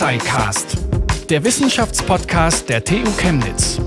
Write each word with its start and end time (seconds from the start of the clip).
Tuxicast, 0.00 0.78
der 1.28 1.44
Wissenschaftspodcast 1.44 2.70
der 2.70 2.82
TU 2.82 3.04
Chemnitz. 3.18 3.78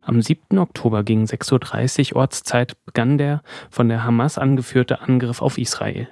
Am 0.00 0.22
7. 0.22 0.56
Oktober 0.56 1.04
gegen 1.04 1.26
6.30 1.26 2.14
Uhr 2.14 2.20
Ortszeit 2.20 2.82
begann 2.86 3.18
der 3.18 3.42
von 3.68 3.90
der 3.90 4.02
Hamas 4.02 4.38
angeführte 4.38 5.02
Angriff 5.02 5.42
auf 5.42 5.58
Israel. 5.58 6.08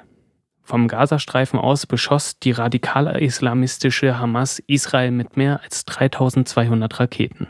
Vom 0.63 0.87
Gazastreifen 0.87 1.59
aus 1.59 1.87
beschoss 1.87 2.39
die 2.39 2.51
radikale 2.51 3.19
islamistische 3.23 4.19
Hamas 4.19 4.59
Israel 4.67 5.11
mit 5.11 5.39
mehr 5.39 5.63
als 5.65 5.87
3200 5.87 7.01
Raketen. 7.01 7.47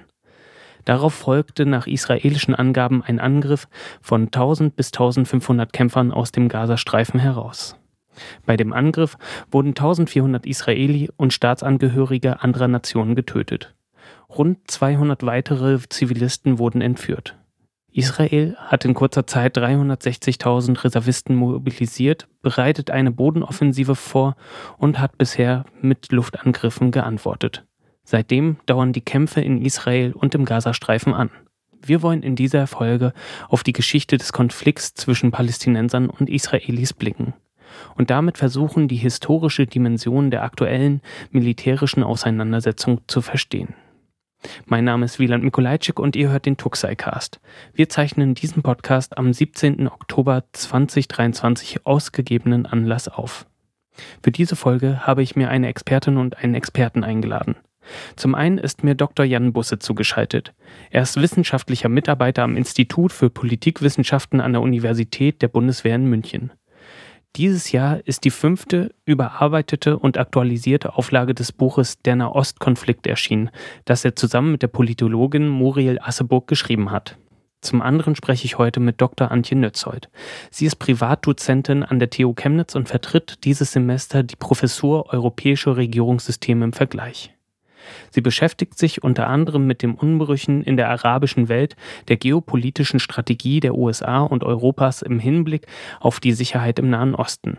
Darauf 0.85 1.15
folgte 1.15 1.67
nach 1.67 1.89
israelischen 1.89 2.55
Angaben 2.55 3.03
ein 3.03 3.19
Angriff 3.19 3.67
von 4.01 4.27
1000 4.27 4.77
bis 4.77 4.93
1500 4.93 5.73
Kämpfern 5.73 6.13
aus 6.13 6.31
dem 6.31 6.49
Gazastreifen 6.49 7.19
heraus. 7.19 7.75
Bei 8.47 8.57
dem 8.57 8.73
Angriff 8.73 9.17
wurden 9.51 9.69
1400 9.69 10.47
Israeli 10.47 11.11
und 11.17 11.33
Staatsangehörige 11.33 12.43
anderer 12.43 12.69
Nationen 12.69 13.15
getötet. 13.15 13.75
Rund 14.29 14.71
200 14.71 15.25
weitere 15.25 15.79
Zivilisten 15.89 16.59
wurden 16.59 16.81
entführt. 16.81 17.37
Israel 17.91 18.55
hat 18.59 18.85
in 18.85 18.95
kurzer 18.95 19.27
Zeit 19.27 19.57
360.000 19.57 20.85
Reservisten 20.85 21.35
mobilisiert, 21.35 22.29
bereitet 22.43 22.91
eine 22.91 23.11
Bodenoffensive 23.11 23.95
vor 23.95 24.37
und 24.77 25.01
hat 25.01 25.17
bisher 25.17 25.65
mit 25.81 26.13
Luftangriffen 26.13 26.91
geantwortet. 26.91 27.65
Seitdem 28.05 28.59
dauern 28.67 28.93
die 28.93 29.01
Kämpfe 29.01 29.41
in 29.41 29.63
Israel 29.63 30.13
und 30.13 30.35
im 30.35 30.45
Gazastreifen 30.45 31.15
an. 31.15 31.31
Wir 31.81 32.03
wollen 32.03 32.23
in 32.23 32.37
dieser 32.37 32.67
Folge 32.67 33.13
auf 33.49 33.63
die 33.63 33.73
Geschichte 33.73 34.17
des 34.17 34.33
Konflikts 34.33 34.95
zwischen 34.95 35.31
Palästinensern 35.31 36.11
und 36.11 36.29
Israelis 36.29 36.93
blicken 36.93 37.35
und 37.97 38.11
damit 38.11 38.39
versuchen, 38.39 38.89
die 38.89 38.97
historische 38.97 39.67
Dimension 39.67 40.31
der 40.31 40.43
aktuellen 40.43 41.01
militärischen 41.31 42.03
Auseinandersetzung 42.03 43.01
zu 43.07 43.21
verstehen. 43.21 43.75
Mein 44.67 44.85
Name 44.85 45.05
ist 45.05 45.19
Wieland 45.19 45.43
Mikulajczyk 45.43 45.99
und 45.99 46.15
ihr 46.15 46.31
hört 46.31 46.47
den 46.47 46.57
Tuxai-Cast. 46.57 47.41
Wir 47.75 47.89
zeichnen 47.89 48.35
diesen 48.35 48.63
Podcast 48.63 49.19
am 49.19 49.33
17. 49.33 49.89
Oktober 49.89 50.45
2023 50.53 51.87
ausgegebenen 51.87 52.67
Anlass 52.67 53.09
auf. 53.09 53.47
Für 54.23 54.31
diese 54.31 54.55
Folge 54.55 55.07
habe 55.07 55.23
ich 55.23 55.35
mir 55.35 55.51
eine 55.51 55.69
Expertin 55.69 56.19
und 56.19 56.39
einen 56.39 56.55
Experten 56.55 57.03
eingeladen. 57.03 57.57
Zum 58.17 58.35
einen 58.35 58.59
ist 58.59 58.85
mir 58.85 58.95
Dr. 58.95 59.25
Jan 59.25 59.53
Busse 59.53 59.79
zugeschaltet. 59.79 60.55
Er 60.91 61.03
ist 61.03 61.21
wissenschaftlicher 61.21 61.89
Mitarbeiter 61.89 62.43
am 62.43 62.57
Institut 62.57 63.13
für 63.13 63.31
Politikwissenschaften 63.31 64.41
an 64.41 64.53
der 64.53 64.63
Universität 64.63 65.43
der 65.43 65.49
Bundeswehr 65.49 65.95
in 65.95 66.07
München. 66.07 66.53
Dieses 67.37 67.71
Jahr 67.71 68.01
ist 68.05 68.25
die 68.25 68.31
fünfte 68.31 68.95
überarbeitete 69.05 69.99
und 69.99 70.19
aktualisierte 70.19 70.95
Auflage 70.97 71.35
des 71.35 71.53
Buches 71.53 72.01
Der 72.03 72.17
Nahostkonflikt 72.17 73.07
erschienen, 73.07 73.51
das 73.85 74.05
er 74.05 74.17
zusammen 74.17 74.53
mit 74.53 74.63
der 74.63 74.69
Politologin 74.69 75.49
Muriel 75.49 75.99
Asseburg 76.01 76.49
geschrieben 76.49 76.91
hat. 76.91 77.17
Zum 77.61 77.83
anderen 77.83 78.15
spreche 78.15 78.45
ich 78.45 78.59
heute 78.59 78.81
mit 78.81 79.01
Dr. 79.01 79.31
Antje 79.31 79.57
Nötzold. 79.57 80.09
Sie 80.51 80.67
ist 80.67 80.77
Privatdozentin 80.77 81.83
an 81.83 81.99
der 81.99 82.11
TU 82.11 82.33
Chemnitz 82.35 82.75
und 82.75 82.89
vertritt 82.89 83.45
dieses 83.45 83.73
Semester 83.73 84.23
die 84.23 84.37
Professur 84.37 85.13
Europäische 85.13 85.77
Regierungssysteme 85.77 86.65
im 86.65 86.73
Vergleich. 86.73 87.38
Sie 88.11 88.21
beschäftigt 88.21 88.79
sich 88.79 89.03
unter 89.03 89.29
anderem 89.29 89.67
mit 89.67 89.83
den 89.83 89.95
Umbrüchen 89.95 90.63
in 90.63 90.77
der 90.77 90.91
arabischen 90.91 91.49
Welt, 91.49 91.77
der 92.09 92.17
geopolitischen 92.17 93.01
Strategie 93.01 93.61
der 93.61 93.75
USA 93.75 94.21
und 94.21 94.45
Europas 94.45 95.03
im 95.03 95.19
Hinblick 95.19 95.67
auf 96.01 96.21
die 96.21 96.33
Sicherheit 96.33 96.79
im 96.79 96.91
Nahen 96.91 97.15
Osten. 97.15 97.59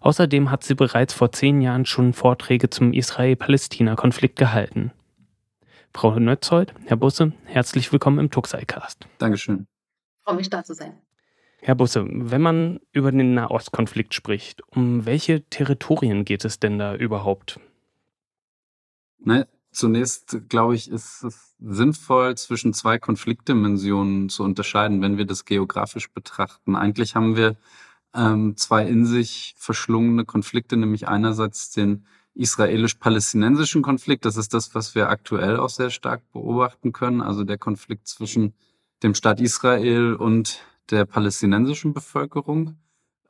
Außerdem 0.00 0.50
hat 0.50 0.62
sie 0.64 0.74
bereits 0.74 1.12
vor 1.12 1.32
zehn 1.32 1.60
Jahren 1.60 1.84
schon 1.84 2.12
Vorträge 2.12 2.70
zum 2.70 2.92
Israel-Palästina-Konflikt 2.92 4.36
gehalten. 4.36 4.92
Frau 5.94 6.16
Nötzold, 6.18 6.74
Herr 6.86 6.96
Busse, 6.96 7.32
herzlich 7.44 7.92
willkommen 7.92 8.18
im 8.20 8.30
Tuxai-Cast. 8.30 9.06
Dankeschön. 9.18 9.66
Ich 10.18 10.24
freue 10.24 10.36
mich, 10.36 10.50
da 10.50 10.62
zu 10.62 10.74
sein. 10.74 10.94
Herr 11.60 11.74
Busse, 11.74 12.06
wenn 12.08 12.40
man 12.40 12.78
über 12.92 13.10
den 13.10 13.34
Nahostkonflikt 13.34 14.14
spricht, 14.14 14.62
um 14.68 15.06
welche 15.06 15.42
Territorien 15.50 16.24
geht 16.24 16.44
es 16.44 16.60
denn 16.60 16.78
da 16.78 16.94
überhaupt? 16.94 17.58
Ne, 19.18 19.48
zunächst, 19.70 20.48
glaube 20.48 20.74
ich, 20.74 20.90
ist 20.90 21.24
es 21.24 21.54
sinnvoll, 21.60 22.36
zwischen 22.36 22.72
zwei 22.72 22.98
Konfliktdimensionen 22.98 24.28
zu 24.28 24.44
unterscheiden, 24.44 25.02
wenn 25.02 25.18
wir 25.18 25.26
das 25.26 25.44
geografisch 25.44 26.10
betrachten. 26.12 26.76
Eigentlich 26.76 27.14
haben 27.16 27.36
wir 27.36 27.56
ähm, 28.14 28.56
zwei 28.56 28.86
in 28.86 29.06
sich 29.06 29.54
verschlungene 29.58 30.24
Konflikte, 30.24 30.76
nämlich 30.76 31.08
einerseits 31.08 31.70
den 31.70 32.06
israelisch-palästinensischen 32.34 33.82
Konflikt. 33.82 34.24
Das 34.24 34.36
ist 34.36 34.54
das, 34.54 34.74
was 34.74 34.94
wir 34.94 35.08
aktuell 35.08 35.58
auch 35.58 35.70
sehr 35.70 35.90
stark 35.90 36.22
beobachten 36.32 36.92
können. 36.92 37.20
Also 37.20 37.44
der 37.44 37.58
Konflikt 37.58 38.06
zwischen 38.06 38.54
dem 39.02 39.14
Staat 39.14 39.40
Israel 39.40 40.14
und 40.14 40.60
der 40.90 41.04
palästinensischen 41.04 41.92
Bevölkerung. 41.92 42.76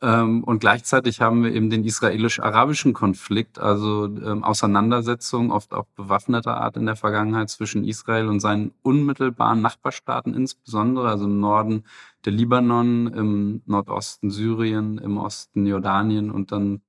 Ähm, 0.01 0.45
und 0.45 0.61
gleichzeitig 0.61 1.21
haben 1.21 1.43
wir 1.43 1.53
eben 1.53 1.71
den 1.71 1.85
israelisch-arabischen 1.85 2.93
Konflikt, 2.93 3.59
also 3.59 4.05
ähm, 4.05 4.45
Auseinandersetzungen, 4.45 5.51
oft 5.51 5.75
auch 5.75 5.87
bewaffneter 5.97 6.61
Art 6.61 6.77
in 6.77 6.87
der 6.87 6.95
Vergangenheit 6.95 7.51
zwischen 7.51 7.85
Israel 7.85 8.29
und 8.29 8.39
seinen 8.39 8.73
unmittelbaren 8.83 9.61
Nachbarstaaten 9.61 10.35
insbesondere, 10.35 11.09
also 11.09 11.25
im 11.25 11.41
Norden 11.41 11.85
der 12.25 12.33
Libanon, 12.33 13.09
im 13.09 13.63
Nordosten 13.67 14.31
Syrien, 14.31 14.99
im 14.99 15.19
Osten 15.19 15.67
Jordanien 15.67 16.31
und 16.31 16.53
dann 16.53 16.81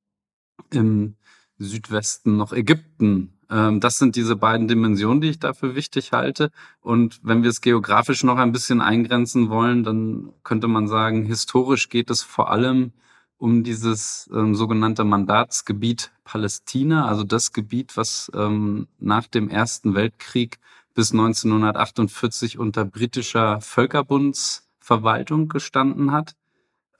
im 0.71 1.15
Südwesten 1.57 2.37
noch 2.37 2.53
Ägypten. 2.53 3.38
Ähm, 3.49 3.79
das 3.79 3.97
sind 3.97 4.15
diese 4.15 4.35
beiden 4.35 4.67
Dimensionen, 4.67 5.21
die 5.21 5.29
ich 5.29 5.39
dafür 5.39 5.75
wichtig 5.75 6.11
halte. 6.11 6.51
Und 6.81 7.19
wenn 7.23 7.43
wir 7.43 7.49
es 7.49 7.61
geografisch 7.61 8.23
noch 8.23 8.37
ein 8.37 8.51
bisschen 8.51 8.81
eingrenzen 8.81 9.49
wollen, 9.49 9.83
dann 9.83 10.31
könnte 10.43 10.67
man 10.67 10.87
sagen, 10.87 11.25
historisch 11.25 11.89
geht 11.89 12.09
es 12.09 12.21
vor 12.21 12.51
allem 12.51 12.93
um 13.37 13.63
dieses 13.63 14.29
ähm, 14.33 14.53
sogenannte 14.53 15.05
Mandatsgebiet 15.05 16.11
Palästina, 16.25 17.07
also 17.07 17.23
das 17.23 17.53
Gebiet, 17.53 17.95
was 17.97 18.29
ähm, 18.35 18.87
nach 18.99 19.27
dem 19.27 19.49
Ersten 19.49 19.95
Weltkrieg 19.95 20.59
bis 20.93 21.11
1948 21.11 22.59
unter 22.59 22.83
britischer 22.83 23.61
Völkerbundsverwaltung 23.61 25.47
gestanden 25.47 26.11
hat. 26.11 26.35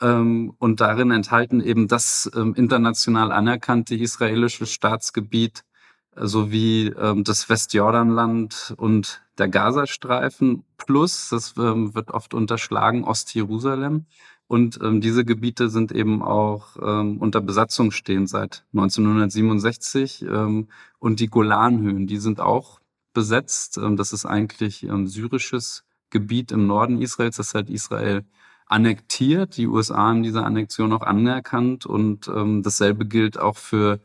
Ähm, 0.01 0.53
und 0.59 0.79
darin 0.79 1.11
enthalten 1.11 1.59
eben 1.59 1.89
das 1.89 2.31
ähm, 2.33 2.55
international 2.55 3.33
anerkannte 3.33 3.95
israelische 3.95 4.65
Staatsgebiet 4.65 5.65
sowie 6.21 6.93
ähm, 6.97 7.23
das 7.23 7.49
Westjordanland 7.49 8.73
und 8.77 9.21
der 9.37 9.47
Gazastreifen 9.47 10.63
plus, 10.77 11.29
das 11.29 11.55
ähm, 11.57 11.95
wird 11.95 12.11
oft 12.11 12.33
unterschlagen, 12.33 13.03
Ostjerusalem. 13.03 14.05
Und 14.47 14.79
ähm, 14.81 14.99
diese 14.99 15.25
Gebiete 15.25 15.69
sind 15.69 15.91
eben 15.91 16.23
auch 16.23 16.75
ähm, 16.81 17.17
unter 17.19 17.39
Besatzung 17.39 17.91
stehen 17.91 18.25
seit 18.25 18.65
1967. 18.73 20.23
Ähm, 20.23 20.69
und 20.97 21.19
die 21.19 21.27
Golanhöhen, 21.27 22.07
die 22.07 22.17
sind 22.17 22.41
auch 22.41 22.79
besetzt. 23.13 23.77
Ähm, 23.77 23.95
das 23.95 24.11
ist 24.11 24.25
eigentlich 24.25 24.83
ähm, 24.83 25.05
syrisches 25.05 25.83
Gebiet 26.09 26.51
im 26.51 26.65
Norden 26.65 26.99
Israels. 26.99 27.37
Das 27.37 27.53
hat 27.53 27.69
Israel 27.69 28.23
annektiert. 28.65 29.55
Die 29.57 29.67
USA 29.67 29.97
haben 29.97 30.23
diese 30.23 30.43
Annexion 30.43 30.93
auch 30.93 31.03
anerkannt. 31.03 31.85
Und 31.85 32.27
ähm, 32.27 32.63
dasselbe 32.63 33.05
gilt 33.05 33.37
auch 33.37 33.57
für 33.57 33.99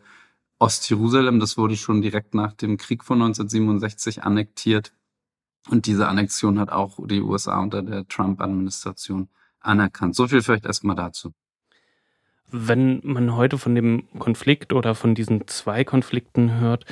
Ostjerusalem, 0.65 1.41
das 1.41 1.59
wurde 1.59 1.77
schon 1.77 2.01
direkt 2.01 2.33
nach 2.33 2.55
dem 2.55 2.79
Krieg 2.79 3.05
von 3.05 3.21
1967 3.21 4.23
annektiert. 4.23 4.95
Und 5.69 5.85
diese 5.85 6.09
Annexion 6.09 6.59
hat 6.59 6.71
auch 6.73 6.99
die 7.07 7.21
USA 7.21 7.61
unter 7.61 7.83
der 7.83 8.09
Trump-Administration 8.09 9.29
anerkannt. 9.61 10.17
So 10.17 10.27
viel 10.27 10.41
vielleicht 10.41 10.65
erstmal 10.65 10.97
dazu. 10.97 11.35
Wenn 12.51 13.03
man 13.05 13.37
heute 13.37 13.59
von 13.59 13.75
dem 13.75 14.09
Konflikt 14.19 14.73
oder 14.73 14.95
von 14.95 15.15
diesen 15.15 15.47
zwei 15.49 15.85
Konflikten 15.85 16.59
hört, 16.59 16.87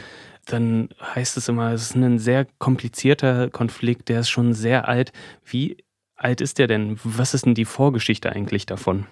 dann 0.44 0.90
heißt 1.00 1.38
es 1.38 1.48
immer, 1.48 1.72
es 1.72 1.82
ist 1.82 1.96
ein 1.96 2.18
sehr 2.18 2.46
komplizierter 2.58 3.48
Konflikt, 3.48 4.10
der 4.10 4.20
ist 4.20 4.28
schon 4.28 4.52
sehr 4.52 4.86
alt. 4.86 5.12
Wie 5.46 5.78
alt 6.14 6.42
ist 6.42 6.58
der 6.58 6.66
denn? 6.66 7.00
Was 7.04 7.32
ist 7.32 7.46
denn 7.46 7.54
die 7.54 7.64
Vorgeschichte 7.64 8.32
eigentlich 8.32 8.66
davon? 8.66 9.06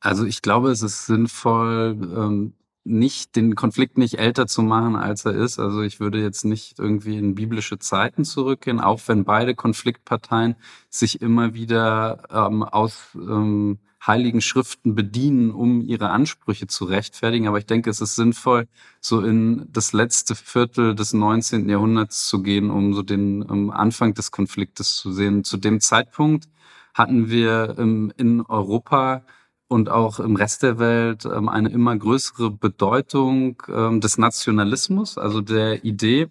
Also 0.00 0.24
ich 0.24 0.42
glaube, 0.42 0.70
es 0.70 0.82
ist 0.82 1.06
sinnvoll, 1.06 1.96
ähm, 2.00 2.54
nicht 2.86 3.36
den 3.36 3.54
Konflikt 3.54 3.98
nicht 3.98 4.18
älter 4.18 4.46
zu 4.46 4.62
machen, 4.62 4.96
als 4.96 5.24
er 5.24 5.32
ist. 5.32 5.58
Also 5.58 5.82
ich 5.82 6.00
würde 6.00 6.20
jetzt 6.22 6.44
nicht 6.44 6.78
irgendwie 6.78 7.18
in 7.18 7.34
biblische 7.34 7.78
Zeiten 7.78 8.24
zurückgehen, 8.24 8.80
auch 8.80 9.00
wenn 9.06 9.24
beide 9.24 9.54
Konfliktparteien 9.54 10.56
sich 10.88 11.20
immer 11.20 11.54
wieder 11.54 12.22
ähm, 12.30 12.62
aus 12.62 13.10
ähm, 13.14 13.78
heiligen 14.06 14.40
Schriften 14.40 14.94
bedienen, 14.94 15.50
um 15.50 15.80
ihre 15.80 16.10
Ansprüche 16.10 16.66
zu 16.66 16.84
rechtfertigen. 16.84 17.48
Aber 17.48 17.58
ich 17.58 17.66
denke, 17.66 17.90
es 17.90 18.00
ist 18.00 18.14
sinnvoll, 18.14 18.68
so 19.00 19.20
in 19.20 19.66
das 19.72 19.92
letzte 19.92 20.34
Viertel 20.34 20.94
des 20.94 21.12
19. 21.12 21.68
Jahrhunderts 21.68 22.28
zu 22.28 22.42
gehen, 22.42 22.70
um 22.70 22.94
so 22.94 23.02
den 23.02 23.42
um 23.42 23.70
Anfang 23.70 24.14
des 24.14 24.30
Konfliktes 24.30 24.96
zu 24.96 25.12
sehen. 25.12 25.44
Zu 25.44 25.56
dem 25.56 25.80
Zeitpunkt 25.80 26.48
hatten 26.94 27.28
wir 27.28 27.76
ähm, 27.78 28.12
in 28.16 28.42
Europa 28.42 29.22
und 29.68 29.88
auch 29.88 30.20
im 30.20 30.36
Rest 30.36 30.62
der 30.62 30.78
Welt 30.78 31.24
ähm, 31.24 31.48
eine 31.48 31.70
immer 31.70 31.96
größere 31.96 32.50
Bedeutung 32.50 33.62
ähm, 33.68 34.00
des 34.00 34.18
Nationalismus, 34.18 35.18
also 35.18 35.40
der 35.40 35.84
Idee, 35.84 36.28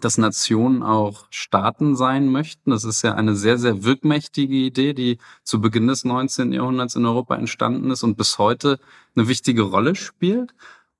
dass 0.00 0.18
Nationen 0.18 0.82
auch 0.82 1.26
Staaten 1.30 1.96
sein 1.96 2.28
möchten. 2.28 2.70
Das 2.70 2.84
ist 2.84 3.02
ja 3.02 3.14
eine 3.14 3.36
sehr, 3.36 3.58
sehr 3.58 3.84
wirkmächtige 3.84 4.54
Idee, 4.54 4.94
die 4.94 5.18
zu 5.44 5.60
Beginn 5.60 5.86
des 5.88 6.04
19. 6.04 6.52
Jahrhunderts 6.52 6.94
in 6.94 7.06
Europa 7.06 7.36
entstanden 7.36 7.90
ist 7.90 8.02
und 8.02 8.16
bis 8.16 8.38
heute 8.38 8.78
eine 9.14 9.28
wichtige 9.28 9.62
Rolle 9.62 9.94
spielt. 9.94 10.54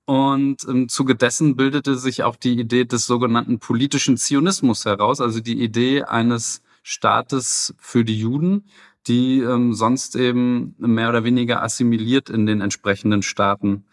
Und 0.07 0.65
im 0.65 0.89
Zuge 0.89 1.15
dessen 1.15 1.55
bildete 1.55 1.97
sich 1.97 2.25
auch 2.25 2.35
die 2.35 2.59
Idee 2.59 2.85
des 2.85 3.07
sogenannten 3.07 3.61
politischen 3.61 4.17
Zionismus 4.17 4.85
heraus, 4.85 5.21
also 5.21 5.41
die 5.41 5.63
Idee 5.63 6.03
eines 6.03 6.63
Staates 6.83 7.75
für 7.79 8.05
die 8.05 8.19
Juden, 8.19 8.65
die 9.07 9.41
ähm, 9.41 9.75
sonst 9.75 10.17
eben 10.17 10.75
mehr 10.79 11.09
oder 11.09 11.25
weniger 11.25 11.63
assimiliert 11.63 12.31
in 12.31 12.47
den 12.47 12.61
entsprechenden 12.61 13.23
Staaten 13.23 13.85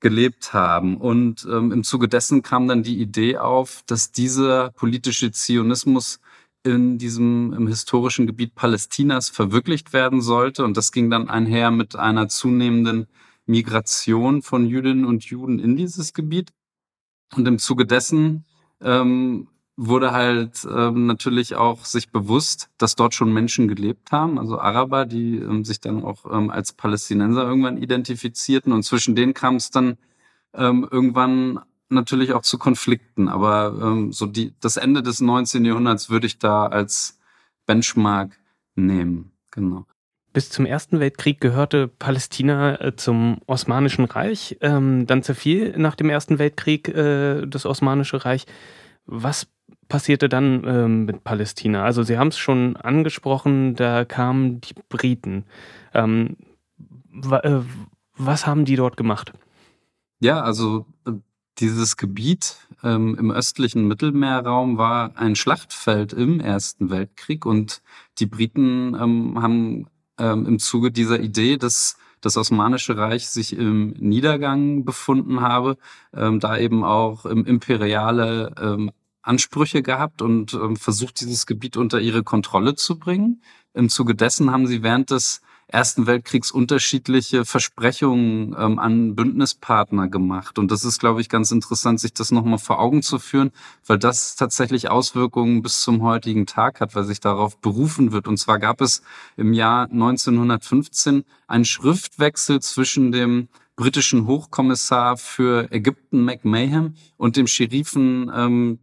gelebt 0.00 0.52
haben. 0.52 0.96
Und 0.98 1.46
ähm, 1.50 1.72
im 1.72 1.84
Zuge 1.84 2.08
dessen 2.08 2.42
kam 2.42 2.68
dann 2.68 2.82
die 2.82 3.00
Idee 3.00 3.38
auf, 3.38 3.82
dass 3.86 4.12
dieser 4.12 4.70
politische 4.72 5.30
Zionismus 5.30 6.20
in 6.64 6.98
diesem 6.98 7.52
im 7.52 7.68
historischen 7.68 8.26
Gebiet 8.26 8.54
Palästinas 8.54 9.28
verwirklicht 9.28 9.92
werden 9.92 10.20
sollte. 10.20 10.64
Und 10.64 10.76
das 10.76 10.92
ging 10.92 11.10
dann 11.10 11.30
einher 11.30 11.70
mit 11.70 11.96
einer 11.96 12.28
zunehmenden 12.28 13.06
Migration 13.46 14.42
von 14.42 14.66
Jüdinnen 14.66 15.04
und 15.04 15.24
Juden 15.24 15.60
in 15.60 15.76
dieses 15.76 16.12
Gebiet. 16.12 16.52
Und 17.34 17.46
im 17.46 17.58
Zuge 17.58 17.86
dessen 17.86 18.44
ähm, 18.80 19.48
wurde 19.76 20.12
halt 20.12 20.66
ähm, 20.70 21.06
natürlich 21.06 21.54
auch 21.54 21.84
sich 21.84 22.10
bewusst, 22.10 22.70
dass 22.78 22.96
dort 22.96 23.14
schon 23.14 23.32
Menschen 23.32 23.68
gelebt 23.68 24.10
haben, 24.10 24.38
also 24.38 24.58
Araber, 24.58 25.04
die 25.04 25.36
ähm, 25.36 25.64
sich 25.64 25.80
dann 25.80 26.02
auch 26.02 26.24
ähm, 26.32 26.50
als 26.50 26.72
Palästinenser 26.72 27.44
irgendwann 27.44 27.76
identifizierten. 27.76 28.72
Und 28.72 28.84
zwischen 28.84 29.14
denen 29.14 29.34
kam 29.34 29.56
es 29.56 29.70
dann 29.70 29.98
ähm, 30.54 30.88
irgendwann 30.90 31.60
natürlich 31.90 32.32
auch 32.32 32.42
zu 32.42 32.58
Konflikten. 32.58 33.28
Aber 33.28 33.78
ähm, 33.80 34.12
so 34.12 34.26
die, 34.26 34.54
das 34.60 34.78
Ende 34.78 35.02
des 35.02 35.20
19. 35.20 35.64
Jahrhunderts 35.64 36.08
würde 36.08 36.26
ich 36.26 36.38
da 36.38 36.66
als 36.66 37.18
Benchmark 37.66 38.38
nehmen. 38.76 39.32
Genau. 39.50 39.84
Bis 40.32 40.50
zum 40.50 40.66
Ersten 40.66 41.00
Weltkrieg 41.00 41.40
gehörte 41.40 41.88
Palästina 41.88 42.80
äh, 42.80 42.96
zum 42.96 43.40
Osmanischen 43.46 44.04
Reich. 44.06 44.56
Ähm, 44.60 45.06
dann 45.06 45.22
zerfiel 45.22 45.74
nach 45.76 45.96
dem 45.96 46.08
Ersten 46.08 46.38
Weltkrieg 46.38 46.88
äh, 46.88 47.46
das 47.46 47.66
Osmanische 47.66 48.24
Reich. 48.24 48.46
Was 49.06 49.46
passierte 49.88 50.28
dann 50.28 50.62
ähm, 50.66 51.04
mit 51.04 51.24
Palästina? 51.24 51.84
Also 51.84 52.02
Sie 52.02 52.18
haben 52.18 52.28
es 52.28 52.38
schon 52.38 52.76
angesprochen, 52.76 53.74
da 53.74 54.04
kamen 54.04 54.60
die 54.60 54.74
Briten. 54.88 55.44
Ähm, 55.94 56.36
äh, 57.30 57.60
was 58.16 58.46
haben 58.46 58.64
die 58.64 58.76
dort 58.76 58.96
gemacht? 58.96 59.32
Ja, 60.20 60.40
also 60.40 60.86
äh, 61.06 61.12
dieses 61.58 61.96
Gebiet 61.96 62.56
ähm, 62.82 63.16
im 63.18 63.30
östlichen 63.30 63.86
Mittelmeerraum 63.88 64.78
war 64.78 65.12
ein 65.16 65.36
Schlachtfeld 65.36 66.12
im 66.12 66.40
Ersten 66.40 66.90
Weltkrieg 66.90 67.46
und 67.46 67.82
die 68.18 68.26
Briten 68.26 68.94
ähm, 68.94 69.42
haben 69.42 69.86
ähm, 70.18 70.46
im 70.46 70.58
Zuge 70.58 70.90
dieser 70.90 71.20
Idee, 71.20 71.56
dass 71.56 71.96
das 72.20 72.36
Osmanische 72.36 72.96
Reich 72.96 73.28
sich 73.28 73.56
im 73.56 73.90
Niedergang 73.98 74.84
befunden 74.84 75.40
habe, 75.40 75.76
ähm, 76.14 76.40
da 76.40 76.58
eben 76.58 76.82
auch 76.84 77.24
imperiale 77.26 78.54
ähm, 78.60 78.90
Ansprüche 79.26 79.82
gehabt 79.82 80.22
und 80.22 80.54
ähm, 80.54 80.76
versucht, 80.76 81.20
dieses 81.20 81.46
Gebiet 81.46 81.76
unter 81.76 82.00
ihre 82.00 82.22
Kontrolle 82.22 82.74
zu 82.74 82.98
bringen. 82.98 83.42
Im 83.74 83.88
Zuge 83.88 84.14
dessen 84.14 84.50
haben 84.50 84.66
sie 84.66 84.82
während 84.82 85.10
des 85.10 85.42
Ersten 85.68 86.06
Weltkriegs 86.06 86.52
unterschiedliche 86.52 87.44
Versprechungen 87.44 88.54
ähm, 88.56 88.78
an 88.78 89.16
Bündnispartner 89.16 90.06
gemacht. 90.06 90.60
Und 90.60 90.70
das 90.70 90.84
ist, 90.84 91.00
glaube 91.00 91.20
ich, 91.20 91.28
ganz 91.28 91.50
interessant, 91.50 91.98
sich 91.98 92.14
das 92.14 92.30
nochmal 92.30 92.60
vor 92.60 92.78
Augen 92.78 93.02
zu 93.02 93.18
führen, 93.18 93.50
weil 93.84 93.98
das 93.98 94.36
tatsächlich 94.36 94.88
Auswirkungen 94.90 95.62
bis 95.62 95.82
zum 95.82 96.02
heutigen 96.02 96.46
Tag 96.46 96.80
hat, 96.80 96.94
weil 96.94 97.02
sich 97.02 97.18
darauf 97.18 97.60
berufen 97.60 98.12
wird. 98.12 98.28
Und 98.28 98.36
zwar 98.36 98.60
gab 98.60 98.80
es 98.80 99.02
im 99.36 99.52
Jahr 99.52 99.90
1915 99.90 101.24
einen 101.48 101.64
Schriftwechsel 101.64 102.60
zwischen 102.60 103.10
dem 103.10 103.48
britischen 103.74 104.28
Hochkommissar 104.28 105.16
für 105.16 105.70
Ägypten 105.72 106.24
McMahon 106.24 106.94
und 107.16 107.36
dem 107.36 107.48
Scherifen 107.48 108.30
ähm, 108.32 108.78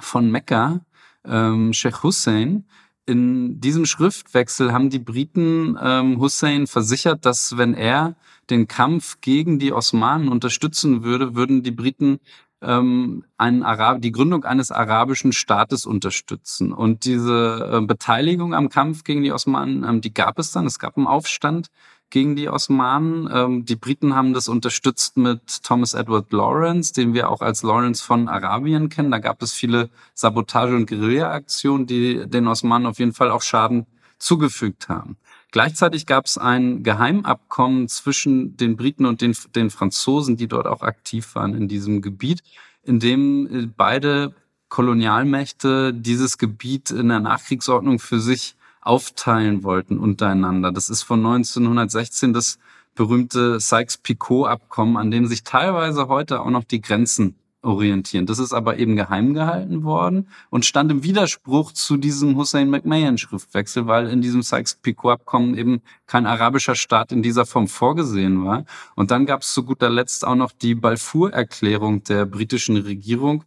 von 0.00 0.30
Mekka, 0.30 0.80
ähm, 1.24 1.72
Sheikh 1.72 2.02
Hussein. 2.02 2.66
In 3.06 3.60
diesem 3.60 3.86
Schriftwechsel 3.86 4.72
haben 4.72 4.90
die 4.90 4.98
Briten 4.98 5.78
ähm, 5.80 6.18
Hussein 6.18 6.66
versichert, 6.66 7.24
dass 7.24 7.56
wenn 7.56 7.74
er 7.74 8.16
den 8.50 8.66
Kampf 8.66 9.20
gegen 9.20 9.58
die 9.58 9.72
Osmanen 9.72 10.28
unterstützen 10.28 11.04
würde, 11.04 11.36
würden 11.36 11.62
die 11.62 11.70
Briten 11.70 12.18
ähm, 12.62 13.24
einen 13.36 13.62
Arab 13.62 14.00
die 14.02 14.12
Gründung 14.12 14.44
eines 14.44 14.70
arabischen 14.70 15.32
Staates 15.32 15.86
unterstützen. 15.86 16.72
Und 16.72 17.04
diese 17.04 17.70
äh, 17.72 17.86
Beteiligung 17.86 18.54
am 18.54 18.68
Kampf 18.70 19.04
gegen 19.04 19.22
die 19.22 19.32
Osmanen, 19.32 19.84
ähm, 19.84 20.00
die 20.00 20.12
gab 20.12 20.38
es 20.38 20.52
dann. 20.52 20.66
Es 20.66 20.78
gab 20.78 20.96
einen 20.96 21.06
Aufstand 21.06 21.68
gegen 22.10 22.36
die 22.36 22.48
Osmanen. 22.48 23.28
Ähm, 23.32 23.64
die 23.64 23.76
Briten 23.76 24.14
haben 24.14 24.32
das 24.32 24.48
unterstützt 24.48 25.16
mit 25.16 25.62
Thomas 25.62 25.94
Edward 25.94 26.32
Lawrence, 26.32 26.92
den 26.92 27.14
wir 27.14 27.30
auch 27.30 27.40
als 27.40 27.62
Lawrence 27.62 28.02
von 28.02 28.28
Arabien 28.28 28.88
kennen. 28.88 29.10
Da 29.10 29.18
gab 29.18 29.42
es 29.42 29.52
viele 29.52 29.90
Sabotage- 30.14 30.76
und 30.76 30.88
Guerilla-Aktionen, 30.88 31.86
die 31.86 32.26
den 32.26 32.46
Osmanen 32.46 32.86
auf 32.86 32.98
jeden 32.98 33.12
Fall 33.12 33.30
auch 33.30 33.42
Schaden 33.42 33.86
zugefügt 34.18 34.88
haben. 34.88 35.16
Gleichzeitig 35.52 36.06
gab 36.06 36.26
es 36.26 36.38
ein 36.38 36.82
Geheimabkommen 36.82 37.88
zwischen 37.88 38.56
den 38.56 38.76
Briten 38.76 39.06
und 39.06 39.20
den, 39.20 39.34
den 39.54 39.70
Franzosen, 39.70 40.36
die 40.36 40.48
dort 40.48 40.66
auch 40.66 40.82
aktiv 40.82 41.34
waren 41.34 41.54
in 41.54 41.68
diesem 41.68 42.02
Gebiet, 42.02 42.42
in 42.82 43.00
dem 43.00 43.46
äh, 43.46 43.68
beide 43.74 44.34
Kolonialmächte 44.68 45.94
dieses 45.94 46.38
Gebiet 46.38 46.90
in 46.90 47.08
der 47.08 47.20
Nachkriegsordnung 47.20 47.98
für 47.98 48.20
sich 48.20 48.56
aufteilen 48.86 49.62
wollten 49.62 49.98
untereinander. 49.98 50.72
Das 50.72 50.88
ist 50.88 51.02
von 51.02 51.24
1916 51.24 52.32
das 52.32 52.58
berühmte 52.94 53.60
Sykes-Picot-Abkommen, 53.60 54.96
an 54.96 55.10
dem 55.10 55.26
sich 55.26 55.44
teilweise 55.44 56.08
heute 56.08 56.40
auch 56.40 56.50
noch 56.50 56.64
die 56.64 56.80
Grenzen 56.80 57.36
orientieren. 57.66 58.26
Das 58.26 58.38
ist 58.38 58.52
aber 58.52 58.78
eben 58.78 58.96
geheim 58.96 59.34
gehalten 59.34 59.82
worden 59.82 60.28
und 60.50 60.64
stand 60.64 60.90
im 60.90 61.02
Widerspruch 61.02 61.72
zu 61.72 61.96
diesem 61.96 62.36
Hussein 62.36 62.70
McMahon-Schriftwechsel, 62.70 63.86
weil 63.86 64.08
in 64.08 64.22
diesem 64.22 64.42
Sykes-Picot-Abkommen 64.42 65.58
eben 65.58 65.82
kein 66.06 66.26
arabischer 66.26 66.76
Staat 66.76 67.12
in 67.12 67.22
dieser 67.22 67.44
Form 67.44 67.68
vorgesehen 67.68 68.44
war. 68.44 68.64
Und 68.94 69.10
dann 69.10 69.26
gab 69.26 69.42
es 69.42 69.52
zu 69.52 69.64
guter 69.64 69.90
Letzt 69.90 70.24
auch 70.24 70.36
noch 70.36 70.52
die 70.52 70.74
Balfour-Erklärung 70.74 72.04
der 72.04 72.24
britischen 72.24 72.76
Regierung, 72.76 73.44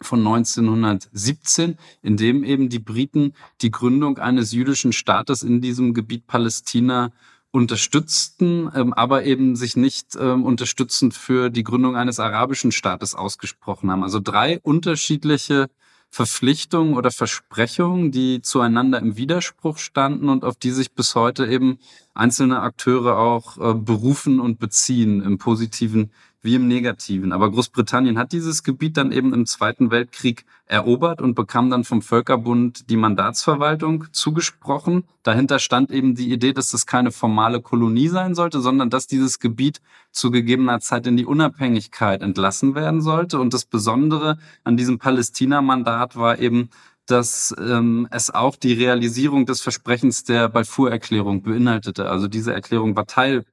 von 0.00 0.20
1917, 0.20 1.78
in 2.02 2.16
dem 2.16 2.44
eben 2.44 2.68
die 2.68 2.78
Briten 2.78 3.32
die 3.62 3.70
Gründung 3.70 4.18
eines 4.18 4.52
jüdischen 4.52 4.92
Staates 4.92 5.42
in 5.42 5.60
diesem 5.60 5.94
Gebiet 5.94 6.26
Palästina 6.26 7.12
unterstützten, 7.50 8.70
ähm, 8.74 8.92
aber 8.92 9.24
eben 9.24 9.56
sich 9.56 9.76
nicht 9.76 10.16
ähm, 10.20 10.44
unterstützend 10.44 11.14
für 11.14 11.48
die 11.48 11.64
Gründung 11.64 11.96
eines 11.96 12.20
arabischen 12.20 12.70
Staates 12.70 13.14
ausgesprochen 13.14 13.90
haben. 13.90 14.02
Also 14.02 14.20
drei 14.20 14.60
unterschiedliche 14.60 15.68
Verpflichtungen 16.10 16.94
oder 16.94 17.10
Versprechungen, 17.10 18.10
die 18.10 18.40
zueinander 18.42 18.98
im 18.98 19.16
Widerspruch 19.16 19.78
standen 19.78 20.28
und 20.28 20.44
auf 20.44 20.56
die 20.56 20.70
sich 20.70 20.92
bis 20.92 21.14
heute 21.14 21.46
eben 21.46 21.78
einzelne 22.14 22.60
Akteure 22.60 23.18
auch 23.18 23.58
äh, 23.58 23.74
berufen 23.74 24.40
und 24.40 24.58
beziehen 24.58 25.22
im 25.22 25.38
positiven 25.38 26.10
wie 26.46 26.54
im 26.54 26.66
Negativen. 26.66 27.32
Aber 27.32 27.50
Großbritannien 27.50 28.16
hat 28.16 28.32
dieses 28.32 28.62
Gebiet 28.62 28.96
dann 28.96 29.12
eben 29.12 29.34
im 29.34 29.44
Zweiten 29.44 29.90
Weltkrieg 29.90 30.46
erobert 30.64 31.20
und 31.20 31.34
bekam 31.34 31.68
dann 31.68 31.84
vom 31.84 32.00
Völkerbund 32.00 32.88
die 32.88 32.96
Mandatsverwaltung 32.96 34.06
zugesprochen. 34.12 35.04
Dahinter 35.22 35.58
stand 35.58 35.90
eben 35.90 36.14
die 36.14 36.32
Idee, 36.32 36.54
dass 36.54 36.70
das 36.70 36.86
keine 36.86 37.12
formale 37.12 37.60
Kolonie 37.60 38.08
sein 38.08 38.34
sollte, 38.34 38.60
sondern 38.60 38.88
dass 38.88 39.06
dieses 39.06 39.38
Gebiet 39.38 39.82
zu 40.10 40.30
gegebener 40.30 40.80
Zeit 40.80 41.06
in 41.06 41.18
die 41.18 41.26
Unabhängigkeit 41.26 42.22
entlassen 42.22 42.74
werden 42.74 43.02
sollte. 43.02 43.38
Und 43.38 43.52
das 43.52 43.66
Besondere 43.66 44.38
an 44.64 44.78
diesem 44.78 44.98
Palästina-Mandat 44.98 46.16
war 46.16 46.38
eben, 46.38 46.70
dass 47.06 47.54
ähm, 47.58 48.08
es 48.10 48.30
auch 48.30 48.56
die 48.56 48.72
Realisierung 48.72 49.46
des 49.46 49.60
Versprechens 49.60 50.24
der 50.24 50.48
Balfour-Erklärung 50.48 51.42
beinhaltete. 51.42 52.08
Also 52.08 52.28
diese 52.28 52.54
Erklärung 52.54 52.96
war 52.96 53.06
Teil 53.06 53.44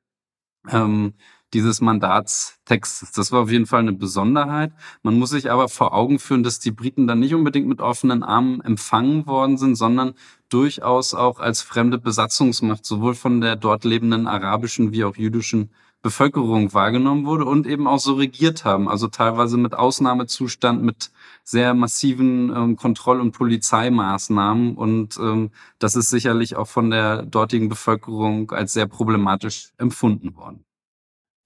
ähm, 0.72 1.14
dieses 1.54 1.82
Mandatstextes. 1.82 3.12
Das 3.12 3.32
war 3.32 3.44
auf 3.44 3.52
jeden 3.52 3.66
Fall 3.66 3.82
eine 3.82 3.94
Besonderheit. 3.94 4.74
Man 5.04 5.20
muss 5.20 5.30
sich 5.30 5.52
aber 5.52 5.70
vor 5.70 5.94
Augen 5.94 6.20
führen, 6.20 6.44
dass 6.44 6.60
die 6.60 6.72
Briten 6.72 7.08
dann 7.08 7.20
nicht 7.20 7.36
unbedingt 7.36 7.68
mit 7.68 7.82
offenen 7.82 8.24
Armen 8.24 8.62
empfangen 8.62 9.26
worden 9.28 9.58
sind, 9.58 9.76
sondern 9.76 10.14
durchaus 10.50 11.14
auch 11.14 11.40
als 11.40 11.62
fremde 11.62 11.98
Besatzungsmacht 11.98 12.86
sowohl 12.86 13.16
von 13.16 13.42
der 13.42 13.56
dort 13.56 13.86
lebenden 13.86 14.28
arabischen 14.28 14.92
wie 14.92 15.04
auch 15.04 15.16
jüdischen 15.16 15.70
Bevölkerung 16.04 16.74
wahrgenommen 16.74 17.26
wurde 17.26 17.46
und 17.46 17.66
eben 17.66 17.88
auch 17.88 17.98
so 17.98 18.16
regiert 18.16 18.66
haben. 18.66 18.90
Also 18.90 19.08
teilweise 19.08 19.58
mit 19.58 19.74
Ausnahmezustand, 19.74 20.84
mit 20.84 21.12
sehr 21.46 21.74
massiven 21.74 22.54
ähm, 22.54 22.76
Kontroll- 22.76 23.22
und 23.22 23.32
Polizeimaßnahmen. 23.32 24.76
Und 24.76 25.18
ähm, 25.18 25.52
das 25.80 25.96
ist 25.96 26.10
sicherlich 26.10 26.58
auch 26.58 26.68
von 26.68 26.90
der 26.90 27.24
dortigen 27.24 27.70
Bevölkerung 27.70 28.52
als 28.52 28.74
sehr 28.74 28.86
problematisch 28.86 29.72
empfunden 29.78 30.36
worden. 30.36 30.66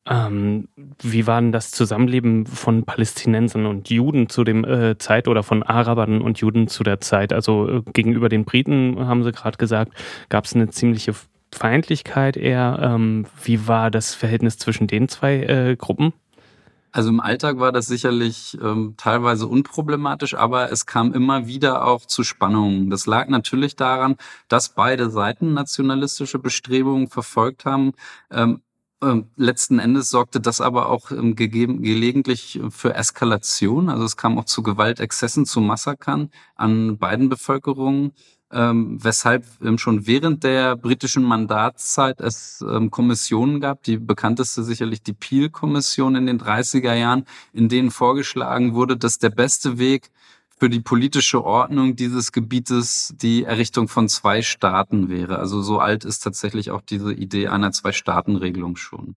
Ähm, 0.10 0.70
wie 1.02 1.28
war 1.28 1.42
denn 1.42 1.52
das 1.52 1.72
Zusammenleben 1.72 2.46
von 2.46 2.84
Palästinensern 2.84 3.66
und 3.66 3.90
Juden 3.90 4.30
zu 4.30 4.44
dem 4.44 4.64
äh, 4.64 4.98
Zeit 4.98 5.28
oder 5.28 5.44
von 5.44 5.64
Arabern 5.64 6.22
und 6.22 6.40
Juden 6.40 6.68
zu 6.68 6.84
der 6.84 7.02
Zeit? 7.02 7.34
Also 7.34 7.70
äh, 7.70 7.82
gegenüber 7.94 8.30
den 8.30 8.46
Briten, 8.46 9.06
haben 9.06 9.24
Sie 9.24 9.32
gerade 9.32 9.58
gesagt, 9.58 9.92
gab 10.30 10.46
es 10.46 10.56
eine 10.56 10.70
ziemliche 10.70 11.14
Feindlichkeit 11.54 12.38
eher. 12.38 12.80
Ähm, 12.82 13.26
wie 13.44 13.68
war 13.68 13.92
das 13.92 14.14
Verhältnis 14.14 14.58
zwischen 14.58 14.88
den 14.88 15.10
zwei 15.10 15.44
äh, 15.44 15.76
Gruppen? 15.76 16.14
Also 16.92 17.10
im 17.10 17.20
Alltag 17.20 17.60
war 17.60 17.72
das 17.72 17.86
sicherlich 17.86 18.58
ähm, 18.62 18.96
teilweise 18.98 19.46
unproblematisch, 19.46 20.34
aber 20.34 20.72
es 20.72 20.86
kam 20.86 21.14
immer 21.14 21.46
wieder 21.46 21.86
auch 21.86 22.06
zu 22.06 22.24
Spannungen. 22.24 22.90
Das 22.90 23.06
lag 23.06 23.28
natürlich 23.28 23.76
daran, 23.76 24.16
dass 24.48 24.70
beide 24.70 25.10
Seiten 25.10 25.54
nationalistische 25.54 26.40
Bestrebungen 26.40 27.08
verfolgt 27.08 27.66
haben. 27.66 27.92
Ähm, 28.32 28.62
letzten 29.36 29.80
Endes 29.80 30.10
sorgte 30.10 30.39
das 30.39 30.60
aber 30.60 30.89
auch 30.89 31.12
ähm, 31.12 31.36
gegeben, 31.36 31.84
gelegentlich 31.84 32.60
für 32.70 32.96
Eskalation. 32.96 33.89
Also 33.89 34.06
es 34.06 34.18
kam 34.18 34.38
auch 34.39 34.46
zu 34.46 34.63
Gewaltexzessen, 34.63 35.46
zu 35.46 35.62
Massakern 35.62 36.32
an 36.56 36.98
beiden 36.98 37.30
Bevölkerungen 37.30 38.13
ähm, 38.51 39.04
weshalb 39.04 39.46
ähm, 39.62 39.77
schon 39.77 40.08
während 40.08 40.44
der 40.44 40.75
britischen 40.75 41.24
Mandatszeit 41.24 42.22
es 42.22 42.63
ähm, 42.68 42.92
Kommissionen 42.92 43.60
gab, 43.60 43.84
die 43.84 43.98
bekannteste 43.98 44.63
sicherlich 44.63 45.04
die 45.04 45.13
Peel-Kommission 45.13 46.16
in 46.16 46.27
den 46.27 46.39
30er 46.39 46.94
Jahren, 46.94 47.25
in 47.51 47.68
denen 47.68 47.92
vorgeschlagen 47.92 48.74
wurde, 48.74 48.98
dass 48.98 49.20
der 49.20 49.32
beste 49.32 49.80
Weg 49.80 50.10
für 50.60 50.70
die 50.70 50.80
politische 50.80 51.44
Ordnung 51.44 51.96
dieses 51.96 52.32
Gebietes 52.32 53.14
die 53.16 53.44
Errichtung 53.44 53.88
von 53.88 54.10
zwei 54.10 54.42
Staaten 54.42 55.10
wäre. 55.10 55.38
Also 55.38 55.62
so 55.62 55.80
alt 55.80 56.04
ist 56.04 56.20
tatsächlich 56.20 56.72
auch 56.72 56.82
diese 56.82 57.14
Idee 57.14 57.48
einer 57.48 57.72
Zwei-Staaten-Regelung 57.72 58.76
schon. 58.76 59.16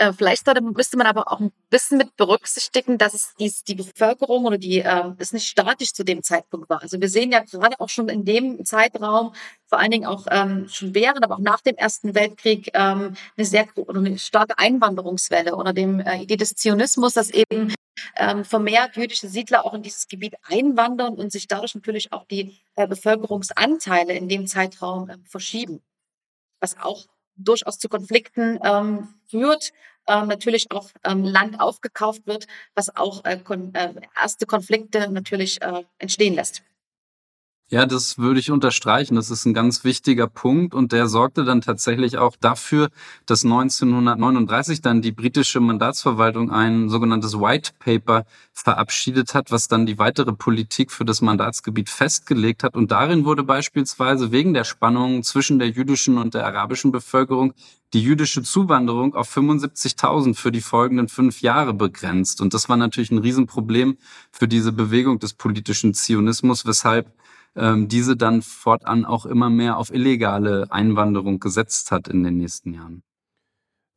Äh, 0.00 0.14
vielleicht 0.14 0.46
sollte, 0.46 0.62
müsste 0.62 0.96
man 0.96 1.06
aber 1.06 1.30
auch 1.30 1.40
ein 1.40 1.52
bisschen 1.68 1.98
mit 1.98 2.16
berücksichtigen, 2.16 2.96
dass 2.96 3.12
es 3.12 3.34
die, 3.38 3.52
die 3.68 3.74
Bevölkerung 3.74 4.46
oder 4.46 4.56
die 4.56 4.78
äh, 4.78 5.12
es 5.18 5.34
nicht 5.34 5.46
statisch 5.46 5.92
zu 5.92 6.04
dem 6.04 6.22
Zeitpunkt 6.22 6.70
war. 6.70 6.80
Also 6.80 6.98
wir 6.98 7.08
sehen 7.10 7.30
ja 7.32 7.40
gerade 7.40 7.78
auch 7.78 7.90
schon 7.90 8.08
in 8.08 8.24
dem 8.24 8.64
Zeitraum, 8.64 9.34
vor 9.66 9.78
allen 9.78 9.90
Dingen 9.90 10.06
auch 10.06 10.26
ähm, 10.30 10.66
schon 10.68 10.94
während, 10.94 11.22
aber 11.22 11.34
auch 11.34 11.40
nach 11.40 11.60
dem 11.60 11.76
Ersten 11.76 12.14
Weltkrieg 12.14 12.70
ähm, 12.72 13.14
eine 13.36 13.44
sehr 13.44 13.66
oder 13.76 13.98
eine 13.98 14.18
starke 14.18 14.56
Einwanderungswelle 14.58 15.54
oder 15.54 15.74
dem 15.74 16.00
äh, 16.00 16.22
Idee 16.22 16.36
des 16.36 16.54
Zionismus, 16.54 17.12
dass 17.12 17.28
eben 17.28 17.74
ähm, 18.16 18.46
vermehrt 18.46 18.96
jüdische 18.96 19.28
Siedler 19.28 19.66
auch 19.66 19.74
in 19.74 19.82
dieses 19.82 20.08
Gebiet 20.08 20.34
einwandern 20.44 21.12
und 21.14 21.30
sich 21.30 21.46
dadurch 21.46 21.74
natürlich 21.74 22.10
auch 22.10 22.24
die 22.24 22.58
äh, 22.76 22.86
Bevölkerungsanteile 22.88 24.14
in 24.14 24.30
dem 24.30 24.46
Zeitraum 24.46 25.10
äh, 25.10 25.18
verschieben. 25.28 25.82
Was 26.58 26.78
auch 26.78 27.04
durchaus 27.44 27.78
zu 27.78 27.88
Konflikten 27.88 28.58
ähm, 28.62 29.08
führt, 29.28 29.72
ähm, 30.06 30.28
natürlich 30.28 30.70
auch 30.70 30.90
ähm, 31.04 31.24
Land 31.24 31.60
aufgekauft 31.60 32.26
wird, 32.26 32.46
was 32.74 32.94
auch 32.96 33.24
äh, 33.24 33.38
kon 33.38 33.74
äh, 33.74 33.94
erste 34.20 34.46
Konflikte 34.46 35.10
natürlich 35.10 35.60
äh, 35.62 35.84
entstehen 35.98 36.34
lässt. 36.34 36.62
Ja, 37.72 37.86
das 37.86 38.18
würde 38.18 38.40
ich 38.40 38.50
unterstreichen. 38.50 39.14
Das 39.14 39.30
ist 39.30 39.46
ein 39.46 39.54
ganz 39.54 39.84
wichtiger 39.84 40.26
Punkt 40.26 40.74
und 40.74 40.90
der 40.90 41.06
sorgte 41.06 41.44
dann 41.44 41.60
tatsächlich 41.60 42.18
auch 42.18 42.34
dafür, 42.34 42.88
dass 43.26 43.44
1939 43.44 44.82
dann 44.82 45.02
die 45.02 45.12
britische 45.12 45.60
Mandatsverwaltung 45.60 46.50
ein 46.50 46.88
sogenanntes 46.88 47.38
White 47.38 47.70
Paper 47.78 48.24
verabschiedet 48.52 49.34
hat, 49.34 49.52
was 49.52 49.68
dann 49.68 49.86
die 49.86 50.00
weitere 50.00 50.32
Politik 50.32 50.90
für 50.90 51.04
das 51.04 51.20
Mandatsgebiet 51.20 51.90
festgelegt 51.90 52.64
hat. 52.64 52.74
Und 52.74 52.90
darin 52.90 53.24
wurde 53.24 53.44
beispielsweise 53.44 54.32
wegen 54.32 54.52
der 54.52 54.64
Spannungen 54.64 55.22
zwischen 55.22 55.60
der 55.60 55.68
jüdischen 55.68 56.18
und 56.18 56.34
der 56.34 56.46
arabischen 56.46 56.90
Bevölkerung 56.90 57.54
die 57.92 58.02
jüdische 58.02 58.42
Zuwanderung 58.42 59.14
auf 59.14 59.36
75.000 59.36 60.34
für 60.34 60.50
die 60.50 60.60
folgenden 60.60 61.06
fünf 61.06 61.40
Jahre 61.40 61.72
begrenzt. 61.72 62.40
Und 62.40 62.52
das 62.52 62.68
war 62.68 62.76
natürlich 62.76 63.12
ein 63.12 63.18
Riesenproblem 63.18 63.96
für 64.32 64.48
diese 64.48 64.72
Bewegung 64.72 65.20
des 65.20 65.34
politischen 65.34 65.94
Zionismus, 65.94 66.66
weshalb 66.66 67.12
diese 67.56 68.16
dann 68.16 68.42
fortan 68.42 69.04
auch 69.04 69.26
immer 69.26 69.50
mehr 69.50 69.76
auf 69.76 69.92
illegale 69.92 70.66
Einwanderung 70.70 71.40
gesetzt 71.40 71.90
hat 71.90 72.08
in 72.08 72.22
den 72.22 72.36
nächsten 72.36 72.72
Jahren. 72.72 73.02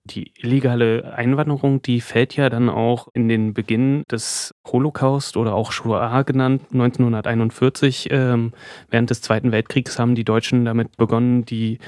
Die 0.05 0.33
illegale 0.35 1.13
Einwanderung, 1.15 1.81
die 1.81 2.01
fällt 2.01 2.35
ja 2.35 2.49
dann 2.49 2.67
auch 2.67 3.07
in 3.13 3.29
den 3.29 3.53
Beginn 3.53 4.03
des 4.11 4.53
Holocaust 4.67 5.37
oder 5.37 5.55
auch 5.55 5.71
Shoah 5.71 6.23
genannt, 6.23 6.63
1941. 6.73 8.09
Ähm, 8.11 8.51
während 8.89 9.11
des 9.11 9.21
Zweiten 9.21 9.53
Weltkriegs 9.53 9.97
haben 9.97 10.13
die 10.13 10.25
Deutschen 10.25 10.65
damit 10.65 10.97
begonnen, 10.97 11.45
die 11.45 11.79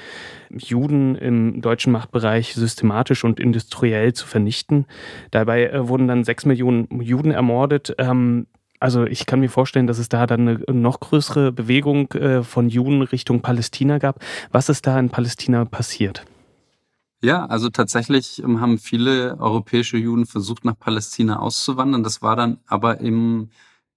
Juden 0.50 1.16
im 1.16 1.62
deutschen 1.62 1.92
Machtbereich 1.92 2.54
systematisch 2.56 3.26
und 3.26 3.38
industriell 3.38 4.14
zu 4.14 4.26
vernichten. 4.26 4.86
Dabei 5.32 5.66
äh, 5.66 5.90
wurden 5.90 6.08
dann 6.08 6.24
sechs 6.24 6.46
Millionen 6.46 6.88
Juden 7.02 7.32
ermordet. 7.32 7.96
Also 8.86 9.04
ich 9.08 9.26
kann 9.26 9.40
mir 9.40 9.50
vorstellen, 9.50 9.88
dass 9.88 9.98
es 9.98 10.10
da 10.10 10.28
dann 10.28 10.48
eine 10.48 10.60
noch 10.68 11.00
größere 11.00 11.52
Bewegung 11.52 12.12
äh, 12.12 12.44
von 12.44 12.70
Juden 12.70 13.02
Richtung 13.02 13.42
Palästina 13.42 13.98
gab. 13.98 14.24
Was 14.52 14.70
ist 14.70 14.86
da 14.86 15.00
in 15.00 15.10
Palästina 15.10 15.66
passiert? 15.66 16.24
Ja, 17.20 17.48
also 17.48 17.72
tatsächlich 17.72 18.44
ähm, 18.44 18.62
haben 18.62 18.78
viele 18.78 19.40
europäische 19.40 19.98
Juden 19.98 20.28
versucht, 20.28 20.66
nach 20.66 20.78
Palästina 20.78 21.40
auszuwandern. 21.40 22.04
Das 22.04 22.22
war 22.22 22.36
dann 22.36 22.60
aber 22.68 23.02
eben 23.02 23.50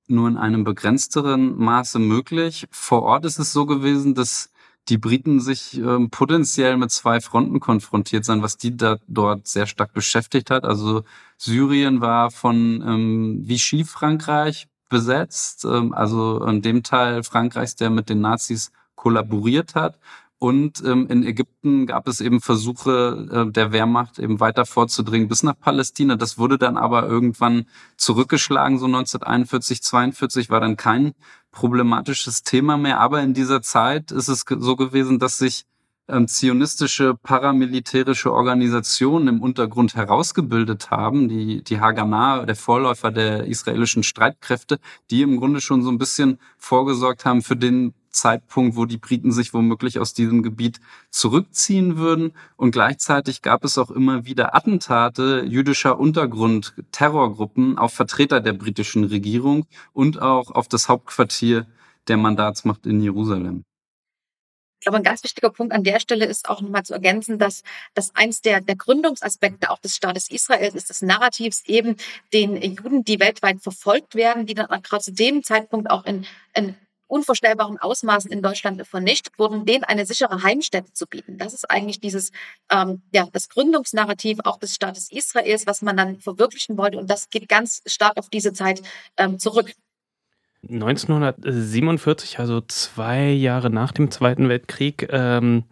nur 0.07 0.27
in 0.27 0.39
einem 0.39 0.65
begrenzteren 0.65 1.59
Maße 1.59 1.99
möglich. 1.99 2.67
Vor 2.71 3.03
Ort 3.03 3.27
ist 3.27 3.39
es 3.39 3.53
so 3.53 3.67
gewesen, 3.67 4.15
dass 4.15 4.49
die 4.89 4.97
Briten 4.97 5.41
sich 5.41 5.77
ähm, 5.77 6.09
potenziell 6.09 6.79
mit 6.79 6.91
zwei 6.93 7.21
Fronten 7.21 7.61
konfrontiert 7.61 8.25
sind, 8.25 8.41
was 8.41 8.57
die 8.57 8.75
da 8.75 8.97
dort 9.07 9.49
sehr 9.49 9.67
stark 9.67 9.93
beschäftigt 9.93 10.51
hat. 10.51 10.65
Also 10.65 11.03
Syrien 11.37 12.01
war 12.01 12.31
von 12.31 12.83
ähm, 12.87 13.41
Vichy 13.47 13.85
Frankreich 13.85 14.67
besetzt, 14.89 15.65
ähm, 15.65 15.93
also 15.93 16.45
in 16.45 16.63
dem 16.63 16.83
Teil 16.83 17.23
Frankreichs, 17.23 17.77
der 17.77 17.91
mit 17.91 18.09
den 18.09 18.21
Nazis 18.21 18.73
kollaboriert 18.95 19.75
hat. 19.75 19.99
Und 20.41 20.85
ähm, 20.85 21.09
in 21.09 21.25
Ägypten 21.25 21.87
gab 21.87 22.07
es 22.07 22.21
eben 22.21 22.41
Versuche 22.41 23.27
äh, 23.49 23.51
der 23.51 23.73
Wehrmacht 23.73 24.21
eben 24.21 24.39
weiter 24.39 24.67
vorzudringen 24.67 25.27
bis 25.27 25.43
nach 25.43 25.59
Palästina. 25.59 26.15
Das 26.15 26.39
wurde 26.39 26.59
dann 26.59 26.77
aber 26.77 27.09
irgendwann 27.09 27.67
zurückgeschlagen, 27.97 28.79
so 28.79 28.87
1941, 28.87 29.83
42 29.83 30.49
war 30.49 30.61
dann 30.61 30.77
kein 30.77 31.15
problematisches 31.51 32.45
Thema 32.45 32.77
mehr. 32.77 33.01
Aber 33.01 33.21
in 33.21 33.35
dieser 33.35 33.63
Zeit 33.63 34.13
ist 34.13 34.29
es 34.29 34.45
so 34.49 34.77
gewesen, 34.77 35.19
dass 35.19 35.39
sich 35.39 35.65
ähm, 36.09 36.27
zionistische 36.29 37.15
paramilitärische 37.15 38.33
Organisationen 38.33 39.29
im 39.29 39.43
Untergrund 39.43 39.95
herausgebildet 39.95 40.91
haben, 40.91 41.29
die, 41.29 41.63
die 41.63 41.81
Haganah, 41.81 42.47
der 42.47 42.57
Vorläufer 42.57 43.11
der 43.11 43.45
israelischen 43.45 44.03
Streitkräfte, 44.03 44.79
die 45.11 45.23
im 45.23 45.39
Grunde 45.39 45.61
schon 45.61 45.83
so 45.83 45.91
ein 45.91 45.99
bisschen 45.99 46.39
vorgesorgt 46.57 47.25
haben 47.25 47.43
für 47.43 47.57
den 47.57 47.95
Zeitpunkt, 48.11 48.77
wo 48.77 48.85
die 48.85 48.97
Briten 48.97 49.33
sich 49.33 49.55
womöglich 49.55 49.99
aus 49.99 50.15
diesem 50.15 50.43
Gebiet 50.43 50.81
zurückziehen 51.11 51.99
würden. 51.99 52.33
Und 52.57 52.73
gleichzeitig 52.73 53.43
gab 53.43 53.65
es 53.65 53.79
auch 53.79 53.91
immer 53.91 54.25
wieder 54.25 54.55
Attentate 54.57 55.45
jüdischer 55.47 55.99
Untergrund, 55.99 56.75
Terrorgruppen 56.91 57.79
auf 57.79 57.93
Vertreter 57.93 58.41
der 58.41 58.55
britischen 58.55 59.05
Regierung 59.05 59.67
und 59.93 60.21
auch 60.21 60.51
auf 60.51 60.69
das 60.69 60.89
Hauptquartier 60.89 61.67
der 62.09 62.17
Mandatsmacht 62.17 62.87
in 62.87 63.01
Jerusalem. 63.03 63.65
Ich 64.79 64.85
glaube, 64.85 64.99
ein 64.99 65.03
ganz 65.03 65.25
wichtiger 65.25 65.51
Punkt 65.51 65.73
an 65.73 65.83
der 65.83 65.99
Stelle 65.99 66.25
ist 66.25 66.49
auch 66.49 66.61
nochmal 66.61 66.85
zu 66.85 66.95
ergänzen, 66.95 67.39
dass, 67.39 67.63
dass 67.95 68.15
eins 68.15 68.43
der, 68.43 68.61
der 68.61 68.77
Gründungsaspekte 68.77 69.71
auch 69.71 69.81
des 69.81 69.97
Staates 69.97 70.31
Israel 70.31 70.75
ist, 70.75 70.89
des 70.89 71.03
Narrativs 71.03 71.63
eben 71.67 71.97
den 72.33 72.61
Juden, 72.63 73.05
die 73.05 73.19
weltweit 73.19 73.61
verfolgt 73.61 74.15
werden, 74.15 74.47
die 74.47 74.55
dann 74.55 74.69
gerade 74.83 75.03
zu 75.03 75.13
dem 75.13 75.43
Zeitpunkt 75.43 75.91
auch 75.91 76.05
in, 76.05 76.27
in 76.55 76.77
unvorstellbaren 77.09 77.79
Ausmaßen 77.79 78.31
in 78.31 78.43
Deutschland 78.43 78.87
vernichtet 78.87 79.39
wurden, 79.39 79.65
denen 79.67 79.83
eine 79.83 80.07
sichere 80.07 80.43
Heimstätte 80.43 80.93
zu 80.93 81.07
bieten. 81.07 81.39
Das 81.39 81.55
ist 81.55 81.69
eigentlich 81.69 82.01
dieses, 82.01 82.31
ähm, 82.71 83.03
ja, 83.13 83.27
das 83.33 83.49
Gründungsnarrativ 83.49 84.39
auch 84.45 84.59
des 84.59 84.75
Staates 84.75 85.11
Israels, 85.11 85.67
was 85.67 85.83
man 85.83 85.97
dann 85.97 86.21
verwirklichen 86.21 86.77
wollte. 86.79 86.99
Und 86.99 87.11
das 87.11 87.31
geht 87.31 87.49
ganz 87.49 87.83
stark 87.87 88.17
auf 88.17 88.29
diese 88.29 88.53
Zeit 88.53 88.83
ähm, 89.17 89.39
zurück. 89.39 89.73
1947, 90.65 92.41
also 92.41 92.61
zwei 92.63 93.31
Jahre 93.31 93.71
nach 93.71 93.93
dem 93.93 94.11
Zweiten 94.11 94.49
Weltkrieg, 94.49 95.09
ähm, 95.11 95.65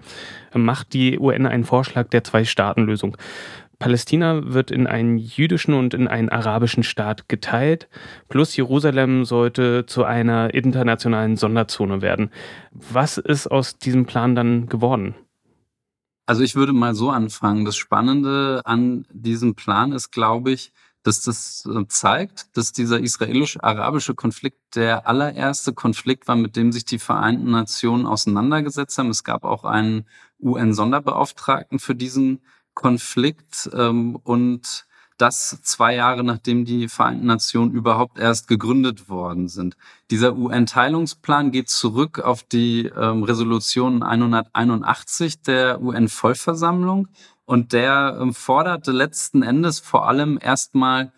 macht 0.55 0.93
die 0.93 1.19
UN 1.19 1.47
einen 1.47 1.65
Vorschlag 1.65 2.09
der 2.09 2.23
Zwei-Staaten-Lösung. 2.23 3.17
Palästina 3.79 4.55
wird 4.55 4.71
in 4.71 4.87
einen 4.87 5.19
jüdischen 5.19 5.75
und 5.75 5.93
in 5.93 6.09
einen 6.09 6.31
arabischen 6.31 6.83
Staat 6.83 7.29
geteilt, 7.29 7.89
plus 8.29 8.57
Jerusalem 8.57 9.25
sollte 9.25 9.85
zu 9.87 10.05
einer 10.05 10.55
internationalen 10.55 11.37
Sonderzone 11.37 12.01
werden. 12.01 12.31
Was 12.73 13.19
ist 13.19 13.49
aus 13.49 13.77
diesem 13.77 14.07
Plan 14.07 14.35
dann 14.35 14.67
geworden? 14.67 15.15
Also 16.25 16.43
ich 16.43 16.57
würde 16.57 16.73
mal 16.73 16.95
so 16.95 17.11
anfangen. 17.11 17.65
Das 17.65 17.77
Spannende 17.77 18.63
an 18.65 19.05
diesem 19.13 19.55
Plan 19.55 19.93
ist, 19.93 20.11
glaube 20.11 20.53
ich, 20.53 20.73
dass 21.07 21.21
das 21.21 21.67
äh, 21.67 21.87
zeigt, 21.89 22.57
dass 22.57 22.73
dieser 22.73 22.99
israelisch-arabische 23.01 24.15
Konflikt 24.15 24.75
der 24.75 25.07
allererste 25.07 25.73
Konflikt 25.73 26.27
war, 26.27 26.37
mit 26.37 26.57
dem 26.57 26.73
sich 26.73 26.85
die 26.85 26.99
Vereinten 26.99 27.51
Nationen 27.51 28.07
auseinandergesetzt 28.07 28.99
haben. 28.99 29.11
Es 29.11 29.23
gab 29.23 29.45
auch 29.45 29.65
einen 29.65 30.07
UN-Sonderbeauftragten 30.41 31.79
für 31.79 31.95
diesen 31.95 32.41
Konflikt 32.75 33.71
ähm, 33.73 34.17
und 34.17 34.87
das 35.19 35.63
zwei 35.63 35.95
Jahre 35.95 36.25
nachdem 36.25 36.65
die 36.65 36.89
Vereinten 36.89 37.27
Nationen 37.27 37.73
überhaupt 37.73 38.19
erst 38.19 38.49
gegründet 38.49 39.09
worden 39.09 39.49
sind. 39.49 39.77
Dieser 40.11 40.37
UN-Teilungsplan 40.37 41.53
geht 41.53 41.71
zurück 41.71 42.19
auf 42.19 42.43
die 42.43 42.87
ähm, 42.87 43.23
Resolution 43.23 44.03
181 44.03 45.41
der 45.43 45.81
UN-Vollversammlung 45.81 47.09
und 47.47 47.73
der 47.73 48.19
ähm, 48.21 48.35
forderte 48.35 48.93
letzten 48.93 49.43
Endes 49.43 49.81
vor 49.81 50.09
allem 50.09 50.39
erstmal 50.41 51.13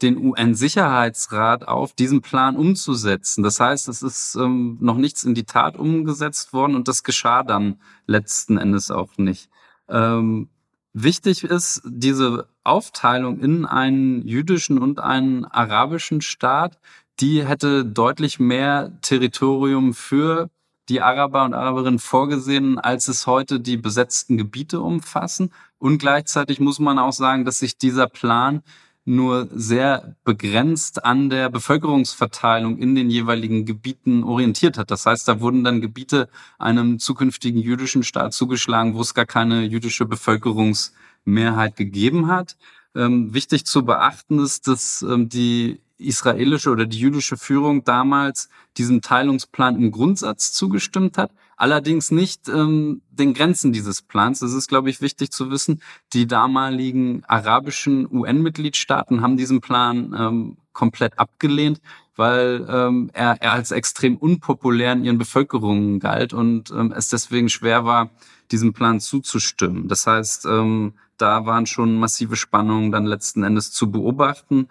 den 0.00 0.16
UN-Sicherheitsrat 0.16 1.68
auf, 1.68 1.92
diesen 1.92 2.22
Plan 2.22 2.56
umzusetzen. 2.56 3.44
Das 3.44 3.60
heißt, 3.60 3.88
es 3.88 4.02
ist 4.02 4.34
ähm, 4.34 4.78
noch 4.80 4.96
nichts 4.96 5.22
in 5.22 5.34
die 5.34 5.44
Tat 5.44 5.76
umgesetzt 5.76 6.52
worden 6.52 6.74
und 6.74 6.88
das 6.88 7.04
geschah 7.04 7.42
dann 7.42 7.80
letzten 8.06 8.58
Endes 8.58 8.90
auch 8.90 9.18
nicht. 9.18 9.50
Ähm, 9.88 10.48
Wichtig 10.94 11.44
ist 11.44 11.80
diese 11.86 12.48
Aufteilung 12.64 13.40
in 13.40 13.64
einen 13.64 14.26
jüdischen 14.26 14.78
und 14.78 15.00
einen 15.00 15.46
arabischen 15.46 16.20
Staat. 16.20 16.78
Die 17.18 17.46
hätte 17.46 17.86
deutlich 17.86 18.38
mehr 18.38 18.92
Territorium 19.00 19.94
für 19.94 20.50
die 20.90 21.00
Araber 21.00 21.44
und 21.44 21.54
Araberinnen 21.54 21.98
vorgesehen, 21.98 22.78
als 22.78 23.08
es 23.08 23.26
heute 23.26 23.58
die 23.58 23.78
besetzten 23.78 24.36
Gebiete 24.36 24.80
umfassen. 24.80 25.50
Und 25.82 25.98
gleichzeitig 25.98 26.60
muss 26.60 26.78
man 26.78 27.00
auch 27.00 27.12
sagen, 27.12 27.44
dass 27.44 27.58
sich 27.58 27.76
dieser 27.76 28.06
Plan 28.06 28.62
nur 29.04 29.48
sehr 29.50 30.14
begrenzt 30.22 31.04
an 31.04 31.28
der 31.28 31.50
Bevölkerungsverteilung 31.50 32.78
in 32.78 32.94
den 32.94 33.10
jeweiligen 33.10 33.66
Gebieten 33.66 34.22
orientiert 34.22 34.78
hat. 34.78 34.92
Das 34.92 35.06
heißt, 35.06 35.26
da 35.26 35.40
wurden 35.40 35.64
dann 35.64 35.80
Gebiete 35.80 36.28
einem 36.56 37.00
zukünftigen 37.00 37.60
jüdischen 37.60 38.04
Staat 38.04 38.32
zugeschlagen, 38.32 38.94
wo 38.94 39.00
es 39.00 39.12
gar 39.12 39.26
keine 39.26 39.64
jüdische 39.64 40.06
Bevölkerungsmehrheit 40.06 41.74
gegeben 41.74 42.28
hat. 42.28 42.56
Ähm, 42.94 43.34
wichtig 43.34 43.66
zu 43.66 43.84
beachten 43.84 44.38
ist, 44.38 44.68
dass 44.68 45.02
ähm, 45.02 45.28
die 45.28 45.80
israelische 45.98 46.70
oder 46.70 46.86
die 46.86 47.00
jüdische 47.00 47.36
Führung 47.36 47.82
damals 47.82 48.50
diesem 48.76 49.00
Teilungsplan 49.00 49.74
im 49.74 49.90
Grundsatz 49.90 50.52
zugestimmt 50.52 51.18
hat, 51.18 51.32
allerdings 51.62 52.10
nicht 52.10 52.48
ähm, 52.48 53.02
den 53.12 53.34
Grenzen 53.34 53.72
dieses 53.72 54.02
Plans. 54.02 54.40
Das 54.40 54.52
ist, 54.52 54.66
glaube 54.66 54.90
ich, 54.90 55.00
wichtig 55.00 55.30
zu 55.30 55.48
wissen. 55.52 55.80
Die 56.12 56.26
damaligen 56.26 57.22
arabischen 57.28 58.08
UN-Mitgliedstaaten 58.10 59.20
haben 59.20 59.36
diesen 59.36 59.60
Plan 59.60 60.12
ähm, 60.18 60.56
komplett 60.72 61.20
abgelehnt, 61.20 61.80
weil 62.16 62.66
ähm, 62.68 63.10
er, 63.12 63.40
er 63.40 63.52
als 63.52 63.70
extrem 63.70 64.16
unpopulär 64.16 64.92
in 64.94 65.04
ihren 65.04 65.18
Bevölkerungen 65.18 66.00
galt 66.00 66.32
und 66.32 66.72
ähm, 66.72 66.92
es 66.96 67.10
deswegen 67.10 67.48
schwer 67.48 67.84
war, 67.84 68.10
diesem 68.50 68.72
Plan 68.72 68.98
zuzustimmen. 68.98 69.86
Das 69.86 70.08
heißt, 70.08 70.46
ähm, 70.46 70.94
da 71.16 71.46
waren 71.46 71.66
schon 71.66 71.96
massive 71.96 72.34
Spannungen 72.34 72.90
dann 72.90 73.06
letzten 73.06 73.44
Endes 73.44 73.70
zu 73.70 73.92
beobachten. 73.92 74.66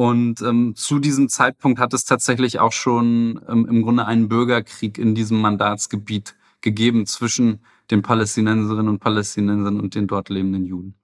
Und 0.00 0.40
ähm, 0.40 0.74
zu 0.76 0.98
diesem 0.98 1.28
Zeitpunkt 1.28 1.78
hat 1.78 1.92
es 1.92 2.06
tatsächlich 2.06 2.58
auch 2.58 2.72
schon 2.72 3.38
ähm, 3.46 3.66
im 3.68 3.82
Grunde 3.82 4.06
einen 4.06 4.30
Bürgerkrieg 4.30 4.96
in 4.96 5.14
diesem 5.14 5.38
Mandatsgebiet 5.42 6.36
gegeben 6.62 7.04
zwischen 7.04 7.62
den 7.90 8.00
Palästinenserinnen 8.00 8.88
und 8.88 9.00
Palästinensern 9.00 9.78
und 9.78 9.94
den 9.94 10.06
dort 10.06 10.30
lebenden 10.30 10.64
Juden. 10.64 10.94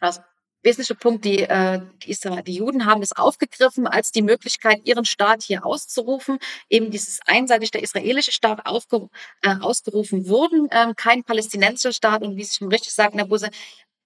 Das 0.00 0.20
wesentliche 0.64 0.96
Punkt, 0.96 1.24
die, 1.24 1.44
äh, 1.44 1.80
die, 2.04 2.56
Juden 2.56 2.86
haben 2.86 3.02
das 3.02 3.12
aufgegriffen 3.12 3.86
als 3.86 4.10
die 4.10 4.22
Möglichkeit, 4.22 4.80
ihren 4.82 5.04
Staat 5.04 5.44
hier 5.44 5.64
auszurufen. 5.64 6.38
Eben 6.68 6.90
dieses 6.90 7.20
einseitig 7.26 7.70
der 7.70 7.84
israelische 7.84 8.32
Staat 8.32 8.66
aufge, 8.66 9.10
äh, 9.42 9.54
ausgerufen 9.60 10.26
wurden, 10.26 10.66
äh, 10.72 10.92
kein 10.96 11.22
palästinensischer 11.22 11.92
Staat. 11.92 12.22
Und 12.22 12.36
wie 12.36 12.42
Sie 12.42 12.56
schon 12.56 12.66
richtig 12.72 12.94
sagten, 12.94 13.18
Herr 13.18 13.28
Buse, 13.28 13.50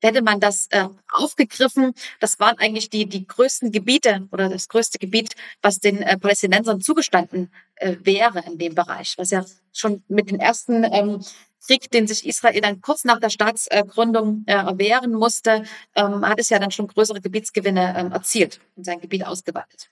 hätte 0.01 0.23
man 0.23 0.41
das 0.41 0.67
äh, 0.71 0.89
aufgegriffen, 1.13 1.95
das 2.21 2.39
waren 2.39 2.59
eigentlich 2.59 2.91
die, 2.91 3.07
die 3.07 3.27
größten 3.27 3.73
Gebiete 3.73 4.29
oder 4.31 4.49
das 4.49 4.69
größte 4.69 4.99
Gebiet, 4.99 5.35
was 5.63 5.81
den 5.81 6.03
äh, 6.03 6.19
Palästinensern 6.19 6.81
zugestanden 6.81 7.53
äh, 7.77 7.97
wäre 8.03 8.45
in 8.47 8.59
dem 8.59 8.75
Bereich, 8.75 9.15
was 9.17 9.31
ja 9.31 9.45
schon 9.73 10.03
mit 10.09 10.31
dem 10.31 10.41
ersten 10.41 10.85
ähm, 10.85 11.25
Krieg, 11.67 11.91
den 11.91 12.07
sich 12.07 12.27
Israel 12.27 12.61
dann 12.61 12.81
kurz 12.81 13.05
nach 13.05 13.21
der 13.21 13.31
Staatsgründung 13.31 14.45
äh, 14.47 14.53
erwehren 14.53 15.13
musste, 15.13 15.65
ähm, 15.95 16.27
hat 16.27 16.39
es 16.39 16.49
ja 16.49 16.59
dann 16.59 16.71
schon 16.71 16.87
größere 16.87 17.21
Gebietsgewinne 17.21 17.95
ähm, 17.97 18.13
erzielt 18.13 18.61
und 18.77 18.85
sein 18.85 19.01
Gebiet 19.01 19.27
ausgeweitet. 19.27 19.91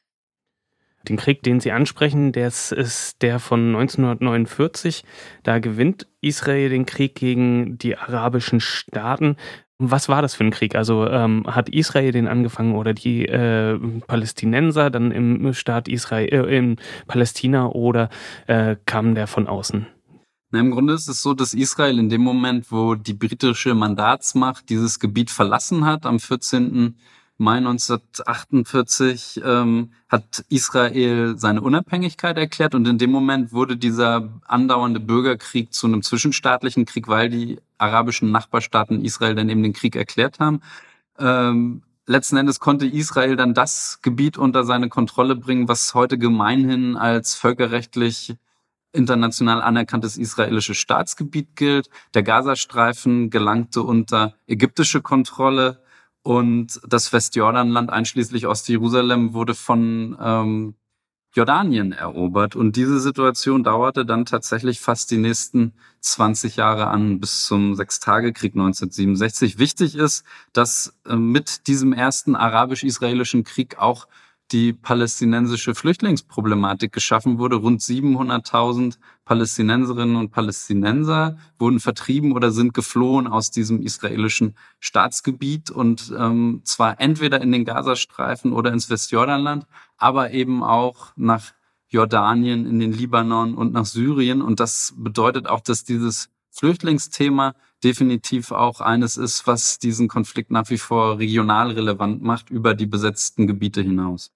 Den 1.09 1.17
Krieg, 1.17 1.43
den 1.43 1.61
Sie 1.61 1.71
ansprechen, 1.71 2.33
das 2.33 2.73
ist 2.73 3.23
der 3.23 3.39
von 3.39 3.77
1949. 3.77 5.05
Da 5.45 5.61
gewinnt 5.61 6.09
Israel 6.21 6.69
den 6.69 6.85
Krieg 6.85 7.15
gegen 7.15 7.79
die 7.79 7.97
arabischen 7.97 8.61
Staaten. 8.61 9.37
Was 9.79 10.09
war 10.09 10.23
das 10.23 10.35
für 10.35 10.45
ein 10.45 10.51
Krieg? 10.51 10.75
Also 10.75 11.07
ähm, 11.07 11.45
hat 11.47 11.69
Israel 11.69 12.11
den 12.11 12.29
angefangen 12.29 12.75
oder 12.75 12.95
die 12.95 13.27
äh, 13.27 13.79
Palästinenser 14.07 14.91
dann 14.91 15.11
im 15.11 15.53
Staat 15.53 15.87
Israel, 15.89 16.29
äh, 16.33 16.57
in 16.57 16.77
Palästina 17.07 17.67
oder 17.67 18.09
äh, 18.47 18.77
kam 18.87 19.15
der 19.15 19.27
von 19.27 19.47
außen? 19.47 19.87
Na, 20.51 20.61
Im 20.61 20.71
Grunde 20.71 20.95
ist 20.95 21.09
es 21.09 21.21
so, 21.21 21.35
dass 21.35 21.53
Israel 21.53 21.99
in 21.99 22.09
dem 22.09 22.23
Moment, 22.23 22.73
wo 22.73 22.95
die 22.95 23.13
britische 23.13 23.75
Mandatsmacht 23.75 24.71
dieses 24.71 24.99
Gebiet 24.99 25.31
verlassen 25.31 25.85
hat, 25.85 26.07
am 26.07 26.21
14. 26.21 26.97
Mai 27.39 27.59
1948 27.59 29.43
ähm, 29.45 29.93
hat 30.09 30.45
Israel 30.49 31.37
seine 31.37 31.61
Unabhängigkeit 31.61 32.39
erklärt 32.39 32.75
und 32.75 32.89
in 32.89 32.97
dem 32.97 33.11
Moment 33.11 33.53
wurde 33.53 33.77
dieser 33.77 34.31
andauernde 34.47 35.01
Bürgerkrieg 35.01 35.75
zu 35.75 35.87
einem 35.87 36.01
zwischenstaatlichen 36.03 36.87
Krieg, 36.87 37.09
weil 37.09 37.29
die 37.29 37.59
arabischen 37.77 38.31
Nachbarstaaten 38.31 39.05
Israel 39.05 39.35
dann 39.35 39.51
eben 39.51 39.63
den 39.63 39.75
Krieg 39.75 39.97
erklärt 39.97 40.41
haben. 40.41 40.63
Ähm, 41.19 41.83
letzten 42.07 42.39
Endes 42.39 42.59
konnte 42.59 42.87
Israel 42.87 43.37
dann 43.37 43.53
das 43.53 43.99
Gebiet 44.01 44.39
unter 44.39 44.65
seine 44.65 44.89
Kontrolle 44.89 45.37
bringen, 45.37 45.69
was 45.69 45.93
heute 45.93 46.17
gemeinhin 46.17 46.97
als 46.97 47.35
völkerrechtlich 47.35 48.35
international 48.93 49.61
anerkanntes 49.61 50.17
israelisches 50.17 50.79
Staatsgebiet 50.79 51.55
gilt. 51.55 51.91
Der 52.15 52.23
Gazastreifen 52.23 53.29
gelangte 53.29 53.83
unter 53.83 54.33
ägyptische 54.47 55.03
Kontrolle 55.03 55.83
und 56.27 56.81
das 56.85 57.13
Westjordanland 57.13 57.89
einschließlich 57.89 58.49
Ostjerusalem 58.49 59.33
wurde 59.33 59.55
von 59.55 60.17
ähm, 60.21 60.75
Jordanien 61.33 61.93
erobert. 61.93 62.57
Und 62.57 62.75
diese 62.75 62.99
Situation 62.99 63.63
dauerte 63.63 64.05
dann 64.05 64.25
tatsächlich 64.27 64.81
fast 64.81 65.13
die 65.13 65.19
nächsten 65.19 65.73
20 66.01 66.57
Jahre 66.57 66.89
an, 66.89 67.21
bis 67.21 67.47
zum 67.47 67.77
Sechstagekrieg 67.77 68.55
1967. 68.55 69.61
Wichtig 69.61 69.95
ist, 69.95 70.25
dass 70.53 70.99
äh, 71.07 71.15
mit 71.15 71.69
diesem 71.69 71.93
ersten 71.93 72.35
arabisch-israelischen 72.35 73.45
Krieg 73.45 73.79
auch 73.79 74.09
die 74.53 74.73
palästinensische 74.73 75.75
Flüchtlingsproblematik 75.75 76.93
geschaffen 76.93 77.39
wurde. 77.39 77.57
Rund 77.57 77.81
700.000 77.81 78.99
Palästinenserinnen 79.25 80.17
und 80.17 80.31
Palästinenser 80.31 81.37
wurden 81.59 81.81
vertrieben 81.81 82.33
oder 82.33 82.53
sind 82.53 82.73
geflohen 82.73 83.27
aus 83.27 83.51
diesem 83.51 83.83
israelischen 83.83 84.55
Staatsgebiet 84.79 85.71
und 85.71 86.15
ähm, 86.17 86.61
zwar 86.65 87.01
entweder 87.01 87.41
in 87.41 87.51
den 87.51 87.65
Gazastreifen 87.65 88.53
oder 88.53 88.73
ins 88.73 88.89
Westjordanland, 88.89 89.67
aber 89.97 90.31
eben 90.31 90.63
auch 90.63 91.13
nach 91.17 91.53
Jordanien, 91.89 92.67
in 92.67 92.79
den 92.79 92.93
Libanon 92.93 93.55
und 93.55 93.73
nach 93.73 93.87
Syrien. 93.87 94.43
Und 94.43 94.61
das 94.61 94.95
bedeutet 94.97 95.49
auch, 95.49 95.61
dass 95.61 95.85
dieses 95.85 96.29
Flüchtlingsthema 96.51 97.55
definitiv 97.85 98.51
auch 98.51 98.81
eines 98.81 99.17
ist, 99.17 99.47
was 99.47 99.79
diesen 99.79 100.09
Konflikt 100.09 100.51
nach 100.51 100.71
wie 100.71 100.79
vor 100.79 101.19
regional 101.19 101.71
relevant 101.71 102.23
macht 102.23 102.51
über 102.51 102.75
die 102.75 102.87
besetzten 102.87 103.47
Gebiete 103.47 103.83
hinaus. 103.83 104.33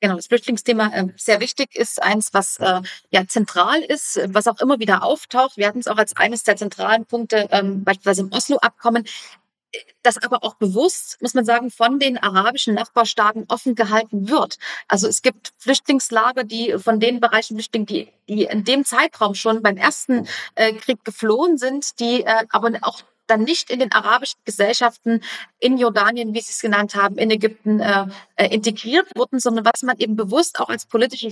Genau, 0.00 0.16
das 0.16 0.26
Flüchtlingsthema 0.26 0.88
äh, 0.88 1.06
sehr 1.16 1.40
wichtig 1.40 1.74
ist, 1.74 2.02
eins, 2.02 2.34
was 2.34 2.58
äh, 2.58 2.82
ja 3.10 3.26
zentral 3.26 3.80
ist, 3.80 4.20
was 4.28 4.46
auch 4.46 4.60
immer 4.60 4.78
wieder 4.78 5.02
auftaucht. 5.02 5.56
Wir 5.56 5.68
hatten 5.68 5.78
es 5.78 5.86
auch 5.86 5.96
als 5.96 6.14
eines 6.16 6.42
der 6.42 6.56
zentralen 6.56 7.06
Punkte, 7.06 7.48
ähm, 7.50 7.82
beispielsweise 7.82 8.22
im 8.22 8.32
Oslo-Abkommen, 8.32 9.04
das 10.02 10.18
aber 10.22 10.44
auch 10.44 10.54
bewusst, 10.54 11.20
muss 11.20 11.34
man 11.34 11.44
sagen, 11.44 11.70
von 11.70 11.98
den 11.98 12.18
arabischen 12.18 12.74
Nachbarstaaten 12.74 13.46
offen 13.48 13.74
gehalten 13.74 14.28
wird. 14.28 14.58
Also 14.88 15.08
es 15.08 15.22
gibt 15.22 15.52
Flüchtlingslager, 15.58 16.44
die 16.44 16.76
von 16.78 17.00
den 17.00 17.20
Bereichen 17.20 17.56
Flüchtlinge, 17.56 17.86
die, 17.86 18.08
die 18.28 18.44
in 18.44 18.64
dem 18.64 18.84
Zeitraum 18.84 19.34
schon 19.34 19.62
beim 19.62 19.76
ersten 19.76 20.28
äh, 20.54 20.72
Krieg 20.74 21.04
geflohen 21.04 21.58
sind, 21.58 21.98
die 22.00 22.22
äh, 22.22 22.46
aber 22.50 22.70
auch 22.82 23.02
dann 23.26 23.42
nicht 23.42 23.70
in 23.70 23.80
den 23.80 23.92
arabischen 23.92 24.38
Gesellschaften 24.44 25.22
in 25.58 25.78
Jordanien, 25.78 26.34
wie 26.34 26.40
Sie 26.40 26.50
es 26.50 26.60
genannt 26.60 26.94
haben, 26.94 27.18
in 27.18 27.30
Ägypten 27.30 27.80
äh, 27.80 28.06
äh, 28.36 28.54
integriert 28.54 29.06
wurden, 29.16 29.38
sondern 29.38 29.64
was 29.64 29.82
man 29.82 29.98
eben 29.98 30.16
bewusst 30.16 30.60
auch 30.60 30.68
als 30.68 30.86
politische 30.86 31.30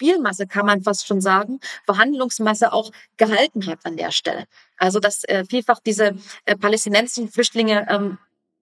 Spielmasse, 0.00 0.46
kann 0.46 0.66
man 0.66 0.82
fast 0.82 1.06
schon 1.06 1.20
sagen, 1.20 1.60
Verhandlungsmasse 1.84 2.72
auch 2.72 2.90
gehalten 3.18 3.66
hat 3.66 3.80
an 3.84 3.96
der 3.96 4.12
Stelle. 4.12 4.46
Also 4.78 4.98
dass 4.98 5.24
äh, 5.24 5.44
vielfach 5.44 5.80
diese 5.80 6.16
äh, 6.46 6.56
palästinensischen 6.56 7.30
Flüchtlinge 7.30 7.86
ähm, 7.90 8.18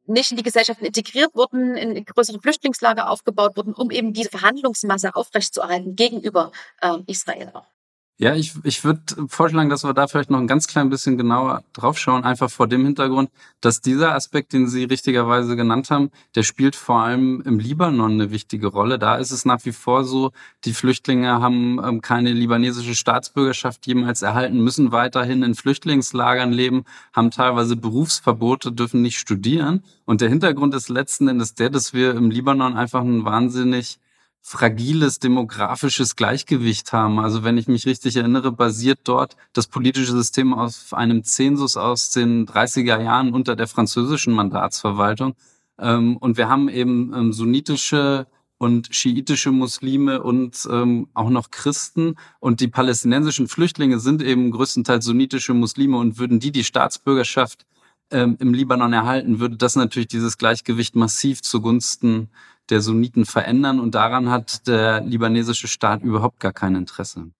nicht 0.08 0.30
in 0.30 0.36
die 0.36 0.42
Gesellschaften 0.42 0.86
integriert 0.86 1.34
wurden, 1.34 1.76
in 1.76 2.04
größere 2.04 2.40
Flüchtlingslager 2.40 3.10
aufgebaut 3.10 3.56
wurden, 3.56 3.74
um 3.74 3.90
eben 3.90 4.12
diese 4.12 4.30
Verhandlungsmasse 4.30 5.14
aufrechtzuerhalten 5.14 5.94
gegenüber 5.94 6.50
äh, 6.80 6.96
Israel 7.06 7.50
auch. 7.54 7.77
Ja, 8.20 8.34
ich, 8.34 8.54
ich 8.64 8.82
würde 8.82 9.00
vorschlagen, 9.28 9.68
dass 9.70 9.84
wir 9.84 9.94
da 9.94 10.08
vielleicht 10.08 10.30
noch 10.30 10.40
ein 10.40 10.48
ganz 10.48 10.66
klein 10.66 10.90
bisschen 10.90 11.16
genauer 11.16 11.62
draufschauen, 11.72 12.24
einfach 12.24 12.50
vor 12.50 12.66
dem 12.66 12.84
Hintergrund, 12.84 13.30
dass 13.60 13.80
dieser 13.80 14.12
Aspekt, 14.12 14.52
den 14.52 14.66
Sie 14.66 14.82
richtigerweise 14.82 15.54
genannt 15.54 15.88
haben, 15.90 16.10
der 16.34 16.42
spielt 16.42 16.74
vor 16.74 17.00
allem 17.00 17.42
im 17.42 17.60
Libanon 17.60 18.10
eine 18.10 18.32
wichtige 18.32 18.66
Rolle. 18.66 18.98
Da 18.98 19.18
ist 19.18 19.30
es 19.30 19.44
nach 19.44 19.64
wie 19.64 19.70
vor 19.70 20.02
so, 20.02 20.32
die 20.64 20.72
Flüchtlinge 20.72 21.40
haben 21.40 21.78
ähm, 21.80 22.00
keine 22.00 22.32
libanesische 22.32 22.96
Staatsbürgerschaft 22.96 23.86
jemals 23.86 24.20
erhalten, 24.22 24.64
müssen 24.64 24.90
weiterhin 24.90 25.44
in 25.44 25.54
Flüchtlingslagern 25.54 26.50
leben, 26.50 26.86
haben 27.12 27.30
teilweise 27.30 27.76
Berufsverbote, 27.76 28.72
dürfen 28.72 29.00
nicht 29.00 29.20
studieren. 29.20 29.84
Und 30.06 30.22
der 30.22 30.28
Hintergrund 30.28 30.74
ist 30.74 30.88
letzten 30.88 31.28
Endes 31.28 31.54
der, 31.54 31.70
dass 31.70 31.94
wir 31.94 32.16
im 32.16 32.32
Libanon 32.32 32.76
einfach 32.76 33.02
ein 33.02 33.24
wahnsinnig 33.24 34.00
fragiles 34.42 35.18
demografisches 35.18 36.16
Gleichgewicht 36.16 36.92
haben. 36.92 37.18
Also 37.18 37.44
wenn 37.44 37.58
ich 37.58 37.68
mich 37.68 37.86
richtig 37.86 38.16
erinnere, 38.16 38.52
basiert 38.52 39.00
dort 39.04 39.36
das 39.52 39.66
politische 39.66 40.12
System 40.12 40.54
auf 40.54 40.94
einem 40.94 41.24
Zensus 41.24 41.76
aus 41.76 42.10
den 42.10 42.46
30er 42.46 43.02
Jahren 43.02 43.34
unter 43.34 43.56
der 43.56 43.68
französischen 43.68 44.32
Mandatsverwaltung. 44.32 45.34
Ähm, 45.78 46.16
und 46.16 46.36
wir 46.36 46.48
haben 46.48 46.68
eben 46.68 47.12
ähm, 47.14 47.32
sunnitische 47.32 48.26
und 48.58 48.88
schiitische 48.90 49.52
Muslime 49.52 50.22
und 50.22 50.66
ähm, 50.70 51.08
auch 51.14 51.30
noch 51.30 51.50
Christen. 51.50 52.16
Und 52.40 52.60
die 52.60 52.68
palästinensischen 52.68 53.48
Flüchtlinge 53.48 54.00
sind 54.00 54.22
eben 54.22 54.50
größtenteils 54.50 55.04
sunnitische 55.04 55.54
Muslime 55.54 55.96
und 55.96 56.18
würden 56.18 56.40
die 56.40 56.50
die 56.50 56.64
Staatsbürgerschaft 56.64 57.66
ähm, 58.10 58.36
im 58.40 58.54
Libanon 58.54 58.92
erhalten, 58.92 59.38
würde 59.38 59.56
das 59.56 59.76
natürlich 59.76 60.08
dieses 60.08 60.38
Gleichgewicht 60.38 60.96
massiv 60.96 61.42
zugunsten 61.42 62.30
der 62.70 62.80
Sunniten 62.80 63.24
verändern 63.24 63.80
und 63.80 63.94
daran 63.94 64.30
hat 64.30 64.66
der 64.66 65.00
libanesische 65.00 65.68
Staat 65.68 66.02
überhaupt 66.02 66.40
gar 66.40 66.52
kein 66.52 66.74
Interesse. 66.74 67.30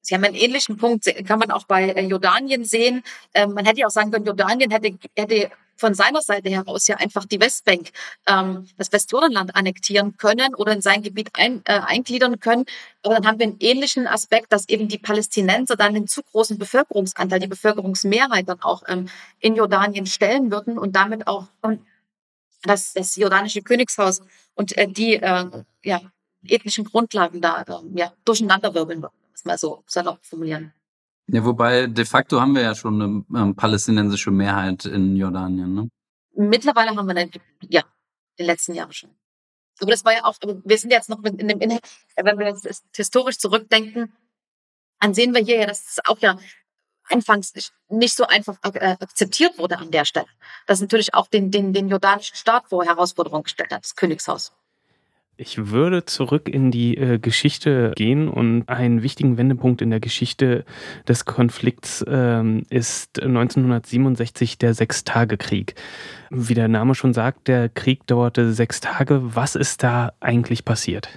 Sie 0.00 0.14
haben 0.14 0.24
einen 0.24 0.34
ähnlichen 0.34 0.76
Punkt, 0.76 1.06
kann 1.26 1.38
man 1.38 1.50
auch 1.50 1.64
bei 1.64 1.88
äh, 1.88 2.06
Jordanien 2.06 2.64
sehen. 2.64 3.02
Ähm, 3.32 3.54
man 3.54 3.64
hätte 3.64 3.80
ja 3.80 3.86
auch 3.86 3.90
sagen 3.90 4.10
können, 4.10 4.26
Jordanien 4.26 4.70
hätte, 4.70 4.98
hätte 5.16 5.50
von 5.76 5.94
seiner 5.94 6.20
Seite 6.20 6.50
heraus 6.50 6.86
ja 6.86 6.96
einfach 6.96 7.24
die 7.24 7.40
Westbank, 7.40 7.90
ähm, 8.28 8.68
das 8.76 8.92
Westjordanland 8.92 9.56
annektieren 9.56 10.16
können 10.18 10.54
oder 10.54 10.72
in 10.72 10.82
sein 10.82 11.02
Gebiet 11.02 11.30
ein, 11.34 11.62
äh, 11.64 11.80
eingliedern 11.80 12.38
können. 12.38 12.66
Aber 13.02 13.14
dann 13.14 13.26
haben 13.26 13.38
wir 13.38 13.46
einen 13.46 13.56
ähnlichen 13.60 14.06
Aspekt, 14.06 14.52
dass 14.52 14.68
eben 14.68 14.88
die 14.88 14.98
Palästinenser 14.98 15.76
dann 15.76 15.94
den 15.94 16.06
zu 16.06 16.22
großen 16.22 16.58
Bevölkerungsanteil, 16.58 17.40
die 17.40 17.46
Bevölkerungsmehrheit 17.46 18.48
dann 18.48 18.60
auch 18.62 18.82
ähm, 18.88 19.08
in 19.40 19.56
Jordanien 19.56 20.06
stellen 20.06 20.50
würden 20.50 20.78
und 20.78 20.94
damit 20.94 21.26
auch 21.26 21.46
das, 22.64 22.92
das 22.92 23.16
jordanische 23.16 23.62
Königshaus 23.62 24.20
und 24.54 24.76
äh, 24.76 24.88
die 24.88 25.14
äh, 25.14 25.64
ja, 25.84 26.00
ethnischen 26.46 26.84
Grundlagen 26.84 27.40
da 27.40 27.62
äh, 27.62 27.98
ja, 27.98 28.12
durcheinanderwirbeln, 28.24 29.00
muss 29.00 29.44
man 29.44 29.58
so 29.58 29.82
salopp 29.86 30.24
formulieren. 30.24 30.72
Ja, 31.26 31.44
wobei 31.44 31.86
de 31.86 32.04
facto 32.04 32.40
haben 32.40 32.54
wir 32.54 32.62
ja 32.62 32.74
schon 32.74 33.00
eine 33.00 33.24
ähm, 33.42 33.56
palästinensische 33.56 34.30
Mehrheit 34.30 34.84
in 34.84 35.16
Jordanien, 35.16 35.74
ne? 35.74 35.88
Mittlerweile 36.36 36.90
haben 36.90 37.06
wir 37.06 37.16
eine, 37.16 37.30
ja, 37.68 37.80
in 37.80 38.44
den 38.44 38.46
letzten 38.46 38.74
Jahren 38.74 38.92
schon. 38.92 39.10
Aber 39.80 39.90
das 39.90 40.04
war 40.04 40.12
ja 40.12 40.24
auch, 40.24 40.36
wir 40.42 40.78
sind 40.78 40.90
jetzt 40.90 41.08
noch 41.08 41.22
in 41.22 41.36
dem, 41.36 41.60
in, 41.60 41.78
wenn 42.16 42.38
wir 42.38 42.46
jetzt 42.48 42.84
historisch 42.94 43.38
zurückdenken, 43.38 44.12
dann 45.00 45.14
sehen 45.14 45.34
wir 45.34 45.42
hier 45.42 45.60
ja, 45.60 45.66
dass 45.66 45.90
es 45.90 45.98
auch 46.04 46.18
ja 46.18 46.38
anfangs 47.10 47.52
nicht 47.88 48.14
so 48.14 48.26
einfach 48.26 48.56
äh, 48.62 48.96
akzeptiert 49.00 49.58
wurde 49.58 49.78
an 49.78 49.90
der 49.90 50.04
Stelle. 50.04 50.26
Das 50.66 50.80
natürlich 50.80 51.14
auch 51.14 51.26
den, 51.26 51.50
den, 51.50 51.72
den 51.72 51.88
jordanischen 51.88 52.36
Staat 52.36 52.68
vor 52.68 52.84
Herausforderungen 52.84 53.44
gestellt 53.44 53.72
hat, 53.72 53.84
das 53.84 53.96
Königshaus. 53.96 54.52
Ich 55.36 55.70
würde 55.70 56.04
zurück 56.04 56.48
in 56.48 56.70
die 56.70 56.96
äh, 56.96 57.18
Geschichte 57.18 57.92
gehen 57.96 58.28
und 58.28 58.68
einen 58.68 59.02
wichtigen 59.02 59.36
Wendepunkt 59.36 59.82
in 59.82 59.90
der 59.90 59.98
Geschichte 59.98 60.64
des 61.08 61.24
Konflikts 61.24 62.04
ähm, 62.06 62.62
ist 62.70 63.20
1967 63.20 64.58
der 64.58 64.74
Sechstagekrieg. 64.74 65.74
Wie 66.30 66.54
der 66.54 66.68
Name 66.68 66.94
schon 66.94 67.12
sagt, 67.12 67.48
der 67.48 67.68
Krieg 67.68 68.06
dauerte 68.06 68.52
sechs 68.52 68.80
Tage. 68.80 69.34
Was 69.34 69.56
ist 69.56 69.82
da 69.82 70.12
eigentlich 70.20 70.64
passiert? 70.64 71.08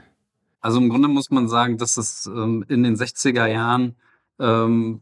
Also 0.62 0.80
im 0.80 0.90
Grunde 0.90 1.10
muss 1.10 1.30
man 1.30 1.48
sagen, 1.48 1.78
dass 1.78 1.98
es 1.98 2.26
ähm, 2.26 2.66
in 2.68 2.82
den 2.82 2.96
60er 2.96 3.46
Jahren 3.46 3.98
ähm, 4.40 5.02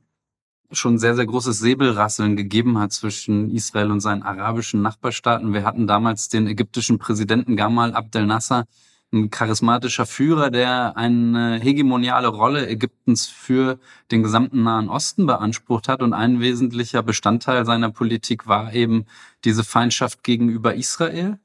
schon 0.71 0.97
sehr, 0.97 1.15
sehr 1.15 1.25
großes 1.25 1.59
Säbelrasseln 1.59 2.35
gegeben 2.35 2.77
hat 2.77 2.91
zwischen 2.91 3.49
Israel 3.51 3.91
und 3.91 3.99
seinen 3.99 4.23
arabischen 4.23 4.81
Nachbarstaaten. 4.81 5.53
Wir 5.53 5.63
hatten 5.63 5.87
damals 5.87 6.29
den 6.29 6.47
ägyptischen 6.47 6.97
Präsidenten 6.97 7.55
Gamal 7.55 7.93
Abdel 7.93 8.25
Nasser, 8.25 8.65
ein 9.13 9.29
charismatischer 9.29 10.05
Führer, 10.05 10.49
der 10.49 10.97
eine 10.97 11.59
hegemoniale 11.59 12.27
Rolle 12.27 12.67
Ägyptens 12.67 13.27
für 13.27 13.79
den 14.11 14.23
gesamten 14.23 14.63
Nahen 14.63 14.89
Osten 14.89 15.25
beansprucht 15.25 15.87
hat. 15.87 16.01
Und 16.01 16.13
ein 16.13 16.39
wesentlicher 16.39 17.03
Bestandteil 17.03 17.65
seiner 17.65 17.91
Politik 17.91 18.47
war 18.47 18.73
eben 18.73 19.05
diese 19.43 19.63
Feindschaft 19.63 20.23
gegenüber 20.23 20.75
Israel. 20.75 21.39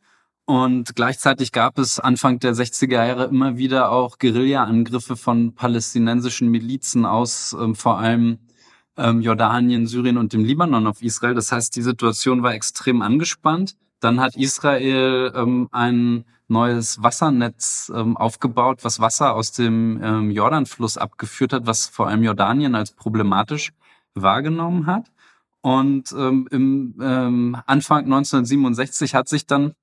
Und 0.46 0.96
gleichzeitig 0.96 1.52
gab 1.52 1.78
es 1.78 2.00
Anfang 2.00 2.40
der 2.40 2.54
60er 2.54 3.06
Jahre 3.06 3.26
immer 3.26 3.56
wieder 3.56 3.92
auch 3.92 4.18
Guerilla-Angriffe 4.18 5.14
von 5.14 5.54
palästinensischen 5.54 6.48
Milizen 6.50 7.06
aus, 7.06 7.56
ähm, 7.59 7.76
vor 7.76 7.98
allem 7.98 8.38
ähm, 9.00 9.20
Jordanien, 9.20 9.86
Syrien 9.86 10.18
und 10.18 10.32
dem 10.32 10.44
Libanon 10.44 10.86
auf 10.86 11.02
Israel. 11.02 11.34
Das 11.34 11.52
heißt, 11.52 11.74
die 11.74 11.82
Situation 11.82 12.42
war 12.42 12.54
extrem 12.54 13.02
angespannt. 13.02 13.76
Dann 14.00 14.20
hat 14.20 14.36
Israel 14.36 15.32
ähm, 15.34 15.68
ein 15.72 16.24
neues 16.48 17.02
Wassernetz 17.02 17.90
ähm, 17.94 18.16
aufgebaut, 18.16 18.80
was 18.82 19.00
Wasser 19.00 19.34
aus 19.34 19.52
dem 19.52 20.00
ähm, 20.02 20.30
Jordanfluss 20.30 20.98
abgeführt 20.98 21.52
hat, 21.52 21.66
was 21.66 21.86
vor 21.86 22.08
allem 22.08 22.24
Jordanien 22.24 22.74
als 22.74 22.90
problematisch 22.92 23.72
wahrgenommen 24.14 24.86
hat. 24.86 25.10
Und 25.62 26.12
ähm, 26.12 26.48
im 26.50 26.94
ähm, 27.00 27.56
Anfang 27.66 28.04
1967 28.04 29.14
hat 29.14 29.28
sich 29.28 29.46
dann 29.46 29.74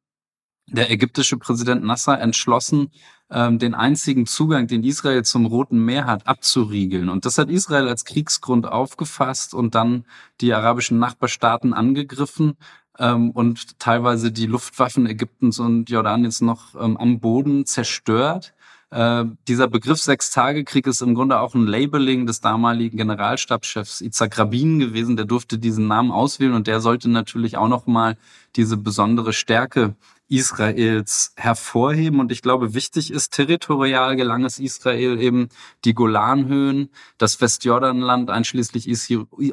der 0.68 0.92
ägyptische 0.92 1.38
Präsident 1.38 1.84
Nasser 1.84 2.20
entschlossen, 2.20 2.92
ähm, 3.30 3.60
den 3.60 3.74
einzigen 3.74 4.26
Zugang, 4.26 4.68
den 4.68 4.84
Israel 4.84 5.24
zum 5.24 5.46
Roten 5.46 5.84
Meer 5.84 6.06
hat, 6.06 6.28
abzuriegeln. 6.28 7.10
Und 7.10 7.26
das 7.26 7.38
hat 7.38 7.50
Israel 7.50 7.88
als 7.88 8.06
Kriegsgrund 8.06 8.68
aufgefasst 8.68 9.54
und 9.54 9.76
dann 9.76 10.06
die 10.40 10.54
arabischen 10.54 11.00
Nachbarstaaten 11.00 11.74
angegriffen 11.74 12.58
ähm, 13.00 13.32
und 13.32 13.80
teilweise 13.80 14.32
die 14.32 14.46
Luftwaffen 14.46 15.08
Ägyptens 15.08 15.60
und 15.60 15.90
Jordaniens 15.90 16.42
noch 16.42 16.76
ähm, 16.76 16.98
am 16.98 17.20
Boden 17.20 17.66
zerstört. 17.66 18.54
Äh, 18.90 19.26
dieser 19.50 19.68
Begriff 19.68 20.00
Sechstagekrieg 20.00 20.88
ist 20.88 21.02
im 21.02 21.14
Grunde 21.14 21.42
auch 21.42 21.54
ein 21.54 21.68
Labeling 21.68 22.26
des 22.26 22.40
damaligen 22.40 22.98
Generalstabschefs 22.98 24.00
Itzhak 24.00 24.38
Rabin 24.38 24.80
gewesen. 24.80 25.18
Der 25.18 25.26
durfte 25.26 25.58
diesen 25.58 25.88
Namen 25.88 26.12
auswählen 26.12 26.54
und 26.54 26.68
der 26.68 26.80
sollte 26.80 27.10
natürlich 27.10 27.58
auch 27.58 27.68
nochmal 27.68 28.18
diese 28.56 28.78
besondere 28.78 29.34
Stärke 29.34 29.96
Israels 30.30 31.34
hervorheben. 31.38 32.20
Und 32.20 32.32
ich 32.32 32.42
glaube, 32.42 32.74
wichtig 32.74 33.12
ist, 33.12 33.34
territorial 33.34 34.16
gelang 34.16 34.44
es 34.44 34.60
Israel 34.60 35.20
eben, 35.22 35.50
die 35.86 35.94
Golanhöhen, 35.94 36.90
das 37.18 37.40
Westjordanland 37.40 38.30
einschließlich 38.30 38.88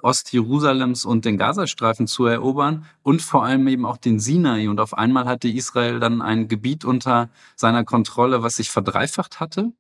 Ostjerusalems 0.03 1.05
und 1.05 1.25
den 1.25 1.39
Gazastreifen 1.39 2.07
zu 2.07 2.27
erobern 2.27 2.87
und 3.03 3.23
vor 3.23 3.45
allem 3.45 3.67
eben 3.69 3.87
auch 3.87 3.97
den 3.97 4.19
Sinai. 4.19 4.69
Und 4.69 4.81
auf 4.81 4.95
einmal 4.95 5.27
hatte 5.27 5.49
Israel 5.49 6.01
dann 6.01 6.23
ein 6.23 6.49
Gebiet 6.49 6.85
unter 6.85 7.31
seiner 7.57 7.85
Kontrolle, 7.85 8.43
was 8.43 8.57
sich 8.57 8.71
verdreifacht 8.71 9.41
hatte. 9.41 9.73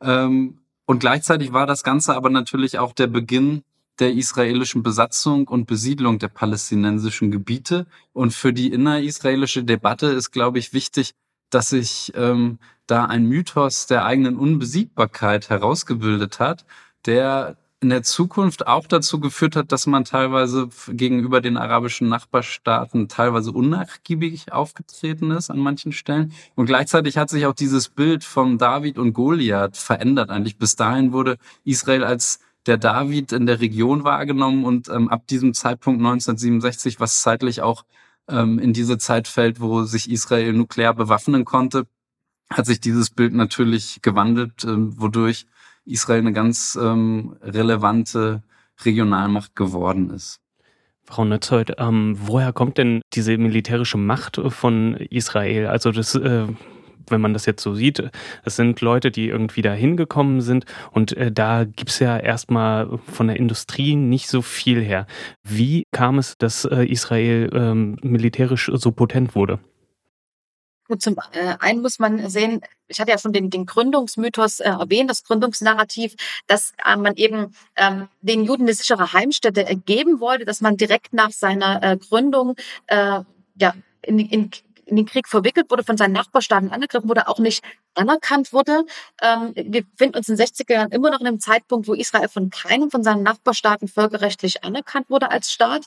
Ähm, 0.00 0.58
und 0.86 0.98
gleichzeitig 0.98 1.52
war 1.52 1.66
das 1.66 1.84
Ganze 1.84 2.14
aber 2.16 2.30
natürlich 2.30 2.78
auch 2.78 2.92
der 2.92 3.06
Beginn 3.06 3.62
der 4.02 4.12
israelischen 4.12 4.82
Besatzung 4.82 5.46
und 5.46 5.66
Besiedlung 5.66 6.18
der 6.18 6.28
palästinensischen 6.28 7.30
Gebiete. 7.30 7.86
Und 8.12 8.34
für 8.34 8.52
die 8.52 8.72
innerisraelische 8.72 9.62
Debatte 9.62 10.06
ist, 10.06 10.32
glaube 10.32 10.58
ich, 10.58 10.72
wichtig, 10.72 11.12
dass 11.50 11.70
sich 11.70 12.12
ähm, 12.16 12.58
da 12.88 13.04
ein 13.04 13.26
Mythos 13.26 13.86
der 13.86 14.04
eigenen 14.04 14.36
Unbesiegbarkeit 14.36 15.50
herausgebildet 15.50 16.40
hat, 16.40 16.64
der 17.06 17.56
in 17.80 17.90
der 17.90 18.02
Zukunft 18.02 18.66
auch 18.66 18.86
dazu 18.86 19.20
geführt 19.20 19.54
hat, 19.54 19.70
dass 19.70 19.86
man 19.86 20.04
teilweise 20.04 20.68
gegenüber 20.88 21.40
den 21.40 21.56
arabischen 21.56 22.08
Nachbarstaaten 22.08 23.08
teilweise 23.08 23.52
unnachgiebig 23.52 24.52
aufgetreten 24.52 25.30
ist 25.32 25.50
an 25.50 25.58
manchen 25.58 25.92
Stellen. 25.92 26.32
Und 26.54 26.66
gleichzeitig 26.66 27.18
hat 27.18 27.30
sich 27.30 27.46
auch 27.46 27.54
dieses 27.54 27.88
Bild 27.88 28.24
von 28.24 28.58
David 28.58 28.98
und 28.98 29.12
Goliath 29.12 29.76
verändert. 29.76 30.30
Eigentlich 30.30 30.58
bis 30.58 30.76
dahin 30.76 31.12
wurde 31.12 31.38
Israel 31.64 32.04
als 32.04 32.40
der 32.66 32.78
David 32.78 33.32
in 33.32 33.46
der 33.46 33.60
Region 33.60 34.04
wahrgenommen 34.04 34.64
und 34.64 34.88
ähm, 34.88 35.08
ab 35.08 35.26
diesem 35.26 35.54
Zeitpunkt 35.54 36.00
1967, 36.00 37.00
was 37.00 37.22
zeitlich 37.22 37.62
auch 37.62 37.84
ähm, 38.28 38.58
in 38.58 38.72
diese 38.72 38.98
Zeit 38.98 39.28
fällt, 39.28 39.60
wo 39.60 39.82
sich 39.82 40.10
Israel 40.10 40.52
nuklear 40.52 40.94
bewaffnen 40.94 41.44
konnte, 41.44 41.86
hat 42.50 42.66
sich 42.66 42.80
dieses 42.80 43.10
Bild 43.10 43.32
natürlich 43.32 44.00
gewandelt, 44.02 44.64
ähm, 44.64 44.94
wodurch 45.00 45.46
Israel 45.84 46.20
eine 46.20 46.32
ganz 46.32 46.78
ähm, 46.80 47.36
relevante 47.42 48.42
Regionalmacht 48.84 49.56
geworden 49.56 50.10
ist. 50.10 50.40
Frau 51.04 51.24
Nötzold, 51.24 51.74
ähm, 51.78 52.16
woher 52.18 52.52
kommt 52.52 52.78
denn 52.78 53.02
diese 53.12 53.36
militärische 53.36 53.98
Macht 53.98 54.40
von 54.48 54.94
Israel? 54.94 55.66
Also 55.66 55.90
das, 55.90 56.14
äh, 56.14 56.46
wenn 57.08 57.20
man 57.20 57.32
das 57.32 57.46
jetzt 57.46 57.62
so 57.62 57.74
sieht, 57.74 58.02
es 58.44 58.56
sind 58.56 58.80
Leute, 58.80 59.10
die 59.10 59.28
irgendwie 59.28 59.62
da 59.62 59.72
hingekommen 59.72 60.40
sind 60.40 60.64
und 60.90 61.16
äh, 61.16 61.30
da 61.32 61.64
gibt's 61.64 61.98
ja 61.98 62.18
erstmal 62.18 62.98
von 63.06 63.28
der 63.28 63.36
Industrie 63.36 63.96
nicht 63.96 64.28
so 64.28 64.42
viel 64.42 64.82
her. 64.82 65.06
Wie 65.42 65.84
kam 65.92 66.18
es, 66.18 66.36
dass 66.38 66.64
äh, 66.64 66.84
Israel 66.84 67.50
ähm, 67.54 67.96
militärisch 68.02 68.70
so 68.72 68.92
potent 68.92 69.34
wurde? 69.34 69.58
Gut, 70.88 71.00
zum 71.00 71.16
äh, 71.32 71.54
einen 71.60 71.80
muss 71.80 71.98
man 71.98 72.28
sehen, 72.28 72.60
ich 72.88 73.00
hatte 73.00 73.12
ja 73.12 73.18
schon 73.18 73.32
den, 73.32 73.50
den 73.50 73.66
Gründungsmythos 73.66 74.60
äh, 74.60 74.68
erwähnt, 74.68 75.08
das 75.08 75.22
Gründungsnarrativ, 75.24 76.14
dass 76.48 76.74
äh, 76.84 76.96
man 76.96 77.14
eben 77.14 77.54
ähm, 77.76 78.08
den 78.20 78.44
Juden 78.44 78.64
eine 78.64 78.74
sichere 78.74 79.12
Heimstätte 79.12 79.64
geben 79.86 80.20
wollte, 80.20 80.44
dass 80.44 80.60
man 80.60 80.76
direkt 80.76 81.14
nach 81.14 81.30
seiner 81.30 81.82
äh, 81.82 81.96
Gründung 81.96 82.56
äh, 82.88 83.20
ja, 83.54 83.74
in, 84.02 84.18
in, 84.18 84.50
in 84.92 84.96
den 84.96 85.06
Krieg 85.06 85.26
verwickelt 85.26 85.70
wurde, 85.70 85.84
von 85.84 85.96
seinen 85.96 86.12
Nachbarstaaten 86.12 86.70
angegriffen 86.70 87.08
wurde, 87.08 87.26
auch 87.26 87.38
nicht 87.38 87.64
anerkannt 87.94 88.52
wurde. 88.52 88.84
Ähm, 89.22 89.52
wir 89.54 89.84
befinden 89.84 90.18
uns 90.18 90.28
in 90.28 90.36
den 90.36 90.46
60er 90.46 90.72
Jahren 90.74 90.92
immer 90.92 91.10
noch 91.10 91.20
in 91.20 91.26
einem 91.26 91.40
Zeitpunkt, 91.40 91.88
wo 91.88 91.94
Israel 91.94 92.28
von 92.28 92.50
keinem 92.50 92.90
von 92.90 93.02
seinen 93.02 93.22
Nachbarstaaten 93.22 93.88
völkerrechtlich 93.88 94.64
anerkannt 94.64 95.08
wurde 95.08 95.30
als 95.30 95.50
Staat. 95.50 95.86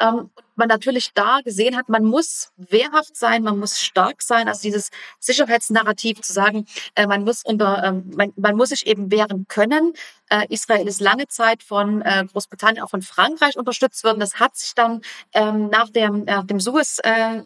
Ähm, 0.00 0.30
man 0.56 0.68
natürlich 0.68 1.12
da 1.14 1.40
gesehen 1.44 1.76
hat, 1.76 1.88
man 1.88 2.04
muss 2.04 2.52
wehrhaft 2.56 3.16
sein, 3.16 3.42
man 3.42 3.58
muss 3.58 3.80
stark 3.80 4.22
sein. 4.22 4.46
Also 4.46 4.62
dieses 4.62 4.90
Sicherheitsnarrativ 5.18 6.20
zu 6.20 6.32
sagen, 6.32 6.66
äh, 6.94 7.06
man 7.08 7.24
muss 7.24 7.42
unter, 7.44 7.82
ähm, 7.84 8.10
man, 8.14 8.32
man 8.36 8.56
muss 8.56 8.68
sich 8.68 8.86
eben 8.86 9.10
wehren 9.10 9.46
können. 9.48 9.94
Äh, 10.30 10.46
Israel 10.48 10.86
ist 10.86 11.00
lange 11.00 11.26
Zeit 11.26 11.64
von 11.64 12.02
äh, 12.02 12.24
Großbritannien, 12.30 12.84
auch 12.84 12.90
von 12.90 13.02
Frankreich 13.02 13.56
unterstützt 13.56 14.04
worden. 14.04 14.20
Das 14.20 14.38
hat 14.38 14.56
sich 14.56 14.74
dann 14.74 15.00
ähm, 15.32 15.70
nach 15.70 15.90
dem, 15.90 16.24
nach 16.24 16.44
dem 16.44 16.60
Suez 16.60 17.00
äh, 17.02 17.42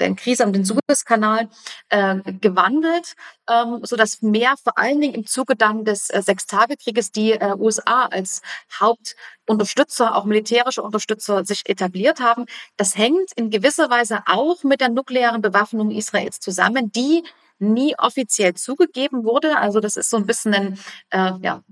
der 0.00 0.14
Krise 0.14 0.44
um 0.44 0.52
den 0.52 0.64
Suezkanal 0.64 1.48
äh, 1.88 2.16
gewandelt, 2.40 3.14
ähm, 3.48 3.80
so 3.82 3.96
dass 3.96 4.22
mehr 4.22 4.54
vor 4.62 4.78
allen 4.78 5.00
Dingen 5.00 5.14
im 5.14 5.26
Zuge 5.26 5.56
dann 5.56 5.84
des 5.84 6.10
äh, 6.10 6.22
Sechstagekrieges 6.22 7.12
die 7.12 7.32
äh, 7.32 7.54
USA 7.56 8.06
als 8.06 8.42
Hauptunterstützer, 8.78 10.16
auch 10.16 10.24
militärische 10.24 10.82
Unterstützer 10.82 11.44
sich 11.44 11.68
etabliert 11.68 12.20
haben. 12.20 12.46
Das 12.76 12.96
hängt 12.96 13.32
in 13.36 13.50
gewisser 13.50 13.90
Weise 13.90 14.20
auch 14.26 14.64
mit 14.64 14.80
der 14.80 14.88
nuklearen 14.88 15.42
Bewaffnung 15.42 15.90
Israels 15.90 16.40
zusammen, 16.40 16.90
die 16.92 17.22
nie 17.58 17.94
offiziell 17.98 18.54
zugegeben 18.54 19.24
wurde. 19.24 19.58
Also 19.58 19.80
das 19.80 19.96
ist 19.96 20.10
so 20.10 20.16
ein 20.16 20.26
bisschen 20.26 20.54
ein 20.54 20.78
äh, 21.10 21.32
ja, 21.42 21.62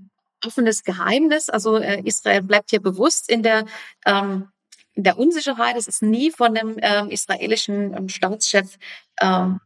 offenes 0.45 0.83
Geheimnis. 0.83 1.49
Also 1.49 1.77
äh, 1.77 2.01
Israel 2.03 2.41
bleibt 2.43 2.69
hier 2.69 2.81
bewusst 2.81 3.29
in 3.29 3.43
der 3.43 3.65
ähm, 4.05 4.49
in 4.97 5.03
der 5.03 5.17
Unsicherheit. 5.17 5.77
Es 5.77 5.87
ist 5.87 6.01
nie 6.01 6.31
von 6.31 6.55
dem 6.55 6.77
ähm, 6.81 7.09
israelischen 7.09 7.93
ähm, 7.95 8.09
Staatschef 8.09 8.77
ähm, 9.21 9.61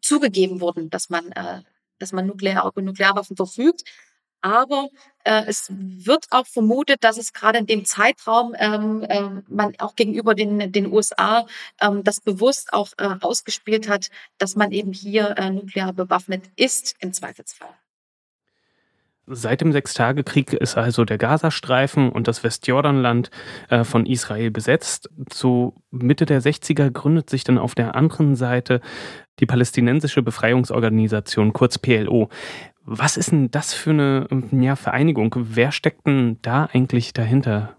zugegeben 0.00 0.60
worden, 0.60 0.90
dass 0.90 1.08
man, 1.08 1.32
äh, 1.32 1.62
dass 1.98 2.12
man 2.12 2.26
Nuklear, 2.26 2.66
über 2.66 2.82
Nuklearwaffen 2.82 3.36
verfügt. 3.36 3.82
Aber 4.42 4.88
äh, 5.24 5.44
es 5.46 5.68
wird 5.70 6.26
auch 6.30 6.46
vermutet, 6.46 7.04
dass 7.04 7.16
es 7.16 7.32
gerade 7.32 7.58
in 7.58 7.66
dem 7.66 7.84
Zeitraum 7.84 8.54
ähm, 8.58 9.02
äh, 9.08 9.42
man 9.48 9.74
auch 9.78 9.94
gegenüber 9.94 10.34
den, 10.34 10.72
den 10.72 10.92
USA 10.92 11.46
ähm, 11.80 12.02
das 12.04 12.20
bewusst 12.20 12.72
auch 12.72 12.88
äh, 12.98 13.14
ausgespielt 13.20 13.88
hat, 13.88 14.10
dass 14.38 14.56
man 14.56 14.72
eben 14.72 14.92
hier 14.92 15.38
äh, 15.38 15.48
nuklear 15.50 15.92
bewaffnet 15.92 16.50
ist 16.56 16.96
im 16.98 17.12
Zweifelsfall. 17.12 17.81
Seit 19.26 19.60
dem 19.60 19.70
Sechstagekrieg 19.70 20.52
ist 20.52 20.76
also 20.76 21.04
der 21.04 21.16
Gazastreifen 21.16 22.10
und 22.10 22.26
das 22.26 22.42
Westjordanland 22.42 23.30
äh, 23.68 23.84
von 23.84 24.04
Israel 24.04 24.50
besetzt. 24.50 25.10
Zu 25.30 25.74
Mitte 25.92 26.26
der 26.26 26.42
60er 26.42 26.90
gründet 26.90 27.30
sich 27.30 27.44
dann 27.44 27.56
auf 27.56 27.76
der 27.76 27.94
anderen 27.94 28.34
Seite 28.34 28.80
die 29.38 29.46
Palästinensische 29.46 30.22
Befreiungsorganisation, 30.22 31.52
kurz 31.52 31.78
PLO. 31.78 32.30
Was 32.84 33.16
ist 33.16 33.30
denn 33.30 33.50
das 33.52 33.74
für 33.74 33.90
eine 33.90 34.26
ja, 34.50 34.74
Vereinigung? 34.74 35.32
Wer 35.36 35.70
steckt 35.70 36.06
denn 36.06 36.38
da 36.42 36.68
eigentlich 36.72 37.12
dahinter? 37.12 37.76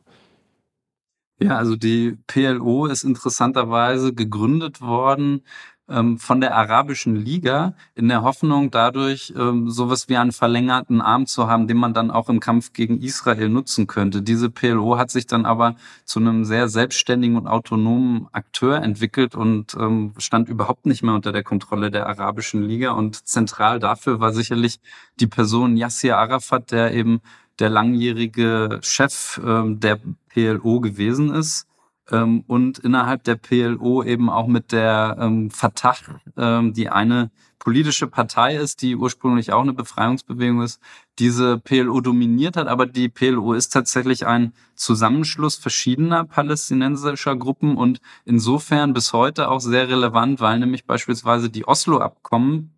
Ja, 1.40 1.58
also 1.58 1.76
die 1.76 2.18
PLO 2.28 2.86
ist 2.86 3.04
interessanterweise 3.04 4.14
gegründet 4.14 4.80
worden 4.80 5.42
ähm, 5.42 5.42
von 5.88 6.40
der 6.40 6.56
Arabischen 6.56 7.16
Liga 7.16 7.74
in 7.94 8.08
der 8.08 8.24
Hoffnung, 8.24 8.72
dadurch 8.72 9.34
ähm, 9.38 9.70
sowas 9.70 10.08
wie 10.08 10.16
einen 10.16 10.32
verlängerten 10.32 11.02
Arm 11.02 11.26
zu 11.26 11.48
haben, 11.48 11.68
den 11.68 11.76
man 11.76 11.94
dann 11.94 12.10
auch 12.10 12.30
im 12.30 12.40
Kampf 12.40 12.72
gegen 12.72 13.02
Israel 13.02 13.50
nutzen 13.50 13.86
könnte. 13.86 14.22
Diese 14.22 14.50
PLO 14.50 14.98
hat 14.98 15.12
sich 15.12 15.28
dann 15.28 15.46
aber 15.46 15.76
zu 16.06 16.20
einem 16.20 16.46
sehr 16.46 16.70
selbstständigen 16.70 17.36
und 17.36 17.48
autonomen 17.48 18.28
Akteur 18.32 18.82
entwickelt 18.82 19.36
und 19.36 19.76
ähm, 19.78 20.14
stand 20.20 20.48
überhaupt 20.48 20.86
nicht 20.86 21.04
mehr 21.04 21.16
unter 21.16 21.34
der 21.34 21.44
Kontrolle 21.44 21.92
der 21.92 22.08
Arabischen 22.08 22.64
Liga. 22.64 22.92
Und 22.92 23.28
zentral 23.28 23.80
dafür 23.80 24.22
war 24.22 24.32
sicherlich 24.32 24.80
die 25.20 25.28
Person 25.28 25.76
Yassir 25.76 26.18
Arafat, 26.18 26.72
der 26.72 26.94
eben 26.94 27.20
der 27.60 27.70
langjährige 27.70 28.80
Chef 28.82 29.42
ähm, 29.46 29.82
der 29.82 30.00
PLO 30.30 30.80
gewesen 30.80 31.34
ist 31.34 31.68
ähm, 32.14 32.44
und 32.48 32.80
innerhalb 32.80 33.24
der 33.24 33.36
PLO 33.36 34.04
eben 34.04 34.30
auch 34.30 34.48
mit 34.48 34.72
der 34.72 35.18
ähm, 35.20 35.50
Fatah, 35.50 35.96
ähm, 36.38 36.74
die 36.74 36.90
eine 36.90 37.32
politische 37.58 38.08
Partei 38.08 38.56
ist, 38.58 38.82
die 38.82 38.96
ursprünglich 38.96 39.52
auch 39.54 39.62
eine 39.62 39.74
Befreiungsbewegung 39.74 40.62
ist, 40.62 40.82
diese 41.18 41.58
PLO 41.58 42.02
dominiert 42.02 42.58
hat. 42.58 42.68
Aber 42.68 42.86
die 42.86 43.10
PLO 43.10 43.54
ist 43.54 43.70
tatsächlich 43.70 44.28
ein 44.28 44.54
Zusammenschluss 44.76 45.56
verschiedener 45.56 46.26
palästinensischer 46.26 47.36
Gruppen 47.36 47.78
und 47.78 48.00
insofern 48.26 48.94
bis 48.94 49.14
heute 49.14 49.50
auch 49.50 49.62
sehr 49.62 49.90
relevant, 49.90 50.40
weil 50.40 50.60
nämlich 50.60 50.86
beispielsweise 50.86 51.50
die 51.50 51.68
Oslo-Abkommen 51.68 52.74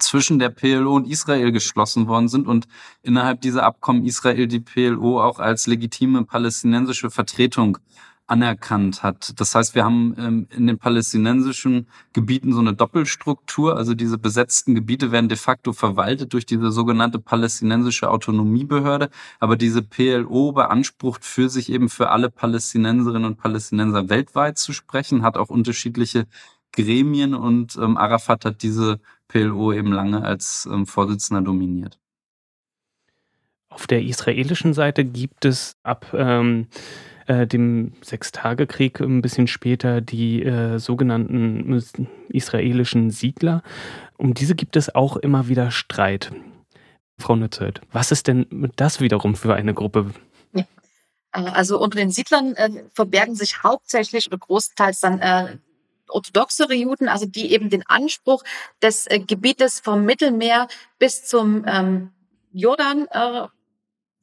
zwischen 0.00 0.38
der 0.38 0.48
PLO 0.48 0.96
und 0.96 1.06
Israel 1.06 1.52
geschlossen 1.52 2.08
worden 2.08 2.28
sind 2.28 2.48
und 2.48 2.66
innerhalb 3.02 3.40
dieser 3.42 3.62
Abkommen 3.62 4.04
Israel 4.04 4.48
die 4.48 4.58
PLO 4.58 5.22
auch 5.22 5.38
als 5.38 5.66
legitime 5.66 6.24
palästinensische 6.24 7.10
Vertretung 7.10 7.78
anerkannt 8.26 9.02
hat. 9.02 9.38
Das 9.38 9.54
heißt, 9.54 9.74
wir 9.74 9.84
haben 9.84 10.14
ähm, 10.18 10.48
in 10.50 10.66
den 10.66 10.78
palästinensischen 10.78 11.88
Gebieten 12.12 12.52
so 12.52 12.60
eine 12.60 12.72
Doppelstruktur. 12.72 13.76
Also 13.76 13.94
diese 13.94 14.16
besetzten 14.16 14.74
Gebiete 14.74 15.12
werden 15.12 15.28
de 15.28 15.36
facto 15.36 15.72
verwaltet 15.72 16.32
durch 16.32 16.46
diese 16.46 16.72
sogenannte 16.72 17.18
palästinensische 17.18 18.10
Autonomiebehörde. 18.10 19.10
Aber 19.40 19.56
diese 19.56 19.82
PLO 19.82 20.52
beansprucht 20.52 21.24
für 21.24 21.50
sich 21.50 21.70
eben 21.70 21.88
für 21.90 22.10
alle 22.10 22.30
Palästinenserinnen 22.30 23.26
und 23.26 23.36
Palästinenser 23.36 24.08
weltweit 24.08 24.58
zu 24.58 24.72
sprechen, 24.72 25.22
hat 25.22 25.36
auch 25.36 25.50
unterschiedliche 25.50 26.26
Gremien 26.72 27.34
und 27.34 27.76
ähm, 27.76 27.96
Arafat 27.96 28.46
hat 28.46 28.62
diese 28.62 29.00
PLO 29.28 29.72
eben 29.72 29.92
lange 29.92 30.24
als 30.24 30.68
ähm, 30.70 30.86
Vorsitzender 30.86 31.42
dominiert. 31.42 31.98
Auf 33.68 33.86
der 33.86 34.02
israelischen 34.02 34.72
Seite 34.72 35.04
gibt 35.04 35.44
es 35.44 35.76
ab 35.82 36.06
ähm, 36.14 36.68
äh, 37.26 37.46
dem 37.46 37.92
Sechstagekrieg 38.02 39.00
ein 39.00 39.22
bisschen 39.22 39.46
später 39.46 40.00
die 40.00 40.42
äh, 40.42 40.78
sogenannten 40.78 41.82
israelischen 42.28 43.10
Siedler. 43.10 43.62
Um 44.16 44.34
diese 44.34 44.54
gibt 44.54 44.76
es 44.76 44.94
auch 44.94 45.16
immer 45.16 45.48
wieder 45.48 45.70
Streit. 45.70 46.32
Frau 47.18 47.36
Nützelt, 47.36 47.80
was 47.92 48.10
ist 48.10 48.26
denn 48.26 48.72
das 48.76 49.00
wiederum 49.00 49.36
für 49.36 49.54
eine 49.54 49.72
Gruppe? 49.72 50.10
Äh, 51.34 51.50
also 51.50 51.80
unter 51.80 51.98
den 51.98 52.10
Siedlern 52.10 52.54
äh, 52.54 52.84
verbergen 52.92 53.34
sich 53.34 53.62
hauptsächlich 53.62 54.26
oder 54.28 54.38
großteils 54.38 55.00
dann 55.00 55.20
äh, 55.20 55.58
orthodoxere 56.08 56.74
Juden, 56.74 57.08
also 57.08 57.26
die 57.26 57.52
eben 57.52 57.70
den 57.70 57.84
Anspruch 57.86 58.42
des 58.82 59.06
äh, 59.06 59.18
Gebietes 59.18 59.80
vom 59.80 60.04
Mittelmeer 60.04 60.68
bis 60.98 61.24
zum 61.24 61.64
ähm, 61.66 62.12
Jordan 62.52 63.06
äh, 63.10 63.48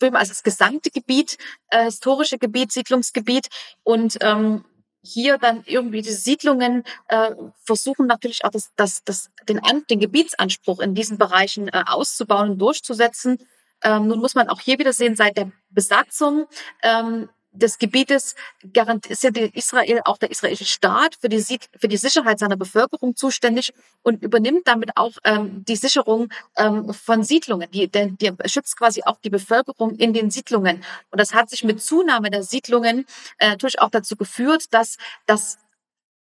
Böhmen, 0.01 0.17
also 0.17 0.31
das 0.31 0.43
gesamte 0.43 0.91
Gebiet, 0.91 1.37
äh, 1.69 1.85
historische 1.85 2.37
Gebiet, 2.37 2.71
Siedlungsgebiet 2.71 3.47
und 3.83 4.17
ähm, 4.21 4.65
hier 5.03 5.37
dann 5.37 5.63
irgendwie 5.65 6.01
die 6.01 6.11
Siedlungen 6.11 6.83
äh, 7.07 7.31
versuchen 7.63 8.07
natürlich 8.07 8.45
auch 8.45 8.51
das, 8.51 8.71
das, 8.75 9.03
das, 9.03 9.29
den, 9.47 9.61
den 9.89 9.99
Gebietsanspruch 9.99 10.79
in 10.79 10.93
diesen 10.93 11.17
Bereichen 11.17 11.69
äh, 11.69 11.83
auszubauen 11.87 12.51
und 12.51 12.59
durchzusetzen. 12.59 13.39
Ähm, 13.83 14.07
nun 14.07 14.19
muss 14.19 14.35
man 14.35 14.49
auch 14.49 14.59
hier 14.59 14.77
wieder 14.77 14.93
sehen, 14.93 15.15
seit 15.15 15.37
der 15.37 15.51
Besatzung 15.69 16.45
ähm, 16.83 17.29
des 17.51 17.77
Gebietes 17.77 18.35
ist 19.09 19.23
ja 19.23 19.29
Israel, 19.53 20.01
auch 20.05 20.17
der 20.17 20.31
israelische 20.31 20.65
Staat, 20.65 21.15
für 21.19 21.29
die, 21.29 21.41
für 21.79 21.87
die 21.87 21.97
Sicherheit 21.97 22.39
seiner 22.39 22.57
Bevölkerung 22.57 23.15
zuständig 23.15 23.73
und 24.03 24.23
übernimmt 24.23 24.67
damit 24.67 24.91
auch 24.95 25.13
ähm, 25.23 25.63
die 25.65 25.75
Sicherung 25.75 26.29
ähm, 26.57 26.93
von 26.93 27.23
Siedlungen. 27.23 27.69
Die, 27.71 27.87
der, 27.87 28.07
der 28.07 28.35
schützt 28.45 28.77
quasi 28.77 29.03
auch 29.03 29.19
die 29.19 29.29
Bevölkerung 29.29 29.95
in 29.95 30.13
den 30.13 30.31
Siedlungen. 30.31 30.83
Und 31.11 31.19
das 31.19 31.33
hat 31.33 31.49
sich 31.49 31.63
mit 31.63 31.81
Zunahme 31.81 32.29
der 32.31 32.43
Siedlungen 32.43 33.05
äh, 33.37 33.49
natürlich 33.49 33.79
auch 33.79 33.89
dazu 33.89 34.15
geführt, 34.15 34.65
dass 34.71 34.97
das 35.25 35.57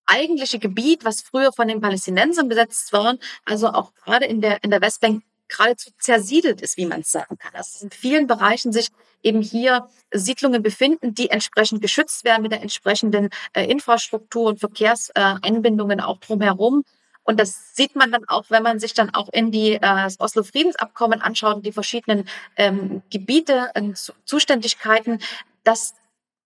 eigentliche 0.07 0.59
Gebiet, 0.59 1.05
was 1.05 1.21
früher 1.21 1.53
von 1.53 1.69
den 1.69 1.81
Palästinensern 1.81 2.49
besetzt 2.49 2.93
war, 2.93 3.17
also 3.45 3.69
auch 3.69 3.93
gerade 3.95 4.25
in 4.25 4.41
der, 4.41 4.65
in 4.65 4.71
der 4.71 4.81
Westbank 4.81 5.23
geradezu 5.49 5.91
zersiedelt 5.99 6.61
ist, 6.61 6.77
wie 6.77 6.87
man 6.87 7.01
es 7.01 7.11
sagen 7.11 7.37
kann. 7.39 7.55
Also 7.55 7.85
in 7.85 7.91
vielen 7.91 8.27
Bereichen 8.27 8.73
sich 8.73 8.89
eben 9.23 9.43
hier 9.43 9.89
Siedlungen 10.13 10.63
befinden, 10.63 11.15
die 11.15 11.31
entsprechend 11.31 11.83
geschützt 11.83 12.25
werden 12.25 12.43
mit 12.43 12.53
der 12.53 12.63
entsprechenden 12.63 13.31
äh, 13.53 13.65
Infrastruktur 13.65 14.47
und 14.47 14.61
Verkehrsanbindungen 14.61 15.99
äh, 15.99 16.03
auch 16.03 16.19
drumherum. 16.19 16.85
Und 17.25 17.39
das 17.39 17.75
sieht 17.75 17.95
man 17.95 18.11
dann 18.11 18.27
auch, 18.27 18.45
wenn 18.49 18.63
man 18.63 18.79
sich 18.79 18.95
dann 18.95 19.15
auch 19.15 19.29
in 19.31 19.51
die 19.51 19.75
äh, 19.75 19.81
das 19.81 20.19
Oslo-Friedensabkommen 20.19 21.21
anschaut 21.21 21.57
und 21.57 21.67
die 21.67 21.73
verschiedenen 21.73 22.27
ähm, 22.57 23.03
Gebiete 23.11 23.71
und 23.77 23.99
Zuständigkeiten, 24.25 25.21
dass 25.63 25.95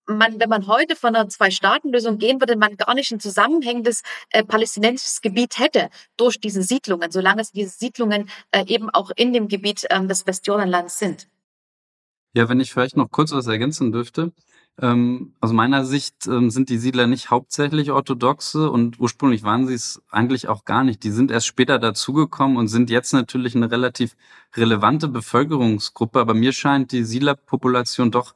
man, 0.06 0.40
wenn 0.40 0.48
man 0.48 0.66
heute 0.66 0.96
von 0.96 1.14
einer 1.14 1.28
Zwei-Staaten-Lösung 1.28 2.18
gehen 2.18 2.40
würde, 2.40 2.56
man 2.56 2.76
gar 2.76 2.94
nicht 2.94 3.12
ein 3.12 3.20
zusammenhängendes 3.20 4.02
äh, 4.30 4.44
palästinensisches 4.44 5.20
Gebiet 5.20 5.58
hätte 5.58 5.88
durch 6.16 6.40
diese 6.40 6.62
Siedlungen, 6.62 7.11
solange 7.11 7.42
es 7.42 7.52
diese 7.52 7.70
Siedlungen 7.70 8.28
äh, 8.50 8.64
eben 8.66 8.90
auch 8.90 9.11
in 9.14 9.32
dem 9.32 9.48
Gebiet 9.48 9.87
ähm, 9.90 10.08
des 10.08 10.26
Westjordanlands 10.26 10.98
sind. 10.98 11.28
Ja, 12.35 12.49
wenn 12.49 12.61
ich 12.61 12.73
vielleicht 12.73 12.97
noch 12.97 13.11
kurz 13.11 13.33
was 13.33 13.47
ergänzen 13.47 13.92
dürfte. 13.92 14.33
Ähm, 14.81 15.35
aus 15.40 15.53
meiner 15.53 15.85
Sicht 15.85 16.27
ähm, 16.27 16.51
sind 16.51 16.71
die 16.71 16.79
Siedler 16.79 17.07
nicht 17.07 17.31
hauptsächlich 17.31 17.90
orthodoxe 17.90 18.71
und 18.71 18.99
ursprünglich 18.99 19.42
waren 19.42 19.66
sie 19.66 19.75
es 19.75 20.01
eigentlich 20.11 20.49
auch 20.49 20.64
gar 20.64 20.83
nicht. 20.83 21.03
Die 21.05 21.11
sind 21.11 21.31
erst 21.31 21.47
später 21.47 21.79
dazugekommen 21.79 22.57
und 22.57 22.68
sind 22.68 22.88
jetzt 22.88 23.12
natürlich 23.12 23.55
eine 23.55 23.71
relativ 23.71 24.16
relevante 24.57 25.09
Bevölkerungsgruppe. 25.09 26.21
Aber 26.21 26.33
mir 26.33 26.53
scheint 26.55 26.92
die 26.92 27.05
Siedlerpopulation 27.05 28.11
doch 28.11 28.35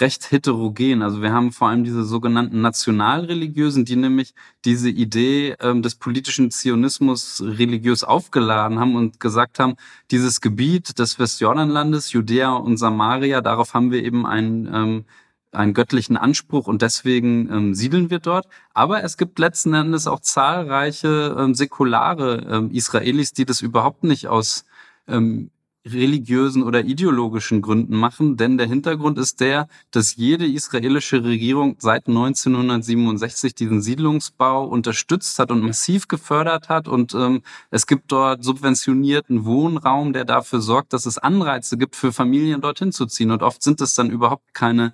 recht 0.00 0.30
heterogen. 0.30 1.02
Also 1.02 1.22
wir 1.22 1.32
haben 1.32 1.52
vor 1.52 1.68
allem 1.68 1.84
diese 1.84 2.04
sogenannten 2.04 2.60
Nationalreligiösen, 2.60 3.84
die 3.84 3.96
nämlich 3.96 4.34
diese 4.64 4.90
Idee 4.90 5.56
ähm, 5.60 5.82
des 5.82 5.94
politischen 5.96 6.50
Zionismus 6.50 7.42
religiös 7.44 8.04
aufgeladen 8.04 8.78
haben 8.78 8.96
und 8.96 9.20
gesagt 9.20 9.58
haben, 9.58 9.74
dieses 10.10 10.40
Gebiet 10.40 10.98
des 10.98 11.18
Westjordanlandes, 11.18 12.12
Judäa 12.12 12.52
und 12.52 12.76
Samaria, 12.76 13.40
darauf 13.40 13.74
haben 13.74 13.90
wir 13.90 14.04
eben 14.04 14.26
einen 14.26 14.72
ähm, 14.72 15.04
einen 15.50 15.74
göttlichen 15.74 16.16
Anspruch 16.16 16.66
und 16.66 16.82
deswegen 16.82 17.50
ähm, 17.50 17.74
siedeln 17.74 18.10
wir 18.10 18.18
dort. 18.18 18.46
Aber 18.74 19.02
es 19.02 19.16
gibt 19.16 19.38
letzten 19.38 19.72
Endes 19.74 20.06
auch 20.06 20.20
zahlreiche 20.20 21.36
ähm, 21.38 21.54
säkulare 21.54 22.46
ähm, 22.50 22.70
Israelis, 22.70 23.32
die 23.32 23.46
das 23.46 23.62
überhaupt 23.62 24.04
nicht 24.04 24.28
aus 24.28 24.64
ähm, 25.06 25.50
religiösen 25.92 26.62
oder 26.62 26.84
ideologischen 26.84 27.62
Gründen 27.62 27.96
machen, 27.96 28.36
denn 28.36 28.58
der 28.58 28.66
Hintergrund 28.66 29.18
ist 29.18 29.40
der, 29.40 29.68
dass 29.90 30.16
jede 30.16 30.46
israelische 30.46 31.24
Regierung 31.24 31.76
seit 31.78 32.08
1967 32.08 33.54
diesen 33.54 33.82
Siedlungsbau 33.82 34.64
unterstützt 34.66 35.38
hat 35.38 35.50
und 35.50 35.62
massiv 35.62 36.08
gefördert 36.08 36.68
hat. 36.68 36.88
Und 36.88 37.14
ähm, 37.14 37.42
es 37.70 37.86
gibt 37.86 38.12
dort 38.12 38.44
subventionierten 38.44 39.44
Wohnraum, 39.44 40.12
der 40.12 40.24
dafür 40.24 40.60
sorgt, 40.60 40.92
dass 40.92 41.06
es 41.06 41.18
Anreize 41.18 41.78
gibt 41.78 41.96
für 41.96 42.12
Familien 42.12 42.60
dorthin 42.60 42.92
zu 42.92 43.06
ziehen. 43.06 43.30
Und 43.30 43.42
oft 43.42 43.62
sind 43.62 43.80
es 43.80 43.94
dann 43.94 44.10
überhaupt 44.10 44.54
keine 44.54 44.92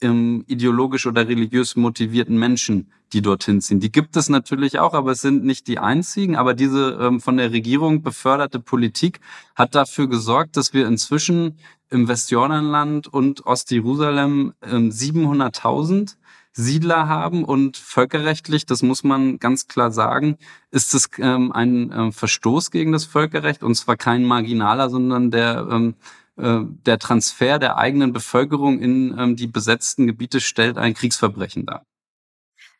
ähm, 0.00 0.44
ideologisch 0.46 1.06
oder 1.06 1.28
religiös 1.28 1.76
motivierten 1.76 2.38
Menschen, 2.38 2.90
die 3.12 3.22
dorthin 3.22 3.60
ziehen. 3.60 3.80
Die 3.80 3.92
gibt 3.92 4.16
es 4.16 4.28
natürlich 4.28 4.78
auch, 4.78 4.94
aber 4.94 5.12
es 5.12 5.20
sind 5.20 5.44
nicht 5.44 5.66
die 5.66 5.78
einzigen. 5.78 6.36
Aber 6.36 6.54
diese 6.54 6.98
ähm, 7.00 7.20
von 7.20 7.36
der 7.36 7.52
Regierung 7.52 8.02
beförderte 8.02 8.60
Politik 8.60 9.20
hat 9.54 9.74
dafür 9.74 10.08
gesorgt, 10.08 10.56
dass 10.56 10.72
wir 10.72 10.86
inzwischen 10.86 11.56
im 11.90 12.08
Westjordanland 12.08 13.08
und 13.08 13.46
Ostjerusalem 13.46 14.54
ähm, 14.62 14.90
700.000 14.90 16.16
Siedler 16.52 17.06
haben 17.06 17.44
und 17.44 17.76
völkerrechtlich, 17.76 18.66
das 18.66 18.82
muss 18.82 19.04
man 19.04 19.38
ganz 19.38 19.68
klar 19.68 19.92
sagen, 19.92 20.36
ist 20.70 20.94
es 20.94 21.08
ähm, 21.18 21.52
ein 21.52 21.92
ähm, 21.94 22.12
Verstoß 22.12 22.70
gegen 22.72 22.92
das 22.92 23.04
Völkerrecht 23.04 23.62
und 23.62 23.76
zwar 23.76 23.96
kein 23.96 24.24
marginaler, 24.24 24.90
sondern 24.90 25.30
der 25.30 25.68
ähm, 25.70 25.94
äh, 26.40 26.60
der 26.86 26.98
Transfer 26.98 27.58
der 27.58 27.76
eigenen 27.76 28.12
Bevölkerung 28.12 28.80
in 28.80 29.16
ähm, 29.18 29.36
die 29.36 29.46
besetzten 29.46 30.06
Gebiete 30.06 30.40
stellt 30.40 30.78
ein 30.78 30.94
Kriegsverbrechen 30.94 31.66
dar. 31.66 31.84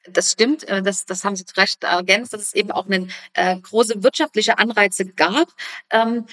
Das 0.08 0.32
stimmt, 0.32 0.64
äh, 0.64 0.82
das, 0.82 1.04
das 1.04 1.24
haben 1.24 1.36
Sie 1.36 1.44
zu 1.44 1.56
Recht 1.56 1.84
ergänzt, 1.84 2.32
dass 2.32 2.40
es 2.40 2.54
eben 2.54 2.70
auch 2.70 2.86
eine 2.86 3.08
äh, 3.34 3.58
große 3.58 4.02
wirtschaftliche 4.02 4.58
Anreize 4.58 5.06
gab. 5.06 5.48
Ähm, 5.90 6.26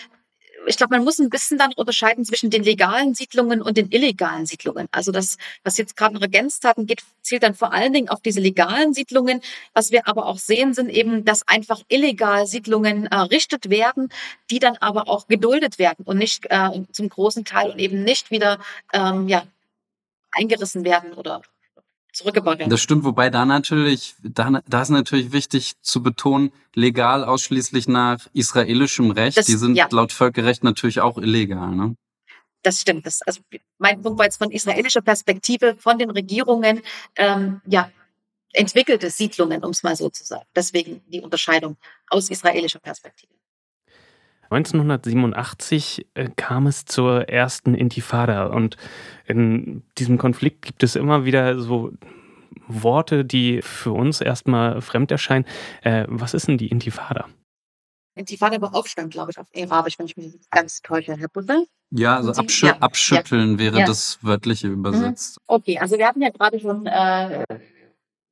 ich 0.68 0.78
glaube, 0.78 0.96
man 0.96 1.04
muss 1.04 1.20
ein 1.20 1.30
bisschen 1.30 1.58
dann 1.58 1.74
unterscheiden 1.74 2.26
zwischen 2.26 2.50
den 2.50 2.64
legalen 2.64 3.14
Siedlungen 3.16 3.62
und 3.62 3.78
den 3.78 3.92
illegalen 3.92 4.46
Siedlungen. 4.46 4.88
Also 4.92 5.12
das, 5.12 5.38
was 5.64 5.78
jetzt 5.78 5.96
gerade 5.96 6.14
noch 6.14 6.22
ergänzt 6.22 6.64
hatten, 6.66 6.86
geht, 6.86 7.04
zielt 7.22 7.44
dann 7.44 7.56
vor 7.56 7.74
allen 7.74 7.94
Dingen 7.94 8.10
auf 8.10 8.22
diese 8.22 8.40
legalen 8.40 8.94
Siedlungen. 8.94 9.42
Was 9.74 9.92
wir 9.92 10.08
aber 10.08 10.26
auch 10.26 10.38
sehen, 10.38 10.74
sind 10.74 10.90
eben, 10.90 11.26
dass 11.26 11.48
einfach 11.48 11.82
illegal 11.88 12.46
Siedlungen 12.48 13.08
errichtet 13.08 13.70
werden, 13.70 14.10
die 14.50 14.60
dann 14.60 14.78
aber 14.78 15.08
auch 15.10 15.28
geduldet 15.28 15.80
werden 15.80 16.06
und 16.06 16.18
nicht 16.18 16.46
äh, 16.50 16.70
zum 16.92 17.10
großen 17.10 17.46
Teil 17.46 17.72
und 17.72 17.80
eben 17.80 18.04
nicht 18.04 18.32
wieder 18.32 18.60
ähm, 18.94 19.28
ja, 19.28 19.44
eingerissen 20.32 20.84
werden 20.84 21.14
oder 21.14 21.42
zurückgebaut 22.18 22.60
werden. 22.60 22.70
Das 22.70 22.82
stimmt, 22.82 23.04
wobei 23.04 23.30
da 23.30 23.46
natürlich, 23.46 24.16
da, 24.22 24.62
da 24.68 24.82
ist 24.82 24.90
natürlich 24.90 25.32
wichtig 25.32 25.74
zu 25.82 26.02
betonen, 26.04 26.52
legal 26.74 27.24
ausschließlich 27.24 27.88
nach 27.88 28.28
israelischem 28.34 29.12
Recht. 29.12 29.38
Das, 29.38 29.46
Die 29.46 29.56
sind 29.56 29.76
ja. 29.76 29.88
laut 29.92 30.12
Völkerrecht 30.12 30.64
natürlich 30.64 31.00
auch 31.00 31.18
illegal. 31.18 31.76
Ne? 31.76 31.96
Das 32.64 32.82
stimmt. 32.82 33.06
Das, 33.06 33.22
also 33.22 33.42
mein 33.78 34.02
Punkt 34.02 34.18
war 34.20 34.26
jetzt 34.26 34.38
von 34.38 34.52
israelischer 34.52 35.02
Perspektive, 35.02 35.76
von 35.78 35.98
den 35.98 36.10
Regierungen, 36.10 36.82
ähm, 37.16 37.62
ja, 37.66 37.92
entwickelte 38.54 39.10
Siedlungen, 39.10 39.64
um 39.64 39.72
es 39.72 39.84
mal 39.84 39.96
so 39.96 40.10
zu 40.10 40.24
sagen. 40.24 40.46
Deswegen 40.56 41.02
die 41.08 41.22
Unterscheidung 41.22 41.78
aus 42.10 42.30
israelischer 42.30 42.80
Perspektive. 42.80 43.32
1987 44.50 46.08
äh, 46.14 46.30
kam 46.36 46.68
es 46.68 46.86
zur 46.86 47.30
ersten 47.30 47.74
Intifada 47.74 48.48
und 48.48 48.78
in 49.26 49.84
diesem 49.98 50.18
Konflikt 50.18 50.64
gibt 50.64 50.84
es 50.84 50.96
immer 50.96 51.26
wieder 51.26 51.60
so 51.60 51.92
Worte, 52.68 53.26
die 53.26 53.62
für 53.62 53.92
uns 53.92 54.22
erstmal 54.22 54.82
fremd 54.82 55.12
erscheinen. 55.12 55.46
Äh, 55.82 56.06
was 56.08 56.34
ist 56.34 56.48
denn 56.48 56.58
die 56.58 56.68
Intifada? 56.68 57.26
Intifada 58.16 58.60
war 58.62 58.74
Aufstand, 58.74 59.12
glaube 59.12 59.32
ich, 59.32 59.38
auf 59.38 59.48
Arabisch, 59.56 60.00
wenn 60.00 60.08
ich 60.08 60.18
mich 60.18 60.40
ganz 60.50 60.82
täusche, 60.82 61.16
Herr 61.16 61.30
Busse. 61.30 61.66
Ja, 61.92 62.18
also 62.18 62.32
abschü 62.32 62.68
ja, 62.68 62.78
abschütteln 62.80 63.54
ja, 63.54 63.60
wäre 63.60 63.80
ja. 63.80 63.86
das 63.86 64.20
wörtliche 64.22 64.68
übersetzt. 64.68 65.38
Mhm. 65.40 65.44
Okay, 65.56 65.78
also 65.80 65.98
wir 65.98 66.08
hatten 66.08 66.22
ja 66.22 66.30
gerade 66.30 66.60
schon 66.60 66.86
äh, 66.86 67.46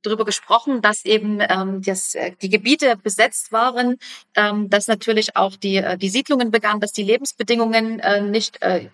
darüber 0.05 0.25
gesprochen, 0.25 0.81
dass 0.81 1.05
eben 1.05 1.39
ähm, 1.41 1.81
das, 1.81 2.15
äh, 2.15 2.31
die 2.41 2.49
Gebiete 2.49 2.95
besetzt 2.97 3.51
waren, 3.51 3.97
ähm, 4.35 4.69
dass 4.69 4.87
natürlich 4.87 5.35
auch 5.35 5.55
die, 5.55 5.77
äh, 5.77 5.97
die 5.97 6.09
Siedlungen 6.09 6.51
begannen, 6.51 6.79
dass 6.79 6.91
die 6.91 7.03
Lebensbedingungen 7.03 7.99
äh, 7.99 8.21
nicht 8.21 8.61
äh, 8.61 8.89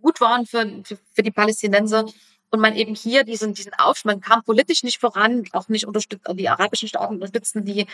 gut 0.00 0.20
waren 0.20 0.46
für, 0.46 0.82
für, 0.84 0.98
für 1.12 1.22
die 1.22 1.30
Palästinenser 1.30 2.06
und 2.50 2.60
man 2.60 2.74
eben 2.74 2.94
hier 2.94 3.24
diesen, 3.24 3.54
diesen 3.54 3.72
Aufschwung, 3.74 4.12
man 4.12 4.20
kam 4.20 4.42
politisch 4.42 4.82
nicht 4.82 5.00
voran, 5.00 5.44
auch 5.52 5.68
nicht 5.68 5.86
unterstützt, 5.86 6.26
die 6.32 6.48
arabischen 6.48 6.88
Staaten 6.88 7.14
unterstützen 7.14 7.64
die, 7.64 7.86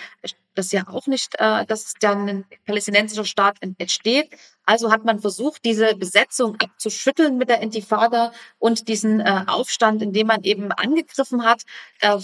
das 0.54 0.72
ja 0.72 0.88
auch 0.88 1.06
nicht, 1.06 1.34
äh, 1.38 1.66
dass 1.66 1.94
dann 2.00 2.28
ein 2.28 2.44
palästinensischer 2.64 3.24
Staat 3.24 3.58
entsteht. 3.60 4.30
Also 4.66 4.90
hat 4.90 5.04
man 5.04 5.20
versucht, 5.20 5.64
diese 5.64 5.94
Besetzung 5.94 6.56
abzuschütteln 6.60 7.38
mit 7.38 7.48
der 7.48 7.60
Intifada 7.60 8.32
und 8.58 8.88
diesen 8.88 9.20
äh, 9.20 9.44
Aufstand, 9.46 10.02
indem 10.02 10.26
man 10.26 10.42
eben 10.42 10.72
angegriffen 10.72 11.44
hat, 11.44 11.62
äh, 12.00 12.18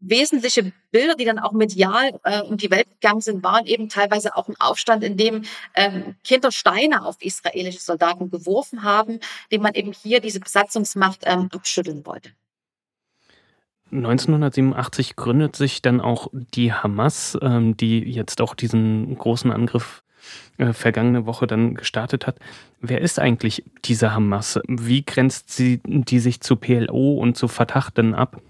wesentliche 0.00 0.72
Bilder, 0.90 1.14
die 1.14 1.24
dann 1.24 1.38
auch 1.38 1.52
medial 1.52 2.18
äh, 2.24 2.40
um 2.40 2.56
die 2.56 2.70
Welt 2.70 2.88
gegangen 3.00 3.20
sind, 3.20 3.42
waren 3.42 3.66
eben 3.66 3.88
teilweise 3.88 4.36
auch 4.36 4.48
ein 4.48 4.56
Aufstand, 4.58 5.04
in 5.04 5.16
dem 5.16 5.44
ähm, 5.74 6.16
Kinder 6.24 6.52
Steine 6.52 7.04
auf 7.04 7.20
israelische 7.20 7.80
Soldaten 7.80 8.30
geworfen 8.30 8.82
haben, 8.82 9.20
dem 9.52 9.62
man 9.62 9.74
eben 9.74 9.92
hier 9.92 10.20
diese 10.20 10.40
Besatzungsmacht 10.40 11.20
ähm, 11.24 11.48
abschütteln 11.52 12.06
wollte. 12.06 12.30
1987 13.90 15.16
gründet 15.16 15.56
sich 15.56 15.80
dann 15.80 16.00
auch 16.00 16.28
die 16.32 16.72
Hamas, 16.72 17.38
ähm, 17.40 17.76
die 17.76 18.00
jetzt 18.00 18.40
auch 18.40 18.54
diesen 18.54 19.16
großen 19.16 19.50
Angriff 19.50 20.02
äh, 20.58 20.72
vergangene 20.72 21.26
Woche 21.26 21.46
dann 21.46 21.74
gestartet 21.74 22.26
hat. 22.26 22.38
Wer 22.80 23.00
ist 23.00 23.18
eigentlich 23.18 23.64
diese 23.84 24.12
Hamas? 24.12 24.60
Wie 24.66 25.04
grenzt 25.04 25.50
sie 25.50 25.80
die 25.84 26.20
sich 26.20 26.40
zu 26.40 26.56
PLO 26.56 27.14
und 27.14 27.36
zu 27.36 27.48
Fatah 27.48 27.90
denn 27.96 28.14
ab? 28.14 28.40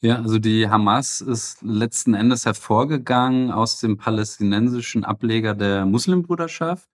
Ja, 0.00 0.16
also 0.16 0.38
die 0.38 0.68
Hamas 0.68 1.22
ist 1.22 1.62
letzten 1.62 2.12
Endes 2.12 2.44
hervorgegangen 2.44 3.50
aus 3.50 3.80
dem 3.80 3.96
palästinensischen 3.96 5.02
Ableger 5.02 5.54
der 5.54 5.86
Muslimbruderschaft. 5.86 6.86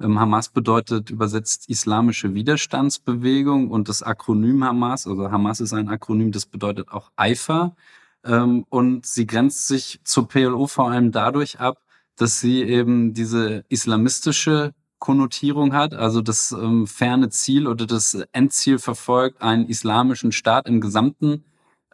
Ähm, 0.00 0.18
Hamas 0.18 0.48
bedeutet 0.48 1.10
übersetzt 1.10 1.68
islamische 1.68 2.34
Widerstandsbewegung 2.34 3.70
und 3.70 3.88
das 3.88 4.02
Akronym 4.02 4.64
Hamas, 4.64 5.06
also 5.06 5.30
Hamas 5.30 5.60
ist 5.60 5.72
ein 5.72 5.88
Akronym, 5.88 6.32
das 6.32 6.46
bedeutet 6.46 6.90
auch 6.90 7.12
Eifer. 7.16 7.76
Ähm, 8.24 8.64
und 8.68 9.06
sie 9.06 9.26
grenzt 9.26 9.68
sich 9.68 10.00
zur 10.04 10.28
PLO 10.28 10.66
vor 10.66 10.90
allem 10.90 11.12
dadurch 11.12 11.60
ab, 11.60 11.78
dass 12.16 12.40
sie 12.40 12.62
eben 12.62 13.14
diese 13.14 13.64
islamistische 13.68 14.72
Konnotierung 14.98 15.74
hat, 15.74 15.94
also 15.94 16.22
das 16.22 16.52
ähm, 16.52 16.86
ferne 16.86 17.28
Ziel 17.28 17.66
oder 17.66 17.86
das 17.86 18.14
Endziel 18.32 18.78
verfolgt, 18.78 19.42
einen 19.42 19.68
islamischen 19.68 20.32
Staat 20.32 20.66
im 20.66 20.80
gesamten 20.80 21.44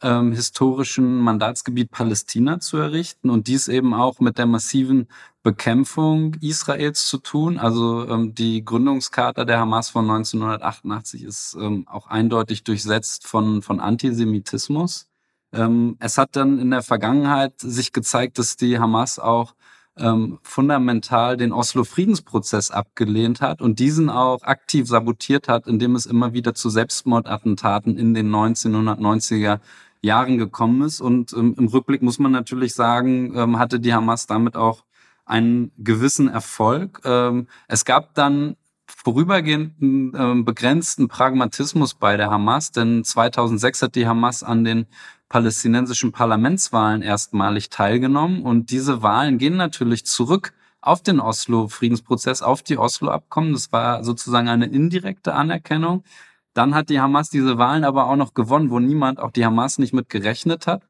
ähm, 0.03 0.33
historischen 0.33 1.19
Mandatsgebiet 1.19 1.91
Palästina 1.91 2.61
zu 2.61 2.77
errichten 2.77 3.31
und 3.31 3.47
dies 3.47 3.69
eben 3.69 3.95
auch 3.95 4.21
mit 4.21 4.39
der 4.39 4.47
massiven 4.47 5.09
Bekämpfung 5.43 6.35
Israels 6.41 7.07
zu 7.09 7.19
tun. 7.19 7.59
Also 7.59 8.09
ähm, 8.09 8.35
die 8.35 8.65
Gründungscharta 8.65 9.45
der 9.45 9.59
Hamas 9.61 9.91
von 9.91 10.09
1988 10.11 11.25
ist 11.25 11.57
ähm, 11.59 11.87
auch 11.89 12.07
eindeutig 12.09 12.65
durchsetzt 12.65 13.27
von, 13.27 13.63
von 13.63 13.81
Antisemitismus. 13.81 15.09
Ähm, 15.53 15.97
es 16.01 16.19
hat 16.19 16.37
dann 16.37 16.59
in 16.59 16.71
der 16.71 16.83
Vergangenheit 16.83 17.55
sich 17.61 17.93
gezeigt, 17.93 18.39
dass 18.39 18.57
die 18.57 18.79
Hamas 18.79 19.19
auch 19.19 19.55
ähm, 19.99 20.39
fundamental 20.43 21.37
den 21.37 21.53
Oslo-Friedensprozess 21.53 22.71
abgelehnt 22.71 23.41
hat 23.41 23.61
und 23.61 23.79
diesen 23.79 24.09
auch 24.11 24.43
aktiv 24.43 24.87
sabotiert 24.87 25.49
hat, 25.49 25.67
indem 25.67 25.95
es 25.95 26.07
immer 26.07 26.33
wieder 26.33 26.55
zu 26.55 26.71
Selbstmordattentaten 26.71 27.99
in 27.99 28.15
den 28.15 28.31
1990er 28.31 29.61
Jahren 30.01 30.39
gekommen 30.39 30.83
ist. 30.83 31.01
Und 31.01 31.33
ähm, 31.33 31.55
im 31.59 31.69
Rückblick 31.69 32.03
muss 32.03 32.19
man 32.19 32.33
natürlich 32.33 32.75
sagen, 32.75 33.37
ähm, 33.37 33.59
hatte 33.59 33.81
die 33.81 33.95
Hamas 33.95 34.27
damit 34.27 34.57
auch 34.57 34.85
einen 35.25 35.71
gewissen 35.79 36.29
Erfolg. 36.29 37.01
Ähm, 37.05 37.47
es 37.69 37.85
gab 37.85 38.15
dann 38.15 38.57
vorübergehenden 38.87 40.13
ähm, 40.17 40.45
begrenzten 40.45 41.09
Pragmatismus 41.09 41.95
bei 41.95 42.17
der 42.17 42.31
Hamas, 42.31 42.73
denn 42.73 43.05
2006 43.05 43.83
hat 43.83 43.95
die 43.95 44.07
Hamas 44.07 44.43
an 44.43 44.65
den 44.65 44.87
palästinensischen 45.33 46.13
Parlamentswahlen 46.13 47.01
erstmalig 47.01 47.71
teilgenommen 47.71 48.43
und 48.43 48.71
diese 48.71 49.03
Wahlen 49.03 49.39
gehen 49.39 49.57
natürlich 49.57 50.05
zurück 50.05 50.53
auf 50.83 51.03
den 51.03 51.21
Oslo-Friedensprozess, 51.21 52.43
auf 52.43 52.63
die 52.63 52.77
Oslo-Abkommen. 52.77 53.55
Das 53.55 53.73
war 53.73 54.05
sozusagen 54.05 54.49
eine 54.51 54.67
indirekte 54.67 55.33
Anerkennung. 55.33 56.05
Dann 56.53 56.75
hat 56.75 56.91
die 56.91 57.01
Hamas 57.01 57.31
diese 57.31 57.57
Wahlen 57.57 57.85
aber 57.85 58.11
auch 58.11 58.17
noch 58.17 58.35
gewonnen, 58.35 58.69
wo 58.69 58.79
niemand, 58.79 59.21
auch 59.21 59.31
die 59.31 59.47
Hamas, 59.47 59.79
nicht 59.79 59.95
mit 59.95 60.11
gerechnet 60.11 60.67
hat. 60.67 60.83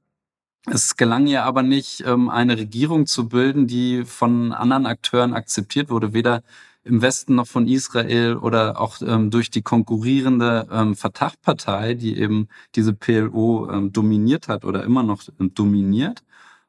Es 0.69 0.97
gelang 0.97 1.29
ihr 1.29 1.45
aber 1.45 1.63
nicht, 1.63 2.03
ähm, 2.05 2.29
eine 2.29 2.59
Regierung 2.59 3.07
zu 3.07 3.29
bilden, 3.29 3.69
die 3.69 4.05
von 4.05 4.53
anderen 4.53 4.87
Akteuren 4.87 5.35
akzeptiert 5.35 5.89
wurde, 5.89 6.15
weder 6.15 6.43
im 6.85 7.03
Westen 7.03 7.35
noch 7.35 7.47
von 7.47 7.69
Israel 7.69 8.37
oder 8.37 8.81
auch 8.81 9.01
ähm, 9.03 9.31
durch 9.31 9.51
die 9.51 9.63
konkurrierende 9.63 10.67
ähm, 10.71 10.97
Fatah-Partei, 10.97 11.95
die 11.95 12.19
eben 12.19 12.49
diese 12.75 12.93
PLO 12.93 13.71
ähm, 13.71 13.93
dominiert 13.93 14.49
hat 14.49 14.65
oder 14.65 14.83
immer 14.85 15.03
noch 15.03 15.23
ähm, 15.39 15.55
dominiert. 15.55 16.23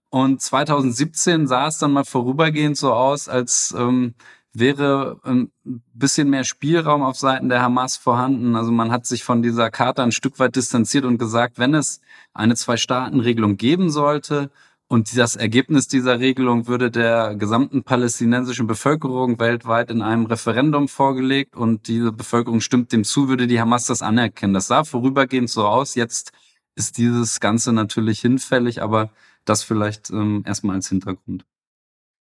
Und 0.10 0.42
2017 0.42 1.48
sah 1.48 1.68
es 1.68 1.80
dann 1.80 1.92
mal 1.92 2.06
vorübergehend 2.06 2.78
so 2.78 2.94
aus, 2.94 3.28
als 3.28 3.74
ähm, 3.78 4.14
wäre 4.54 5.20
ein 5.24 5.52
bisschen 5.64 6.30
mehr 6.30 6.44
Spielraum 6.44 7.02
auf 7.02 7.18
Seiten 7.18 7.50
der 7.50 7.64
Hamas 7.64 7.98
vorhanden. 7.98 8.56
Also 8.56 8.72
man 8.72 8.92
hat 8.92 9.08
sich 9.08 9.24
von 9.24 9.42
dieser 9.42 9.72
Karte 9.72 10.04
ein 10.04 10.12
Stück 10.12 10.38
weit 10.38 10.56
distanziert 10.56 11.06
und 11.06 11.18
gesagt, 11.18 11.58
wenn 11.58 11.74
es 11.74 12.02
eine 12.36 12.56
Zwei-Staaten-Regelung 12.56 13.58
geben 13.58 13.90
sollte 13.90 14.52
und 14.88 15.18
das 15.18 15.36
Ergebnis 15.36 15.88
dieser 15.88 16.20
Regelung 16.20 16.68
würde 16.68 16.92
der 16.92 17.36
gesamten 17.36 17.84
palästinensischen 17.84 18.68
Bevölkerung 18.68 19.40
weltweit 19.40 19.90
in 19.90 20.02
einem 20.02 20.26
Referendum 20.26 20.88
vorgelegt 20.88 21.56
und 21.56 21.88
diese 21.88 22.12
Bevölkerung 22.12 22.62
stimmt 22.62 22.92
dem 22.92 23.04
zu, 23.04 23.28
würde 23.28 23.48
die 23.48 23.60
Hamas 23.60 23.86
das 23.86 24.02
anerkennen. 24.02 24.54
Das 24.54 24.68
sah 24.68 24.84
vorübergehend 24.84 25.50
so 25.50 25.66
aus. 25.66 25.96
Jetzt 25.96 26.32
ist 26.76 26.98
dieses 26.98 27.40
Ganze 27.40 27.74
natürlich 27.74 28.20
hinfällig, 28.22 28.82
aber 28.82 29.10
das 29.46 29.64
vielleicht 29.64 30.10
ähm, 30.12 30.44
erstmal 30.46 30.76
als 30.76 30.90
Hintergrund 30.90 31.46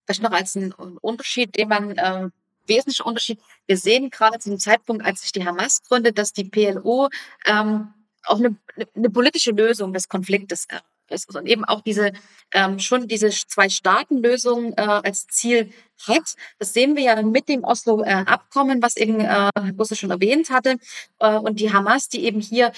vielleicht 0.07 0.23
noch 0.23 0.33
als 0.33 0.57
einen 0.57 0.73
Unterschied, 0.73 1.57
den 1.57 1.69
man 1.69 1.95
ähm, 1.99 2.33
wesentlicher 2.67 3.07
Unterschied. 3.07 3.41
Wir 3.67 3.77
sehen 3.77 4.11
gerade 4.11 4.39
zu 4.39 4.51
dem 4.51 4.59
Zeitpunkt, 4.59 5.05
als 5.05 5.23
sich 5.23 5.33
die 5.33 5.45
Hamas 5.45 5.83
gründet, 5.83 6.19
dass 6.19 6.33
die 6.33 6.45
PLO 6.45 7.09
ähm, 7.47 7.93
auch 8.25 8.39
eine, 8.39 8.57
eine 8.95 9.11
politische 9.11 9.51
Lösung 9.51 9.93
des 9.93 10.09
Konfliktes 10.09 10.67
äh, 10.69 10.81
ist 11.11 11.35
und 11.35 11.47
eben 11.47 11.65
auch 11.65 11.81
diese 11.81 12.13
ähm, 12.53 12.79
schon 12.79 13.09
diese 13.09 13.31
Zwei-Staaten-Lösung 13.31 14.75
äh, 14.77 14.83
als 14.83 15.27
Ziel 15.27 15.73
hat. 16.07 16.35
Das 16.59 16.73
sehen 16.73 16.97
wir 16.97 17.03
ja 17.03 17.23
mit 17.23 17.49
dem 17.49 17.65
Oslo-Abkommen, 17.65 18.79
äh, 18.79 18.83
was 18.83 18.97
eben 18.97 19.21
äh, 19.21 19.51
Busse 19.73 19.97
schon 19.97 20.11
erwähnt 20.11 20.51
hatte. 20.51 20.77
Äh, 21.19 21.37
und 21.37 21.61
die 21.61 21.73
Hamas, 21.73 22.09
die 22.09 22.25
eben 22.25 22.41
hier 22.41 22.73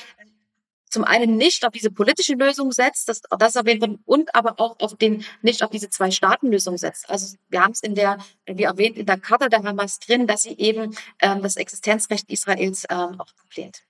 zum 0.91 1.05
einen 1.05 1.37
nicht 1.37 1.67
auf 1.67 1.73
diese 1.73 1.91
politische 1.91 2.35
Lösung 2.35 2.73
setzt, 2.73 3.09
das, 3.09 3.21
das 3.39 3.57
erwähnt 3.57 3.83
wird, 3.83 3.99
und 4.07 4.35
aber 4.35 4.59
auch 4.59 4.81
auf 4.81 4.97
den, 4.97 5.25
nicht 5.43 5.63
auf 5.63 5.71
diese 5.71 5.91
Zwei-Staaten-Lösung 5.91 6.79
setzt. 6.79 7.11
Also 7.11 7.37
wir 7.49 7.63
haben 7.63 7.73
es 7.73 7.83
in 7.83 7.95
der, 7.95 8.19
wie 8.47 8.63
erwähnt, 8.63 8.97
in 8.97 9.07
der 9.07 9.19
Charta 9.19 9.49
der 9.49 9.63
Hamas 9.63 9.99
drin, 9.99 10.27
dass 10.27 10.43
sie 10.43 10.57
eben 10.57 10.97
ähm, 11.21 11.43
das 11.43 11.57
Existenzrecht 11.57 12.31
Israels 12.31 12.85
ähm, 12.91 13.21
auch 13.21 13.33
ablehnt. 13.45 13.83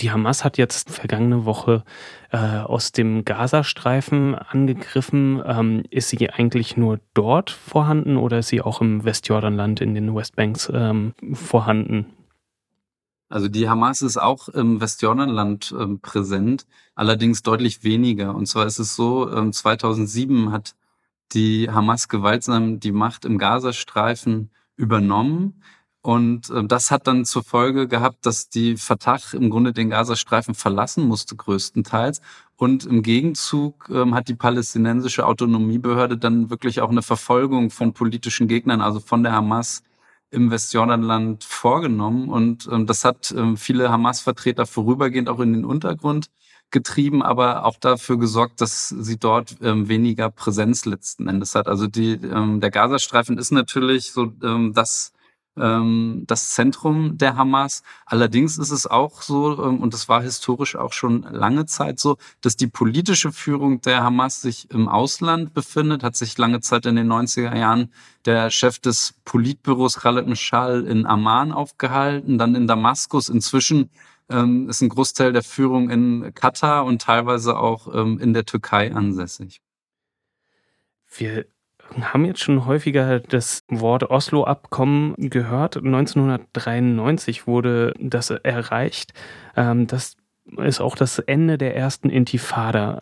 Die 0.00 0.12
Hamas 0.12 0.44
hat 0.44 0.58
jetzt 0.58 0.90
vergangene 0.90 1.44
Woche 1.44 1.82
äh, 2.30 2.36
aus 2.36 2.92
dem 2.92 3.24
Gazastreifen 3.24 4.36
angegriffen. 4.36 5.42
Ähm, 5.44 5.82
ist 5.90 6.10
sie 6.10 6.30
eigentlich 6.30 6.76
nur 6.76 7.00
dort 7.14 7.50
vorhanden 7.50 8.16
oder 8.16 8.38
ist 8.38 8.48
sie 8.48 8.62
auch 8.62 8.80
im 8.80 9.04
Westjordanland 9.04 9.80
in 9.80 9.94
den 9.94 10.14
Westbanks 10.14 10.70
ähm, 10.72 11.14
vorhanden? 11.32 12.06
Also 13.28 13.48
die 13.48 13.68
Hamas 13.68 14.00
ist 14.00 14.16
auch 14.16 14.48
im 14.48 14.80
Westjordanland 14.80 15.74
ähm, 15.78 16.00
präsent, 16.00 16.66
allerdings 16.94 17.42
deutlich 17.42 17.82
weniger. 17.82 18.34
Und 18.34 18.46
zwar 18.46 18.66
ist 18.66 18.78
es 18.78 18.94
so, 18.94 19.30
ähm, 19.30 19.52
2007 19.52 20.52
hat 20.52 20.76
die 21.32 21.68
Hamas 21.70 22.08
gewaltsam 22.08 22.80
die 22.80 22.92
Macht 22.92 23.24
im 23.24 23.36
Gazastreifen 23.36 24.50
übernommen. 24.76 25.60
Und 26.08 26.48
äh, 26.48 26.64
das 26.64 26.90
hat 26.90 27.06
dann 27.06 27.26
zur 27.26 27.44
Folge 27.44 27.86
gehabt, 27.86 28.24
dass 28.24 28.48
die 28.48 28.78
Fatah 28.78 29.18
im 29.34 29.50
Grunde 29.50 29.74
den 29.74 29.90
Gazastreifen 29.90 30.54
verlassen 30.54 31.06
musste, 31.06 31.36
größtenteils. 31.36 32.22
Und 32.56 32.86
im 32.86 33.02
Gegenzug 33.02 33.90
ähm, 33.90 34.14
hat 34.14 34.28
die 34.28 34.34
palästinensische 34.34 35.26
Autonomiebehörde 35.26 36.16
dann 36.16 36.48
wirklich 36.48 36.80
auch 36.80 36.88
eine 36.88 37.02
Verfolgung 37.02 37.68
von 37.68 37.92
politischen 37.92 38.48
Gegnern, 38.48 38.80
also 38.80 39.00
von 39.00 39.22
der 39.22 39.32
Hamas, 39.32 39.82
im 40.30 40.50
Westjordanland 40.50 41.44
vorgenommen. 41.44 42.30
Und 42.30 42.66
ähm, 42.72 42.86
das 42.86 43.04
hat 43.04 43.34
ähm, 43.36 43.58
viele 43.58 43.90
Hamas-Vertreter 43.90 44.64
vorübergehend 44.64 45.28
auch 45.28 45.40
in 45.40 45.52
den 45.52 45.66
Untergrund 45.66 46.30
getrieben, 46.70 47.22
aber 47.22 47.66
auch 47.66 47.76
dafür 47.76 48.18
gesorgt, 48.18 48.62
dass 48.62 48.88
sie 48.88 49.18
dort 49.18 49.56
ähm, 49.60 49.88
weniger 49.88 50.30
Präsenz 50.30 50.86
letzten 50.86 51.28
Endes 51.28 51.54
hat. 51.54 51.68
Also 51.68 51.86
die, 51.86 52.12
ähm, 52.12 52.60
der 52.60 52.70
Gazastreifen 52.70 53.36
ist 53.36 53.50
natürlich 53.50 54.12
so 54.12 54.32
ähm, 54.42 54.72
das 54.72 55.12
ähm, 55.60 56.24
das 56.26 56.54
Zentrum 56.54 57.18
der 57.18 57.36
Hamas. 57.36 57.82
Allerdings 58.06 58.58
ist 58.58 58.70
es 58.70 58.86
auch 58.86 59.22
so, 59.22 59.64
ähm, 59.64 59.80
und 59.80 59.94
das 59.94 60.08
war 60.08 60.22
historisch 60.22 60.76
auch 60.76 60.92
schon 60.92 61.22
lange 61.22 61.66
Zeit 61.66 61.98
so, 61.98 62.16
dass 62.40 62.56
die 62.56 62.66
politische 62.66 63.32
Führung 63.32 63.80
der 63.80 64.02
Hamas 64.02 64.42
sich 64.42 64.70
im 64.70 64.88
Ausland 64.88 65.54
befindet, 65.54 66.02
hat 66.02 66.16
sich 66.16 66.36
lange 66.38 66.60
Zeit 66.60 66.86
in 66.86 66.96
den 66.96 67.10
90er 67.10 67.56
Jahren 67.56 67.92
der 68.24 68.50
Chef 68.50 68.78
des 68.78 69.14
Politbüros 69.24 70.00
Khaled 70.00 70.26
Mishal 70.26 70.84
in 70.86 71.06
Amman 71.06 71.52
aufgehalten, 71.52 72.38
dann 72.38 72.54
in 72.54 72.66
Damaskus. 72.66 73.28
Inzwischen 73.28 73.90
ähm, 74.28 74.68
ist 74.68 74.82
ein 74.82 74.88
Großteil 74.88 75.32
der 75.32 75.42
Führung 75.42 75.90
in 75.90 76.32
Katar 76.34 76.84
und 76.84 77.02
teilweise 77.02 77.56
auch 77.56 77.92
ähm, 77.94 78.18
in 78.18 78.34
der 78.34 78.44
Türkei 78.44 78.92
ansässig. 78.92 79.60
Wir 81.16 81.46
haben 82.00 82.24
jetzt 82.24 82.40
schon 82.40 82.66
häufiger 82.66 83.20
das 83.20 83.64
Wort 83.68 84.10
Oslo-Abkommen 84.10 85.14
gehört. 85.16 85.76
1993 85.76 87.46
wurde 87.46 87.94
das 87.98 88.30
erreicht. 88.30 89.12
Ähm, 89.56 89.86
das 89.86 90.16
ist 90.56 90.80
auch 90.80 90.96
das 90.96 91.18
Ende 91.18 91.58
der 91.58 91.76
ersten 91.76 92.10
Intifada. 92.10 93.00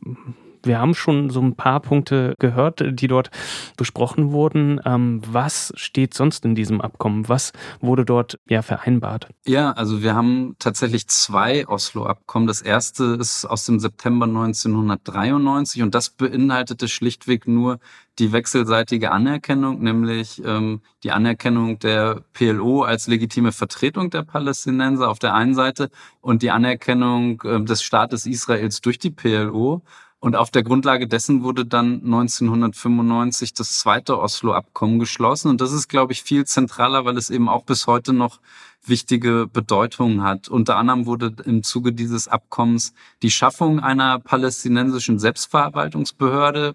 Wir 0.66 0.80
haben 0.80 0.94
schon 0.94 1.30
so 1.30 1.40
ein 1.40 1.54
paar 1.54 1.80
Punkte 1.80 2.34
gehört, 2.38 2.82
die 2.86 3.06
dort 3.06 3.30
besprochen 3.76 4.32
wurden. 4.32 4.80
Ähm, 4.84 5.22
was 5.26 5.72
steht 5.76 6.14
sonst 6.14 6.44
in 6.44 6.54
diesem 6.54 6.80
Abkommen? 6.80 7.28
Was 7.28 7.52
wurde 7.80 8.04
dort 8.04 8.38
ja 8.48 8.62
vereinbart? 8.62 9.28
Ja, 9.46 9.72
also 9.72 10.02
wir 10.02 10.14
haben 10.14 10.56
tatsächlich 10.58 11.06
zwei 11.08 11.66
Oslo-Abkommen. 11.66 12.46
Das 12.46 12.60
erste 12.60 13.16
ist 13.20 13.44
aus 13.44 13.64
dem 13.64 13.78
September 13.78 14.26
1993 14.26 15.82
und 15.82 15.94
das 15.94 16.10
beinhaltete 16.10 16.88
schlichtweg 16.88 17.46
nur 17.46 17.78
die 18.18 18.32
wechselseitige 18.32 19.12
Anerkennung, 19.12 19.82
nämlich 19.82 20.42
ähm, 20.44 20.80
die 21.02 21.12
Anerkennung 21.12 21.78
der 21.78 22.22
PLO 22.32 22.82
als 22.82 23.08
legitime 23.08 23.52
Vertretung 23.52 24.10
der 24.10 24.22
Palästinenser 24.22 25.10
auf 25.10 25.18
der 25.18 25.34
einen 25.34 25.54
Seite 25.54 25.90
und 26.20 26.42
die 26.42 26.50
Anerkennung 26.50 27.42
äh, 27.42 27.62
des 27.62 27.82
Staates 27.82 28.26
Israels 28.26 28.80
durch 28.80 28.98
die 28.98 29.10
PLO. 29.10 29.82
Und 30.18 30.34
auf 30.34 30.50
der 30.50 30.62
Grundlage 30.62 31.06
dessen 31.06 31.42
wurde 31.42 31.66
dann 31.66 32.02
1995 32.04 33.52
das 33.52 33.78
zweite 33.78 34.18
Oslo-Abkommen 34.18 34.98
geschlossen. 34.98 35.50
Und 35.50 35.60
das 35.60 35.72
ist, 35.72 35.88
glaube 35.88 36.12
ich, 36.12 36.22
viel 36.22 36.46
zentraler, 36.46 37.04
weil 37.04 37.18
es 37.18 37.28
eben 37.28 37.48
auch 37.48 37.64
bis 37.64 37.86
heute 37.86 38.12
noch 38.12 38.40
wichtige 38.82 39.46
Bedeutung 39.46 40.22
hat. 40.22 40.48
Unter 40.48 40.76
anderem 40.76 41.06
wurde 41.06 41.34
im 41.44 41.62
Zuge 41.62 41.92
dieses 41.92 42.28
Abkommens 42.28 42.94
die 43.22 43.30
Schaffung 43.30 43.78
einer 43.78 44.18
palästinensischen 44.18 45.18
Selbstverwaltungsbehörde 45.18 46.74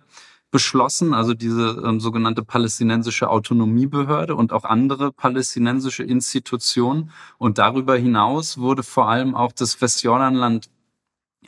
beschlossen, 0.52 1.14
also 1.14 1.34
diese 1.34 1.82
ähm, 1.86 2.00
sogenannte 2.00 2.44
palästinensische 2.44 3.30
Autonomiebehörde 3.30 4.36
und 4.36 4.54
auch 4.54 4.66
andere 4.66 5.12
palästinensische 5.14 6.04
Institutionen. 6.04 7.12
Und 7.38 7.58
darüber 7.58 7.96
hinaus 7.96 8.58
wurde 8.58 8.84
vor 8.84 9.10
allem 9.10 9.34
auch 9.34 9.54
das 9.54 9.82
Westjordanland 9.82 10.70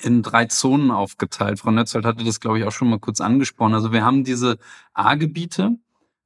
in 0.02 0.24
drei 0.24 0.46
Zonen 0.46 0.92
aufgeteilt. 0.92 1.60
Frau 1.60 1.72
Nötzold 1.72 2.06
hatte 2.06 2.24
das, 2.24 2.40
glaube 2.40 2.60
ich, 2.60 2.66
auch 2.66 2.72
schon 2.72 2.90
mal 2.90 3.00
kurz 3.00 3.22
angesprochen. 3.22 3.74
Also 3.74 3.92
wir 3.92 4.04
haben 4.04 4.24
diese 4.24 4.58
A-Gebiete. 4.94 5.78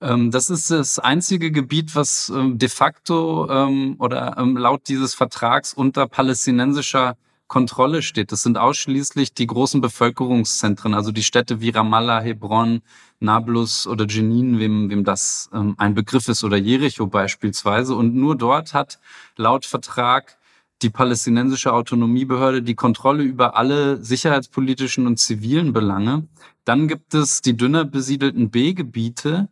Ähm, 0.01 0.31
das 0.31 0.49
ist 0.49 0.71
das 0.71 0.99
einzige 0.99 1.51
Gebiet, 1.51 1.95
was 1.95 2.31
ähm, 2.33 2.57
de 2.57 2.69
facto 2.69 3.49
ähm, 3.49 3.95
oder 3.99 4.35
laut 4.45 4.87
dieses 4.87 5.15
Vertrags 5.15 5.73
unter 5.73 6.07
palästinensischer 6.07 7.17
Kontrolle 7.47 8.01
steht. 8.01 8.31
Das 8.31 8.43
sind 8.43 8.57
ausschließlich 8.57 9.33
die 9.33 9.47
großen 9.47 9.79
Bevölkerungszentren, 9.79 10.93
also 10.93 11.11
die 11.11 11.23
Städte 11.23 11.61
wie 11.61 11.69
Ramallah, 11.69 12.19
Hebron, 12.19 12.81
Nablus 13.19 13.87
oder 13.87 14.05
Jenin, 14.05 14.59
wem, 14.59 14.89
wem 14.89 15.05
das 15.05 15.49
ein 15.51 15.95
Begriff 15.95 16.27
ist, 16.27 16.43
oder 16.43 16.57
Jericho 16.57 17.07
beispielsweise. 17.07 17.95
Und 17.95 18.15
nur 18.15 18.35
dort 18.35 18.73
hat 18.73 18.99
laut 19.37 19.65
Vertrag 19.65 20.37
die 20.81 20.89
palästinensische 20.89 21.73
Autonomiebehörde 21.73 22.61
die 22.61 22.75
Kontrolle 22.75 23.23
über 23.23 23.55
alle 23.55 24.03
sicherheitspolitischen 24.03 25.07
und 25.07 25.17
zivilen 25.17 25.73
Belange. 25.73 26.27
Dann 26.65 26.87
gibt 26.87 27.13
es 27.13 27.41
die 27.41 27.57
dünner 27.57 27.85
besiedelten 27.85 28.49
B-Gebiete. 28.49 29.49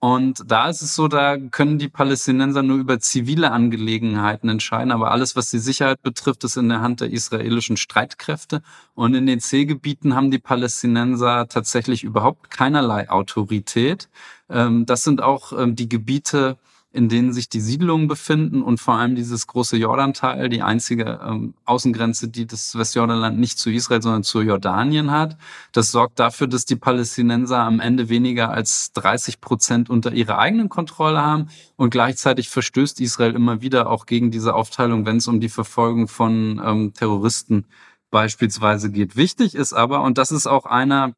Und 0.00 0.44
da 0.46 0.68
ist 0.68 0.80
es 0.80 0.94
so, 0.94 1.08
da 1.08 1.36
können 1.36 1.78
die 1.78 1.88
Palästinenser 1.88 2.62
nur 2.62 2.78
über 2.78 3.00
zivile 3.00 3.50
Angelegenheiten 3.50 4.48
entscheiden. 4.48 4.92
Aber 4.92 5.10
alles, 5.10 5.34
was 5.34 5.50
die 5.50 5.58
Sicherheit 5.58 6.02
betrifft, 6.02 6.44
ist 6.44 6.56
in 6.56 6.68
der 6.68 6.80
Hand 6.80 7.00
der 7.00 7.10
israelischen 7.10 7.76
Streitkräfte. 7.76 8.62
Und 8.94 9.14
in 9.14 9.26
den 9.26 9.40
C-Gebieten 9.40 10.14
haben 10.14 10.30
die 10.30 10.38
Palästinenser 10.38 11.48
tatsächlich 11.48 12.04
überhaupt 12.04 12.50
keinerlei 12.50 13.10
Autorität. 13.10 14.08
Ähm, 14.48 14.86
das 14.86 15.02
sind 15.02 15.20
auch 15.20 15.52
ähm, 15.52 15.74
die 15.74 15.88
Gebiete, 15.88 16.58
in 16.98 17.08
denen 17.08 17.32
sich 17.32 17.48
die 17.48 17.60
Siedlungen 17.60 18.08
befinden 18.08 18.60
und 18.60 18.80
vor 18.80 18.94
allem 18.94 19.14
dieses 19.14 19.46
große 19.46 19.76
Jordantal, 19.76 20.48
die 20.48 20.62
einzige 20.62 21.20
ähm, 21.24 21.54
Außengrenze, 21.64 22.26
die 22.26 22.44
das 22.44 22.76
Westjordanland 22.76 23.38
nicht 23.38 23.56
zu 23.56 23.70
Israel, 23.70 24.02
sondern 24.02 24.24
zu 24.24 24.40
Jordanien 24.40 25.12
hat. 25.12 25.36
Das 25.70 25.92
sorgt 25.92 26.18
dafür, 26.18 26.48
dass 26.48 26.64
die 26.64 26.74
Palästinenser 26.74 27.60
am 27.60 27.78
Ende 27.78 28.08
weniger 28.08 28.50
als 28.50 28.92
30 28.94 29.40
Prozent 29.40 29.90
unter 29.90 30.12
ihrer 30.12 30.38
eigenen 30.38 30.68
Kontrolle 30.68 31.22
haben 31.22 31.50
und 31.76 31.90
gleichzeitig 31.90 32.48
verstößt 32.48 33.00
Israel 33.00 33.36
immer 33.36 33.62
wieder 33.62 33.88
auch 33.88 34.04
gegen 34.04 34.32
diese 34.32 34.56
Aufteilung, 34.56 35.06
wenn 35.06 35.18
es 35.18 35.28
um 35.28 35.38
die 35.38 35.48
Verfolgung 35.48 36.08
von 36.08 36.60
ähm, 36.64 36.92
Terroristen 36.94 37.66
beispielsweise 38.10 38.90
geht. 38.90 39.14
Wichtig 39.14 39.54
ist 39.54 39.72
aber, 39.72 40.02
und 40.02 40.18
das 40.18 40.32
ist 40.32 40.48
auch 40.48 40.66
einer 40.66 41.12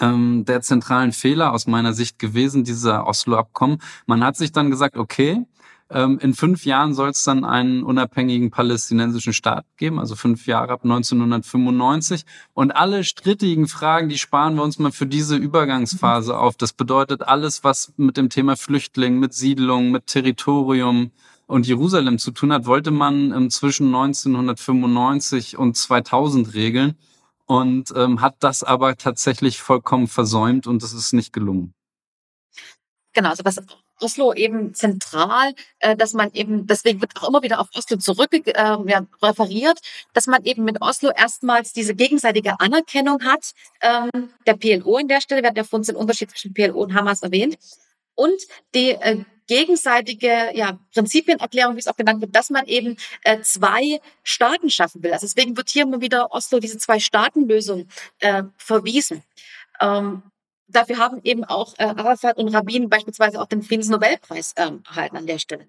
ähm, 0.00 0.44
der 0.44 0.62
zentralen 0.62 1.12
Fehler 1.12 1.52
aus 1.52 1.66
meiner 1.66 1.92
Sicht 1.92 2.18
gewesen, 2.18 2.64
dieser 2.64 3.06
Oslo-Abkommen. 3.06 3.78
Man 4.06 4.24
hat 4.24 4.36
sich 4.36 4.52
dann 4.52 4.70
gesagt, 4.70 4.96
okay, 4.96 5.44
ähm, 5.90 6.18
in 6.20 6.32
fünf 6.34 6.64
Jahren 6.64 6.94
soll 6.94 7.10
es 7.10 7.24
dann 7.24 7.44
einen 7.44 7.82
unabhängigen 7.82 8.50
palästinensischen 8.50 9.34
Staat 9.34 9.66
geben, 9.76 9.98
also 9.98 10.16
fünf 10.16 10.46
Jahre 10.46 10.72
ab 10.72 10.80
1995. 10.82 12.24
Und 12.54 12.74
alle 12.74 13.04
strittigen 13.04 13.68
Fragen, 13.68 14.08
die 14.08 14.18
sparen 14.18 14.56
wir 14.56 14.62
uns 14.62 14.78
mal 14.78 14.92
für 14.92 15.06
diese 15.06 15.36
Übergangsphase 15.36 16.32
mhm. 16.32 16.38
auf. 16.38 16.56
Das 16.56 16.72
bedeutet 16.72 17.22
alles, 17.22 17.64
was 17.64 17.92
mit 17.96 18.16
dem 18.16 18.30
Thema 18.30 18.56
Flüchtling, 18.56 19.18
mit 19.18 19.34
Siedlung, 19.34 19.90
mit 19.90 20.06
Territorium 20.06 21.10
und 21.46 21.66
Jerusalem 21.66 22.18
zu 22.18 22.30
tun 22.30 22.52
hat, 22.52 22.64
wollte 22.64 22.90
man 22.90 23.50
zwischen 23.50 23.88
1995 23.88 25.58
und 25.58 25.76
2000 25.76 26.54
regeln 26.54 26.96
und 27.46 27.92
ähm, 27.96 28.20
hat 28.20 28.36
das 28.40 28.62
aber 28.62 28.96
tatsächlich 28.96 29.60
vollkommen 29.60 30.06
versäumt 30.06 30.66
und 30.66 30.82
es 30.82 30.92
ist 30.92 31.12
nicht 31.12 31.32
gelungen. 31.32 31.74
Genau, 33.12 33.30
also 33.30 33.44
was 33.44 33.60
Oslo 34.00 34.34
eben 34.34 34.74
zentral, 34.74 35.54
äh, 35.78 35.96
dass 35.96 36.14
man 36.14 36.32
eben, 36.32 36.66
deswegen 36.66 37.00
wird 37.00 37.12
auch 37.16 37.28
immer 37.28 37.42
wieder 37.42 37.60
auf 37.60 37.68
Oslo 37.74 37.96
zurück 37.96 38.32
äh, 38.32 38.52
ja, 38.54 39.06
referiert, 39.22 39.78
dass 40.12 40.26
man 40.26 40.44
eben 40.44 40.64
mit 40.64 40.82
Oslo 40.82 41.10
erstmals 41.10 41.72
diese 41.72 41.94
gegenseitige 41.94 42.58
Anerkennung 42.60 43.22
hat, 43.22 43.52
ähm, 43.80 44.30
der 44.46 44.54
PLO 44.54 44.98
in 44.98 45.08
der 45.08 45.20
Stelle, 45.20 45.42
wir 45.42 45.48
hatten 45.48 45.58
ja 45.58 45.64
vorhin 45.64 45.86
den 45.86 45.96
Unterschied 45.96 46.30
zwischen 46.30 46.54
PLO 46.54 46.82
und 46.82 46.94
Hamas 46.94 47.22
erwähnt, 47.22 47.56
und 48.14 48.40
die 48.74 48.90
äh, 48.90 49.24
gegenseitige 49.46 50.50
ja, 50.54 50.78
Prinzipienerklärung, 50.94 51.76
wie 51.76 51.80
es 51.80 51.86
auch 51.86 51.96
genannt 51.96 52.20
wird, 52.20 52.34
dass 52.34 52.50
man 52.50 52.66
eben 52.66 52.96
äh, 53.22 53.40
zwei 53.42 54.00
Staaten 54.22 54.70
schaffen 54.70 55.02
will. 55.02 55.12
Also 55.12 55.26
deswegen 55.26 55.56
wird 55.56 55.70
hier 55.70 55.82
immer 55.82 56.00
wieder 56.00 56.32
Oslo 56.32 56.60
diese 56.60 56.78
Zwei-Staaten-Lösung 56.78 57.88
äh, 58.20 58.44
verwiesen. 58.56 59.22
Ähm, 59.80 60.22
dafür 60.68 60.98
haben 60.98 61.20
eben 61.24 61.44
auch 61.44 61.74
äh, 61.78 61.84
Arafat 61.84 62.38
und 62.38 62.48
Rabin 62.54 62.88
beispielsweise 62.88 63.40
auch 63.40 63.46
den 63.46 63.62
Friedensnobelpreis 63.62 64.54
ähm, 64.56 64.82
erhalten 64.88 65.16
an 65.16 65.26
der 65.26 65.38
Stelle. 65.38 65.66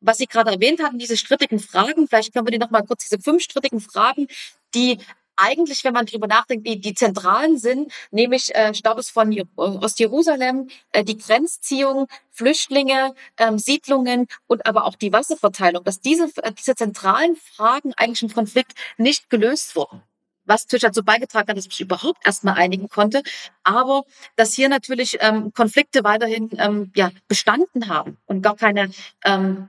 Was 0.00 0.18
Sie 0.18 0.26
gerade 0.26 0.50
erwähnt 0.50 0.82
hatten, 0.82 0.98
diese 0.98 1.16
strittigen 1.16 1.60
Fragen, 1.60 2.08
vielleicht 2.08 2.32
können 2.32 2.46
wir 2.46 2.50
die 2.50 2.58
nochmal 2.58 2.84
kurz, 2.84 3.04
diese 3.04 3.20
fünf 3.20 3.42
strittigen 3.42 3.80
Fragen, 3.80 4.26
die 4.74 4.98
eigentlich, 5.36 5.84
wenn 5.84 5.92
man 5.94 6.06
darüber 6.06 6.26
nachdenkt, 6.26 6.66
die, 6.66 6.80
die 6.80 6.94
zentralen 6.94 7.58
sind, 7.58 7.92
nämlich 8.10 8.54
äh, 8.54 8.74
Status 8.74 9.10
von 9.10 9.34
Ostjerusalem, 9.56 10.68
äh, 10.92 11.04
die 11.04 11.18
Grenzziehung, 11.18 12.08
Flüchtlinge, 12.30 13.14
ähm, 13.38 13.58
Siedlungen 13.58 14.26
und 14.46 14.66
aber 14.66 14.84
auch 14.84 14.94
die 14.94 15.12
Wasserverteilung, 15.12 15.84
dass 15.84 16.00
diese, 16.00 16.30
äh, 16.42 16.52
diese 16.52 16.74
zentralen 16.74 17.36
Fragen 17.36 17.92
eigentlich 17.96 18.22
im 18.22 18.32
Konflikt 18.32 18.72
nicht 18.96 19.30
gelöst 19.30 19.76
wurden. 19.76 20.02
Was 20.44 20.64
natürlich 20.64 20.82
dazu 20.82 21.04
beigetragen 21.04 21.48
hat, 21.48 21.56
dass 21.56 21.64
sich 21.64 21.80
überhaupt 21.80 22.26
erstmal 22.26 22.54
einigen 22.54 22.88
konnte, 22.88 23.22
aber 23.62 24.02
dass 24.34 24.54
hier 24.54 24.68
natürlich 24.68 25.18
ähm, 25.20 25.52
Konflikte 25.52 26.02
weiterhin 26.02 26.50
ähm, 26.58 26.90
ja, 26.96 27.12
bestanden 27.28 27.88
haben 27.88 28.18
und 28.26 28.42
gar 28.42 28.56
keine 28.56 28.90
ähm, 29.24 29.68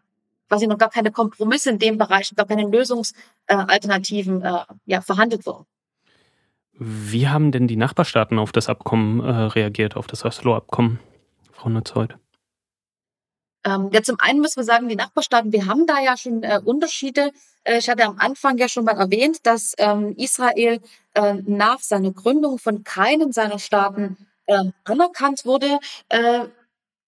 quasi 0.54 0.68
noch 0.68 0.78
gar 0.78 0.90
keine 0.90 1.12
Kompromisse 1.12 1.72
in 1.72 1.80
dem 1.80 1.98
Bereich, 1.98 2.32
gar 2.36 2.46
keine 2.46 2.68
Lösungsalternativen 2.68 4.44
äh, 4.44 4.60
ja, 4.86 5.02
verhandelt 5.02 5.46
wurden. 5.48 5.66
Wie 6.74 7.28
haben 7.28 7.52
denn 7.52 7.68
die 7.68 7.76
Nachbarstaaten 7.76 8.38
auf 8.38 8.52
das 8.52 8.70
Abkommen 8.70 9.20
äh, 9.20 9.32
reagiert, 9.32 9.96
auf 9.96 10.06
das 10.06 10.24
Oslo-Abkommen, 10.24 11.00
Frau 11.52 11.70
Nutzhold? 11.70 12.18
Ähm, 13.66 13.90
ja, 13.92 14.04
zum 14.04 14.18
einen 14.20 14.42
müssen 14.42 14.58
wir 14.58 14.64
sagen, 14.64 14.90
die 14.90 14.96
Nachbarstaaten, 14.96 15.52
wir 15.52 15.66
haben 15.66 15.88
da 15.88 16.00
ja 16.02 16.18
schon 16.18 16.44
äh, 16.44 16.60
Unterschiede. 16.64 17.32
Äh, 17.64 17.80
ich 17.80 17.90
hatte 17.90 18.06
am 18.06 18.18
Anfang 18.20 18.58
ja 18.58 18.68
schon 18.68 18.86
mal 18.86 18.98
erwähnt, 18.98 19.46
dass 19.48 19.74
ähm, 19.80 20.14
Israel 20.18 20.82
äh, 21.16 21.36
nach 21.46 21.80
seiner 21.80 22.12
Gründung 22.12 22.60
von 22.60 22.84
keinem 22.84 23.32
seiner 23.32 23.58
Staaten 23.60 24.18
ähm, 24.48 24.74
anerkannt 24.84 25.46
wurde. 25.46 25.80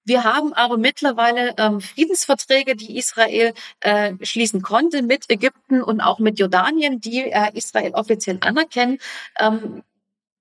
Wir 0.06 0.24
haben 0.24 0.54
aber 0.54 0.78
mittlerweile 0.78 1.56
ähm, 1.58 1.82
Friedensverträge, 1.82 2.76
die 2.76 2.98
Israel 2.98 3.54
äh, 3.80 4.14
schließen 4.22 4.62
konnte 4.62 5.02
mit 5.02 5.30
Ägypten 5.30 5.82
und 5.82 6.00
auch 6.00 6.20
mit 6.20 6.40
Jordanien, 6.40 7.02
die 7.02 7.24
äh, 7.24 7.50
Israel 7.56 7.94
offiziell 7.96 8.38
anerkennen. 8.42 9.00
Ähm, 9.40 9.82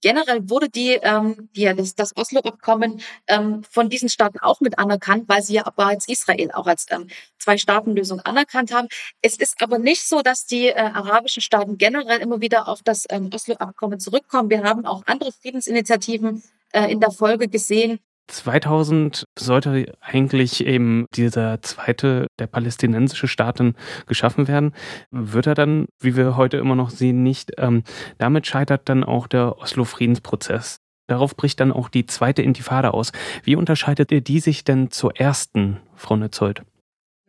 generell 0.03 0.51
wurde 0.51 0.69
die, 0.69 0.99
ähm, 1.03 1.49
die 1.57 1.65
das, 1.75 1.95
das 1.95 2.15
Oslo-Abkommen 2.15 3.01
ähm, 3.27 3.63
von 3.71 3.89
diesen 3.89 4.11
Staaten 4.11 4.39
auch 4.39 4.61
mit 4.61 4.79
anerkannt, 4.79 5.25
weil 5.29 5.43
sie 5.43 5.55
ja 5.55 5.63
als 5.63 6.07
Israel 6.09 6.51
auch 6.53 6.67
als 6.67 6.85
ähm, 6.91 7.09
Zwei-Staaten-Lösung 7.39 8.21
anerkannt 8.21 8.71
haben. 8.71 8.89
Es 9.23 9.37
ist 9.39 9.63
aber 9.63 9.79
nicht 9.79 10.07
so, 10.07 10.21
dass 10.21 10.45
die 10.45 10.67
äh, 10.67 10.75
arabischen 10.75 11.41
Staaten 11.41 11.79
generell 11.79 12.21
immer 12.21 12.43
wieder 12.43 12.69
auf 12.69 12.83
das 12.83 13.07
ähm, 13.09 13.31
Oslo-Abkommen 13.33 13.99
zurückkommen. 13.99 14.51
Wir 14.51 14.63
haben 14.63 14.85
auch 14.85 15.05
andere 15.07 15.33
Friedensinitiativen 15.33 16.43
äh, 16.73 16.93
in 16.93 17.01
der 17.01 17.11
Folge 17.11 17.49
gesehen, 17.49 17.99
2000 18.29 19.25
sollte 19.39 19.93
eigentlich 20.01 20.67
eben 20.67 21.07
dieser 21.15 21.61
zweite, 21.63 22.27
der 22.39 22.47
palästinensische 22.47 23.29
Staat 23.29 23.61
geschaffen 24.07 24.49
werden. 24.49 24.75
Wird 25.11 25.47
er 25.47 25.55
dann, 25.55 25.87
wie 26.01 26.17
wir 26.17 26.37
heute 26.37 26.57
immer 26.57 26.75
noch 26.75 26.91
sehen, 26.91 27.23
nicht. 27.23 27.53
Ähm, 27.59 27.83
damit 28.19 28.47
scheitert 28.47 28.89
dann 28.89 29.05
auch 29.05 29.27
der 29.27 29.59
Oslo-Friedensprozess. 29.59 30.79
Darauf 31.07 31.37
bricht 31.37 31.61
dann 31.61 31.73
auch 31.73 31.89
die 31.89 32.07
zweite 32.07 32.43
Intifada 32.43 32.91
aus. 32.91 33.13
Wie 33.43 33.57
unterscheidet 33.57 34.11
ihr 34.11 34.23
die 34.23 34.41
sich 34.41 34.65
denn 34.65 34.91
zur 34.91 35.17
ersten, 35.17 35.81
Frau 35.95 36.17
Netzold? 36.17 36.63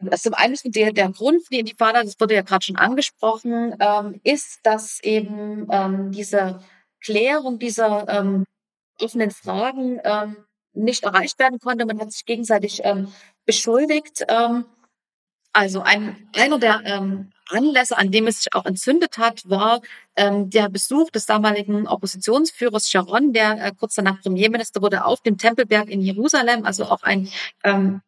Also 0.10 0.30
zum 0.30 0.34
einen 0.34 0.56
der, 0.66 0.94
der 0.94 1.10
Grund 1.10 1.44
für 1.44 1.50
die 1.52 1.60
Intifada, 1.60 2.04
das 2.04 2.20
wurde 2.20 2.36
ja 2.36 2.42
gerade 2.42 2.64
schon 2.64 2.76
angesprochen, 2.78 3.76
ähm, 3.80 4.20
ist, 4.24 4.60
dass 4.64 5.02
eben 5.04 5.68
ähm, 5.72 6.12
diese 6.12 6.62
Klärung 7.04 7.60
dieser 7.60 8.08
ähm, 8.10 8.46
offenen 9.00 9.32
Fragen 9.32 10.00
ähm, 10.04 10.38
nicht 10.76 11.04
erreicht 11.04 11.40
werden 11.40 11.60
konnte. 11.60 11.86
Man 11.86 12.00
hat 12.00 12.12
sich 12.12 12.26
gegenseitig 12.26 12.82
ähm, 12.84 13.12
beschuldigt. 13.46 14.26
Ähm, 14.28 14.66
also 15.54 15.82
ein, 15.82 16.30
einer 16.36 16.60
der 16.60 16.82
ähm, 16.84 17.32
Anlässe, 17.50 17.98
an 17.98 18.12
dem 18.12 18.28
es 18.28 18.44
sich 18.44 18.54
auch 18.54 18.66
entzündet 18.66 19.18
hat, 19.18 19.48
war 19.50 19.82
ähm, 20.16 20.50
der 20.50 20.70
Besuch 20.70 21.12
des 21.12 21.26
damaligen 21.26 21.88
Oppositionsführers 21.88 22.90
Sharon, 22.90 23.34
der 23.34 23.64
äh, 23.64 23.72
kurz 23.78 23.96
danach 23.96 24.22
Premierminister 24.22 24.82
wurde, 24.82 25.06
auf 25.06 25.22
dem 25.22 25.38
Tempelberg 25.38 25.90
in 25.90 26.02
Jerusalem, 26.02 26.66
also 26.66 26.86
auch 26.86 27.04
ein 27.04 27.30
ähm, 27.64 28.02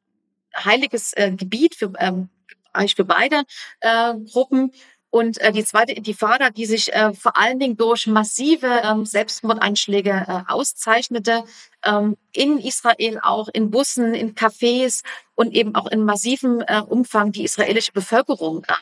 heiliges 0.56 1.14
äh, 1.14 1.32
Gebiet 1.32 1.76
für 1.76 1.94
ähm, 2.00 2.30
eigentlich 2.74 2.96
für 2.96 3.06
beide 3.06 3.44
äh, 3.80 4.14
Gruppen. 4.32 4.72
Und 5.10 5.38
äh, 5.40 5.52
die 5.52 5.64
zweite 5.64 5.94
Intifada, 5.94 6.50
die 6.50 6.66
sich 6.66 6.94
äh, 6.94 7.14
vor 7.14 7.38
allen 7.38 7.60
Dingen 7.60 7.78
durch 7.78 8.08
massive 8.08 8.68
ähm, 8.84 9.06
Selbstmordanschläge 9.06 10.26
äh, 10.28 10.52
auszeichnete, 10.52 11.44
ähm, 11.84 12.18
in 12.34 12.60
Israel 12.60 13.20
auch, 13.24 13.48
in 13.48 13.72
Bussen, 13.72 14.14
in 14.14 14.36
Cafés 14.36 15.04
und 15.36 15.54
eben 15.54 15.76
auch 15.76 15.88
in 15.88 16.04
massivem 16.04 16.62
äh, 16.68 16.82
Umfang 16.82 17.32
die 17.32 17.46
israelische 17.46 17.94
Bevölkerung 17.94 18.64
äh, 18.66 18.74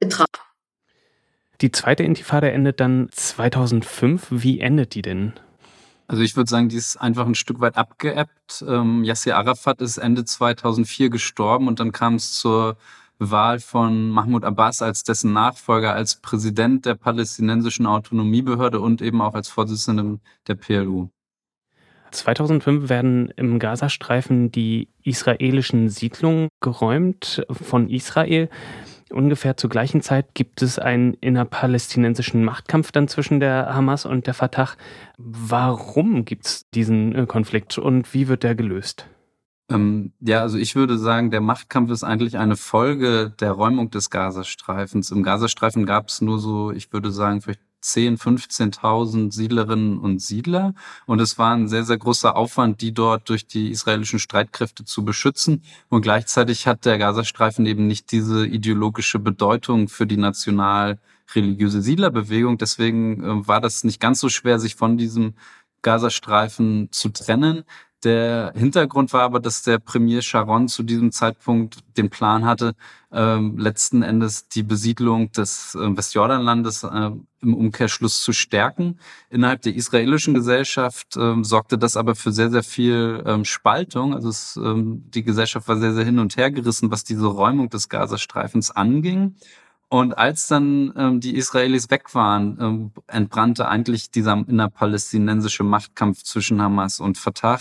betraf. 0.00 0.26
Die 1.60 1.70
zweite 1.70 2.02
Intifada 2.02 2.48
endet 2.48 2.80
dann 2.80 3.08
2005. 3.12 4.28
Wie 4.30 4.60
endet 4.60 4.94
die 4.94 5.02
denn? 5.02 5.34
Also 6.08 6.22
ich 6.22 6.34
würde 6.34 6.50
sagen, 6.50 6.68
die 6.68 6.76
ist 6.76 6.96
einfach 6.96 7.26
ein 7.26 7.36
Stück 7.36 7.60
weit 7.60 7.76
abgeebbt. 7.76 8.64
Ähm, 8.66 9.04
Yasser 9.04 9.36
Arafat 9.36 9.80
ist 9.80 9.98
Ende 9.98 10.24
2004 10.24 11.10
gestorben 11.10 11.68
und 11.68 11.78
dann 11.78 11.92
kam 11.92 12.16
es 12.16 12.32
zur 12.32 12.76
Wahl 13.20 13.60
von 13.60 14.10
Mahmoud 14.10 14.44
Abbas 14.44 14.82
als 14.82 15.04
dessen 15.04 15.32
Nachfolger 15.32 15.94
als 15.94 16.16
Präsident 16.16 16.86
der 16.86 16.94
palästinensischen 16.94 17.86
Autonomiebehörde 17.86 18.80
und 18.80 19.02
eben 19.02 19.20
auch 19.20 19.34
als 19.34 19.48
Vorsitzenden 19.48 20.20
der 20.48 20.54
PLO. 20.54 21.10
2005 22.10 22.88
werden 22.88 23.32
im 23.36 23.58
Gazastreifen 23.58 24.50
die 24.50 24.88
israelischen 25.04 25.90
Siedlungen 25.90 26.48
geräumt 26.60 27.44
von 27.50 27.88
Israel. 27.88 28.48
Ungefähr 29.10 29.56
zur 29.56 29.70
gleichen 29.70 30.02
Zeit 30.02 30.34
gibt 30.34 30.62
es 30.62 30.78
einen 30.78 31.14
innerpalästinensischen 31.14 32.44
Machtkampf 32.44 32.92
dann 32.92 33.08
zwischen 33.08 33.40
der 33.40 33.74
Hamas 33.74 34.06
und 34.06 34.26
der 34.26 34.34
Fatah. 34.34 34.70
Warum 35.18 36.24
gibt 36.24 36.46
es 36.46 36.70
diesen 36.70 37.14
äh, 37.14 37.26
Konflikt 37.26 37.76
und 37.78 38.12
wie 38.14 38.28
wird 38.28 38.44
der 38.44 38.54
gelöst? 38.54 39.06
Ähm, 39.70 40.12
ja, 40.20 40.40
also 40.40 40.58
ich 40.58 40.74
würde 40.74 40.98
sagen, 40.98 41.30
der 41.30 41.40
Machtkampf 41.40 41.90
ist 41.90 42.02
eigentlich 42.02 42.36
eine 42.36 42.56
Folge 42.56 43.32
der 43.40 43.52
Räumung 43.52 43.90
des 43.90 44.10
Gazastreifens. 44.10 45.10
Im 45.10 45.22
Gazastreifen 45.22 45.86
gab 45.86 46.08
es 46.08 46.20
nur 46.20 46.40
so, 46.40 46.72
ich 46.72 46.92
würde 46.92 47.12
sagen, 47.12 47.40
vielleicht 47.40 47.60
10, 47.80 48.18
15.000 48.18 49.32
Siedlerinnen 49.32 49.98
und 49.98 50.20
Siedler. 50.20 50.74
Und 51.06 51.20
es 51.20 51.38
war 51.38 51.54
ein 51.54 51.68
sehr, 51.68 51.84
sehr 51.84 51.98
großer 51.98 52.36
Aufwand, 52.36 52.80
die 52.80 52.92
dort 52.92 53.28
durch 53.28 53.46
die 53.46 53.70
israelischen 53.70 54.18
Streitkräfte 54.18 54.84
zu 54.84 55.04
beschützen. 55.04 55.62
Und 55.88 56.02
gleichzeitig 56.02 56.66
hat 56.66 56.84
der 56.84 56.98
Gazastreifen 56.98 57.64
eben 57.66 57.86
nicht 57.86 58.12
diese 58.12 58.46
ideologische 58.46 59.18
Bedeutung 59.18 59.88
für 59.88 60.06
die 60.06 60.18
national 60.18 60.98
religiöse 61.34 61.80
Siedlerbewegung. 61.80 62.58
Deswegen 62.58 63.22
äh, 63.22 63.48
war 63.48 63.60
das 63.60 63.84
nicht 63.84 64.00
ganz 64.00 64.20
so 64.20 64.28
schwer, 64.28 64.58
sich 64.58 64.74
von 64.74 64.98
diesem 64.98 65.34
Gazastreifen 65.82 66.88
zu 66.90 67.08
trennen. 67.10 67.64
Der 68.02 68.52
Hintergrund 68.56 69.12
war 69.12 69.22
aber, 69.22 69.40
dass 69.40 69.62
der 69.62 69.78
Premier 69.78 70.22
Sharon 70.22 70.68
zu 70.68 70.82
diesem 70.82 71.12
Zeitpunkt 71.12 71.80
den 71.98 72.08
Plan 72.08 72.46
hatte, 72.46 72.74
ähm, 73.12 73.58
letzten 73.58 74.02
Endes 74.02 74.48
die 74.48 74.62
Besiedlung 74.62 75.32
des 75.32 75.74
äh, 75.74 75.96
Westjordanlandes 75.96 76.84
äh, 76.84 77.10
im 77.42 77.54
Umkehrschluss 77.54 78.22
zu 78.22 78.32
stärken. 78.32 78.98
Innerhalb 79.28 79.60
der 79.62 79.74
israelischen 79.74 80.32
Gesellschaft 80.32 81.16
ähm, 81.18 81.44
sorgte 81.44 81.76
das 81.76 81.98
aber 81.98 82.14
für 82.14 82.32
sehr, 82.32 82.50
sehr 82.50 82.62
viel 82.62 83.22
ähm, 83.26 83.44
Spaltung. 83.44 84.14
Also 84.14 84.30
es, 84.30 84.56
ähm, 84.56 85.04
die 85.10 85.22
Gesellschaft 85.22 85.68
war 85.68 85.76
sehr, 85.76 85.92
sehr 85.92 86.04
hin 86.04 86.20
und 86.20 86.38
her 86.38 86.50
gerissen, 86.50 86.90
was 86.90 87.04
diese 87.04 87.26
Räumung 87.26 87.68
des 87.68 87.90
Gazastreifens 87.90 88.70
anging. 88.70 89.34
Und 89.88 90.16
als 90.16 90.46
dann 90.46 90.92
ähm, 90.96 91.20
die 91.20 91.34
Israelis 91.36 91.90
weg 91.90 92.14
waren, 92.14 92.56
ähm, 92.60 92.92
entbrannte 93.08 93.68
eigentlich 93.68 94.10
dieser 94.10 94.34
innerpalästinensische 94.46 95.64
Machtkampf 95.64 96.22
zwischen 96.22 96.62
Hamas 96.62 97.00
und 97.00 97.18
Fatah 97.18 97.58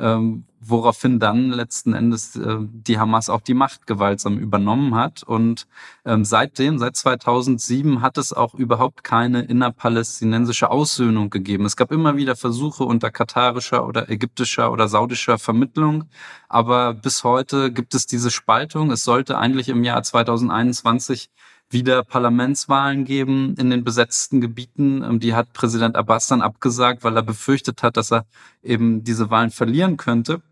ähm, 0.00 0.44
woraufhin 0.60 1.18
dann 1.18 1.50
letzten 1.50 1.94
Endes 1.94 2.36
äh, 2.36 2.56
die 2.60 2.98
Hamas 2.98 3.30
auch 3.30 3.40
die 3.40 3.54
Macht 3.54 3.86
gewaltsam 3.86 4.38
übernommen 4.38 4.94
hat. 4.94 5.22
Und 5.22 5.66
ähm, 6.04 6.24
seitdem, 6.24 6.78
seit 6.78 6.96
2007, 6.96 8.02
hat 8.02 8.18
es 8.18 8.32
auch 8.32 8.54
überhaupt 8.54 9.02
keine 9.02 9.42
innerpalästinensische 9.42 10.70
Aussöhnung 10.70 11.30
gegeben. 11.30 11.64
Es 11.64 11.76
gab 11.76 11.90
immer 11.90 12.16
wieder 12.16 12.36
Versuche 12.36 12.84
unter 12.84 13.10
katarischer 13.10 13.86
oder 13.86 14.10
ägyptischer 14.10 14.70
oder 14.70 14.88
saudischer 14.88 15.38
Vermittlung, 15.38 16.04
aber 16.48 16.94
bis 16.94 17.24
heute 17.24 17.72
gibt 17.72 17.94
es 17.94 18.06
diese 18.06 18.30
Spaltung. 18.30 18.90
Es 18.90 19.04
sollte 19.04 19.38
eigentlich 19.38 19.68
im 19.68 19.82
Jahr 19.82 20.02
2021 20.02 21.30
wieder 21.70 22.02
Parlamentswahlen 22.02 23.04
geben 23.04 23.54
in 23.58 23.70
den 23.70 23.84
besetzten 23.84 24.40
Gebieten. 24.40 25.02
Ähm, 25.02 25.20
die 25.20 25.34
hat 25.34 25.52
Präsident 25.52 25.96
Abbas 25.96 26.26
dann 26.26 26.42
abgesagt, 26.42 27.04
weil 27.04 27.16
er 27.16 27.22
befürchtet 27.22 27.82
hat, 27.82 27.96
dass 27.96 28.12
er 28.12 28.26
eben 28.62 29.04
diese 29.04 29.30
Wahlen 29.30 29.50
verlieren 29.50 29.96
könnte. 29.96 30.42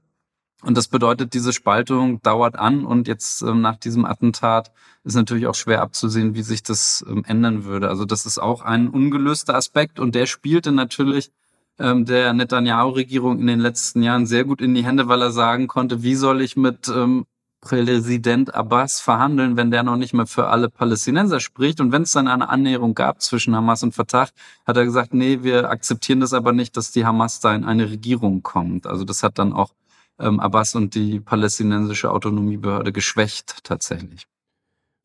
Und 0.62 0.76
das 0.76 0.88
bedeutet, 0.88 1.34
diese 1.34 1.52
Spaltung 1.52 2.20
dauert 2.22 2.56
an 2.56 2.84
und 2.84 3.06
jetzt 3.06 3.42
ähm, 3.42 3.60
nach 3.60 3.76
diesem 3.76 4.04
Attentat 4.04 4.72
ist 5.04 5.14
natürlich 5.14 5.46
auch 5.46 5.54
schwer 5.54 5.82
abzusehen, 5.82 6.34
wie 6.34 6.42
sich 6.42 6.64
das 6.64 7.04
ähm, 7.08 7.24
ändern 7.26 7.64
würde. 7.64 7.88
Also 7.88 8.04
das 8.04 8.26
ist 8.26 8.38
auch 8.38 8.62
ein 8.62 8.88
ungelöster 8.88 9.54
Aspekt 9.54 10.00
und 10.00 10.16
der 10.16 10.26
spielte 10.26 10.72
natürlich 10.72 11.30
ähm, 11.78 12.04
der 12.04 12.32
Netanyahu-Regierung 12.32 13.38
in 13.38 13.46
den 13.46 13.60
letzten 13.60 14.02
Jahren 14.02 14.26
sehr 14.26 14.44
gut 14.44 14.60
in 14.60 14.74
die 14.74 14.84
Hände, 14.84 15.06
weil 15.06 15.22
er 15.22 15.30
sagen 15.30 15.68
konnte, 15.68 16.02
wie 16.02 16.16
soll 16.16 16.42
ich 16.42 16.56
mit 16.56 16.88
ähm, 16.88 17.26
Präsident 17.60 18.54
Abbas 18.54 19.00
verhandeln, 19.00 19.56
wenn 19.56 19.70
der 19.70 19.82
noch 19.82 19.96
nicht 19.96 20.14
mehr 20.14 20.26
für 20.26 20.46
alle 20.48 20.70
Palästinenser 20.70 21.40
spricht. 21.40 21.80
Und 21.80 21.92
wenn 21.92 22.02
es 22.02 22.12
dann 22.12 22.28
eine 22.28 22.48
Annäherung 22.48 22.94
gab 22.94 23.20
zwischen 23.20 23.54
Hamas 23.54 23.82
und 23.82 23.94
Fatah, 23.94 24.28
hat 24.66 24.76
er 24.76 24.84
gesagt, 24.84 25.12
nee, 25.12 25.40
wir 25.42 25.68
akzeptieren 25.68 26.20
das 26.20 26.32
aber 26.32 26.52
nicht, 26.52 26.76
dass 26.76 26.92
die 26.92 27.04
Hamas 27.04 27.40
da 27.40 27.54
in 27.54 27.64
eine 27.64 27.90
Regierung 27.90 28.42
kommt. 28.42 28.86
Also 28.86 29.04
das 29.04 29.22
hat 29.22 29.38
dann 29.38 29.52
auch 29.52 29.72
ähm, 30.20 30.40
Abbas 30.40 30.74
und 30.74 30.94
die 30.94 31.20
palästinensische 31.20 32.10
Autonomiebehörde 32.10 32.92
geschwächt 32.92 33.64
tatsächlich. 33.64 34.26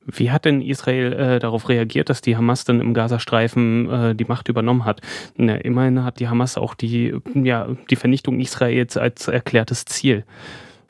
Wie 0.05 0.31
hat 0.31 0.45
denn 0.45 0.61
Israel 0.61 1.13
äh, 1.13 1.39
darauf 1.39 1.69
reagiert, 1.69 2.09
dass 2.09 2.21
die 2.21 2.35
Hamas 2.35 2.65
dann 2.65 2.81
im 2.81 2.93
Gazastreifen 2.93 3.89
äh, 3.89 4.15
die 4.15 4.25
Macht 4.25 4.49
übernommen 4.49 4.85
hat? 4.85 5.01
Na, 5.37 5.55
immerhin 5.55 6.03
hat 6.03 6.19
die 6.19 6.27
Hamas 6.27 6.57
auch 6.57 6.73
die, 6.75 7.15
ja, 7.35 7.69
die 7.89 7.95
Vernichtung 7.95 8.39
Israels 8.39 8.97
als 8.97 9.27
erklärtes 9.27 9.85
Ziel. 9.85 10.25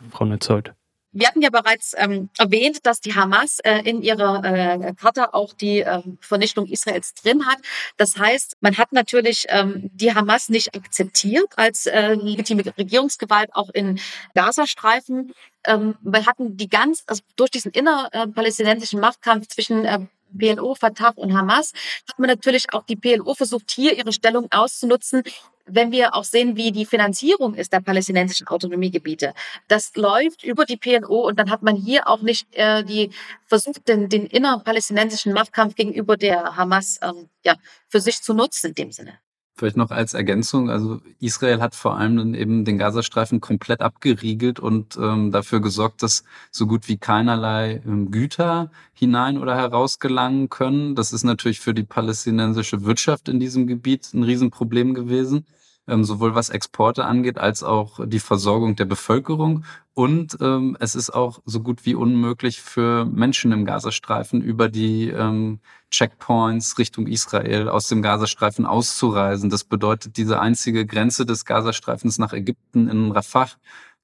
Frau 0.09 0.25
Netzold. 0.25 0.73
Wir 1.13 1.27
hatten 1.27 1.41
ja 1.41 1.49
bereits 1.49 1.93
ähm, 1.97 2.29
erwähnt, 2.37 2.85
dass 2.85 2.99
die 2.99 3.13
Hamas 3.13 3.59
äh, 3.59 3.81
in 3.83 4.01
ihrer 4.01 4.43
äh, 4.43 4.93
Charta 4.95 5.29
auch 5.31 5.53
die 5.53 5.81
äh, 5.81 6.01
Vernichtung 6.19 6.65
Israels 6.67 7.13
drin 7.13 7.45
hat. 7.45 7.59
Das 7.97 8.17
heißt, 8.17 8.57
man 8.61 8.77
hat 8.77 8.91
natürlich 8.93 9.45
ähm, 9.49 9.91
die 9.93 10.13
Hamas 10.13 10.49
nicht 10.49 10.75
akzeptiert 10.75 11.53
als 11.55 11.85
äh, 11.85 12.15
legitime 12.15 12.63
Regierungsgewalt 12.77 13.53
auch 13.53 13.69
in 13.69 13.99
Gazastreifen. 14.33 15.33
Ähm, 15.65 15.95
wir 16.01 16.25
hatten 16.25 16.57
die 16.57 16.67
ganz, 16.67 17.03
also 17.05 17.21
durch 17.35 17.51
diesen 17.51 17.71
innerpalästinensischen 17.71 18.99
Machtkampf 18.99 19.47
zwischen 19.47 19.85
äh, 19.85 19.99
PLO, 20.37 20.75
Fatah 20.75 21.13
und 21.15 21.33
Hamas, 21.33 21.73
hat 22.09 22.19
man 22.19 22.29
natürlich 22.29 22.73
auch 22.73 22.83
die 22.83 22.95
PLO 22.95 23.33
versucht, 23.33 23.71
hier 23.71 23.97
ihre 23.97 24.13
Stellung 24.13 24.47
auszunutzen, 24.51 25.23
wenn 25.65 25.91
wir 25.91 26.13
auch 26.15 26.23
sehen, 26.23 26.57
wie 26.57 26.71
die 26.71 26.85
Finanzierung 26.85 27.55
ist 27.55 27.71
der 27.71 27.79
palästinensischen 27.79 28.47
Autonomiegebiete, 28.47 29.33
das 29.67 29.95
läuft 29.95 30.43
über 30.43 30.65
die 30.65 30.77
PLO 30.77 31.27
und 31.27 31.39
dann 31.39 31.49
hat 31.49 31.63
man 31.63 31.75
hier 31.75 32.07
auch 32.07 32.21
nicht 32.21 32.47
äh, 32.55 32.83
die 32.83 33.11
versucht, 33.45 33.87
den, 33.87 34.09
den 34.09 34.25
innerpalästinensischen 34.25 35.33
Machtkampf 35.33 35.75
gegenüber 35.75 36.17
der 36.17 36.57
Hamas 36.57 36.99
ähm, 37.01 37.29
ja, 37.45 37.55
für 37.87 38.01
sich 38.01 38.21
zu 38.21 38.33
nutzen 38.33 38.67
in 38.67 38.75
dem 38.75 38.91
Sinne. 38.91 39.22
Vielleicht 39.55 39.77
noch 39.77 39.91
als 39.91 40.15
Ergänzung, 40.15 40.71
also 40.71 40.99
Israel 41.19 41.61
hat 41.61 41.75
vor 41.75 41.97
allem 41.97 42.17
dann 42.17 42.33
eben 42.33 42.65
den 42.65 42.79
Gazastreifen 42.79 43.39
komplett 43.39 43.81
abgeriegelt 43.81 44.59
und 44.59 44.97
ähm, 44.97 45.31
dafür 45.31 45.61
gesorgt, 45.61 46.01
dass 46.01 46.23
so 46.49 46.65
gut 46.65 46.87
wie 46.87 46.97
keinerlei 46.97 47.81
ähm, 47.85 48.09
Güter 48.09 48.71
hinein 48.93 49.37
oder 49.37 49.55
heraus 49.55 49.99
gelangen 49.99 50.49
können. 50.49 50.95
Das 50.95 51.13
ist 51.13 51.23
natürlich 51.23 51.59
für 51.59 51.75
die 51.75 51.83
palästinensische 51.83 52.83
Wirtschaft 52.83 53.29
in 53.29 53.39
diesem 53.39 53.67
Gebiet 53.67 54.11
ein 54.13 54.23
Riesenproblem 54.23 54.95
gewesen 54.95 55.45
sowohl 55.87 56.33
was 56.33 56.49
Exporte 56.49 57.05
angeht, 57.05 57.37
als 57.37 57.63
auch 57.63 57.99
die 58.05 58.19
Versorgung 58.19 58.75
der 58.75 58.85
Bevölkerung. 58.85 59.65
Und 59.93 60.37
ähm, 60.41 60.77
es 60.79 60.95
ist 60.95 61.11
auch 61.11 61.41
so 61.45 61.59
gut 61.59 61.85
wie 61.85 61.93
unmöglich 61.93 62.61
für 62.61 63.05
Menschen 63.05 63.51
im 63.51 63.65
Gazastreifen 63.65 64.41
über 64.41 64.69
die 64.69 65.09
ähm, 65.09 65.59
Checkpoints 65.91 66.79
Richtung 66.79 67.05
Israel 67.07 67.69
aus 67.69 67.89
dem 67.89 68.01
Gazastreifen 68.01 68.65
auszureisen. 68.65 69.49
Das 69.49 69.63
bedeutet, 69.65 70.17
diese 70.17 70.39
einzige 70.39 70.85
Grenze 70.85 71.25
des 71.25 71.45
Gazastreifens 71.45 72.17
nach 72.17 72.33
Ägypten 72.33 72.87
in 72.87 73.11
Rafah 73.11 73.49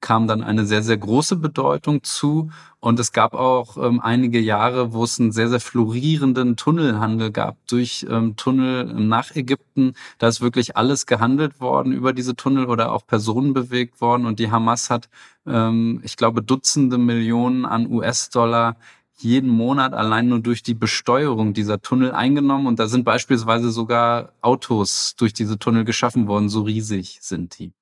kam 0.02 0.28
dann 0.28 0.44
eine 0.44 0.66
sehr, 0.66 0.82
sehr 0.82 0.98
große 0.98 1.36
Bedeutung 1.36 2.04
zu. 2.04 2.50
Und 2.80 3.00
es 3.00 3.12
gab 3.12 3.34
auch 3.34 3.78
ähm, 3.78 4.00
einige 4.00 4.40
Jahre, 4.40 4.94
wo 4.94 5.04
es 5.04 5.20
einen 5.20 5.32
sehr, 5.32 5.50
sehr 5.50 5.60
florierenden 5.60 6.56
Tunnelhandel 6.56 7.32
gab 7.32 7.58
durch 7.68 8.06
ähm, 8.10 8.36
Tunnel 8.38 8.86
nach 8.86 9.36
Ägypten. 9.36 9.94
Da 10.18 10.28
ist 10.28 10.42
wirklich 10.42 10.78
alles 10.78 11.06
gehandelt 11.06 11.60
worden 11.60 11.92
über 11.92 12.14
diese 12.14 12.36
Tunnel 12.36 12.66
oder 12.68 12.92
auch 12.94 13.06
Personen 13.06 13.54
bewegt 13.54 14.00
worden. 14.00 14.26
Und 14.26 14.40
die 14.40 14.52
Hamas 14.52 14.90
hat, 14.90 15.10
ähm, 15.46 16.00
ich 16.04 16.16
glaube, 16.16 16.42
Dutzende 16.42 16.98
Millionen 16.98 17.66
an 17.66 17.92
US-Dollar 17.92 18.78
jeden 19.22 19.50
Monat 19.50 19.94
allein 19.94 20.30
nur 20.30 20.40
durch 20.40 20.64
die 20.64 20.74
Besteuerung 20.74 21.54
dieser 21.54 21.82
Tunnel 21.82 22.14
eingenommen. 22.14 22.68
Und 22.68 22.80
da 22.80 22.88
sind 22.88 23.04
beispielsweise 23.04 23.72
sogar 23.72 24.34
Autos 24.42 25.16
durch 25.18 25.34
diese 25.34 25.60
Tunnel 25.60 25.84
geschaffen 25.84 26.28
worden. 26.28 26.50
So 26.50 26.62
riesig 26.62 27.20
sind 27.22 27.60
die 27.60 27.74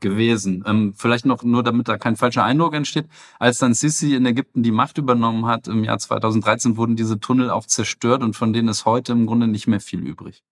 gewesen. 0.00 0.64
Ähm, 0.66 0.94
vielleicht 0.96 1.26
noch 1.26 1.42
nur, 1.42 1.62
damit 1.62 1.88
da 1.88 1.98
kein 1.98 2.16
falscher 2.16 2.44
Eindruck 2.44 2.74
entsteht. 2.74 3.06
Als 3.38 3.58
dann 3.58 3.74
Sisi 3.74 4.14
in 4.14 4.26
Ägypten 4.26 4.62
die 4.62 4.70
Macht 4.70 4.98
übernommen 4.98 5.46
hat 5.46 5.68
im 5.68 5.84
Jahr 5.84 5.98
2013, 5.98 6.76
wurden 6.76 6.96
diese 6.96 7.20
Tunnel 7.20 7.50
auch 7.50 7.66
zerstört 7.66 8.22
und 8.22 8.36
von 8.36 8.52
denen 8.52 8.68
ist 8.68 8.84
heute 8.84 9.12
im 9.12 9.26
Grunde 9.26 9.48
nicht 9.48 9.66
mehr 9.66 9.80
viel 9.80 10.00
übrig. 10.00 10.42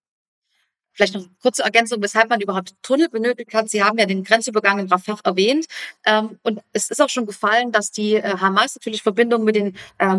Vielleicht 0.94 1.14
noch 1.14 1.22
eine 1.22 1.30
kurze 1.40 1.62
Ergänzung, 1.62 2.02
weshalb 2.02 2.28
man 2.28 2.40
überhaupt 2.40 2.74
Tunnel 2.82 3.08
benötigt 3.08 3.54
hat. 3.54 3.68
Sie 3.70 3.82
haben 3.82 3.98
ja 3.98 4.04
den 4.04 4.24
Grenzübergang 4.24 4.78
in 4.78 4.88
Rafah 4.88 5.18
erwähnt. 5.24 5.66
Ähm, 6.04 6.38
und 6.42 6.60
es 6.72 6.90
ist 6.90 7.00
auch 7.00 7.08
schon 7.08 7.26
gefallen, 7.26 7.72
dass 7.72 7.90
die 7.90 8.14
äh, 8.16 8.36
Hamas 8.38 8.74
natürlich 8.76 9.02
Verbindung 9.02 9.44
mit 9.44 9.56
den 9.56 9.76
äh, 9.98 10.14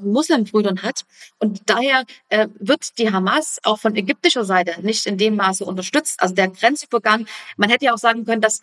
Muslimbrüdern 0.00 0.82
hat. 0.82 1.04
Und 1.38 1.62
daher 1.66 2.04
äh, 2.28 2.48
wird 2.58 2.98
die 2.98 3.10
Hamas 3.10 3.58
auch 3.62 3.78
von 3.78 3.96
ägyptischer 3.96 4.44
Seite 4.44 4.80
nicht 4.82 5.06
in 5.06 5.16
dem 5.16 5.36
Maße 5.36 5.64
unterstützt. 5.64 6.20
Also 6.20 6.34
der 6.34 6.48
Grenzübergang, 6.48 7.26
man 7.56 7.70
hätte 7.70 7.86
ja 7.86 7.94
auch 7.94 7.98
sagen 7.98 8.24
können, 8.24 8.40
dass 8.40 8.60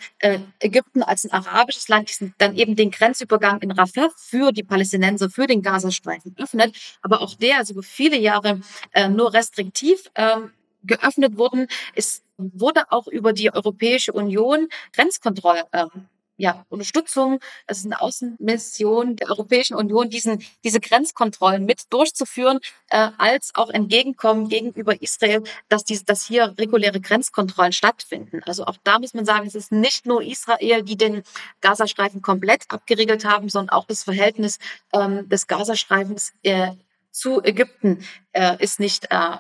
Ägypten 0.60 1.04
als 1.04 1.26
ein 1.26 1.32
arabisches 1.32 1.88
Land 1.88 2.12
dann 2.38 2.56
eben 2.56 2.76
den 2.76 2.92
Grenzübergang 2.92 3.62
in 3.62 3.72
Rafah 3.72 4.10
für 4.16 4.52
die 4.52 4.64
Palästinenser, 4.64 5.30
für 5.30 5.48
den 5.48 5.62
Gazastreifen 5.62 6.36
öffnet. 6.38 6.76
Aber 7.02 7.22
auch 7.22 7.36
der 7.36 7.62
ist 7.62 7.72
über 7.72 7.84
viele 7.84 8.18
Jahre 8.18 8.62
nur 9.10 9.34
restriktiv 9.34 10.10
ähm, 10.16 10.52
geöffnet 10.86 11.38
wurden. 11.38 11.68
Es 11.96 12.24
wurde 12.38 12.92
auch 12.92 13.08
über 13.08 13.34
die 13.34 13.54
Europäische 13.54 14.14
Union 14.14 14.68
Grenzkontrolle 14.94 15.66
ähm, 15.74 16.08
ja, 16.38 16.66
Unterstützung, 16.70 17.40
es 17.66 17.80
ist 17.80 17.86
eine 17.86 18.02
Außenmission 18.02 19.16
der 19.16 19.30
Europäischen 19.30 19.76
Union, 19.76 20.10
diesen, 20.10 20.44
diese 20.64 20.80
Grenzkontrollen 20.80 21.66
mit 21.66 21.94
durchzuführen, 21.94 22.60
äh, 22.90 23.10
als 23.18 23.52
auch 23.56 23.70
Entgegenkommen 23.70 24.50
gegenüber 24.50 25.02
Israel, 25.02 25.44
dass, 25.70 25.86
dies, 25.86 26.04
dass 26.04 26.26
hier 26.26 26.54
reguläre 26.58 27.00
Grenzkontrollen 27.00 27.72
stattfinden. 27.72 28.42
Also 28.46 28.66
auch 28.66 28.78
da 28.84 29.00
muss 29.00 29.14
man 29.14 29.26
sagen, 29.26 29.48
es 29.48 29.56
ist 29.56 29.72
nicht 29.72 30.06
nur 30.06 30.22
Israel, 30.22 30.84
die 30.84 30.98
den 30.98 31.24
Gazastreifen 31.62 32.22
komplett 32.22 32.66
abgeriegelt 32.68 33.24
haben, 33.24 33.50
sondern 33.50 33.70
auch 33.76 33.86
das 33.86 34.04
Verhältnis 34.04 34.60
ähm, 34.94 35.30
des 35.30 35.48
Gazastreifens 35.48 36.34
äh, 36.44 36.72
zu 37.12 37.42
Ägypten 37.42 38.06
äh, 38.34 38.62
ist 38.62 38.82
nicht 38.82 39.08
äh, 39.10 39.38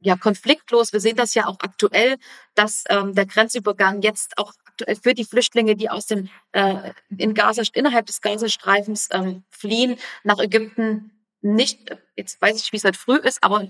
ja 0.00 0.16
konfliktlos. 0.16 0.92
Wir 0.92 1.00
sehen 1.00 1.16
das 1.16 1.34
ja 1.34 1.46
auch 1.46 1.58
aktuell, 1.60 2.16
dass 2.54 2.84
ähm, 2.88 3.14
der 3.14 3.26
Grenzübergang 3.26 4.02
jetzt 4.02 4.38
auch 4.38 4.52
aktuell 4.64 4.96
für 4.96 5.14
die 5.14 5.24
Flüchtlinge, 5.24 5.76
die 5.76 5.90
aus 5.90 6.06
dem 6.06 6.28
äh, 6.52 6.92
in 7.16 7.34
Gaza 7.34 7.62
innerhalb 7.72 8.06
des 8.06 8.20
Gazastreifens 8.20 9.08
ähm, 9.12 9.44
fliehen 9.50 9.96
nach 10.24 10.38
Ägypten, 10.38 11.10
nicht 11.40 11.90
jetzt 12.16 12.40
weiß 12.40 12.60
ich, 12.60 12.72
wie 12.72 12.76
es 12.76 12.84
heute 12.84 12.98
früh 12.98 13.16
ist, 13.16 13.42
aber 13.42 13.68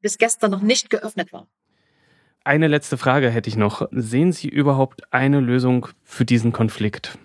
bis 0.00 0.18
gestern 0.18 0.50
noch 0.50 0.62
nicht 0.62 0.90
geöffnet 0.90 1.32
war. 1.32 1.46
Eine 2.44 2.68
letzte 2.68 2.96
Frage 2.96 3.30
hätte 3.30 3.48
ich 3.48 3.56
noch. 3.56 3.88
Sehen 3.90 4.32
Sie 4.32 4.48
überhaupt 4.48 5.12
eine 5.12 5.40
Lösung 5.40 5.88
für 6.04 6.24
diesen 6.24 6.52
Konflikt? 6.52 7.18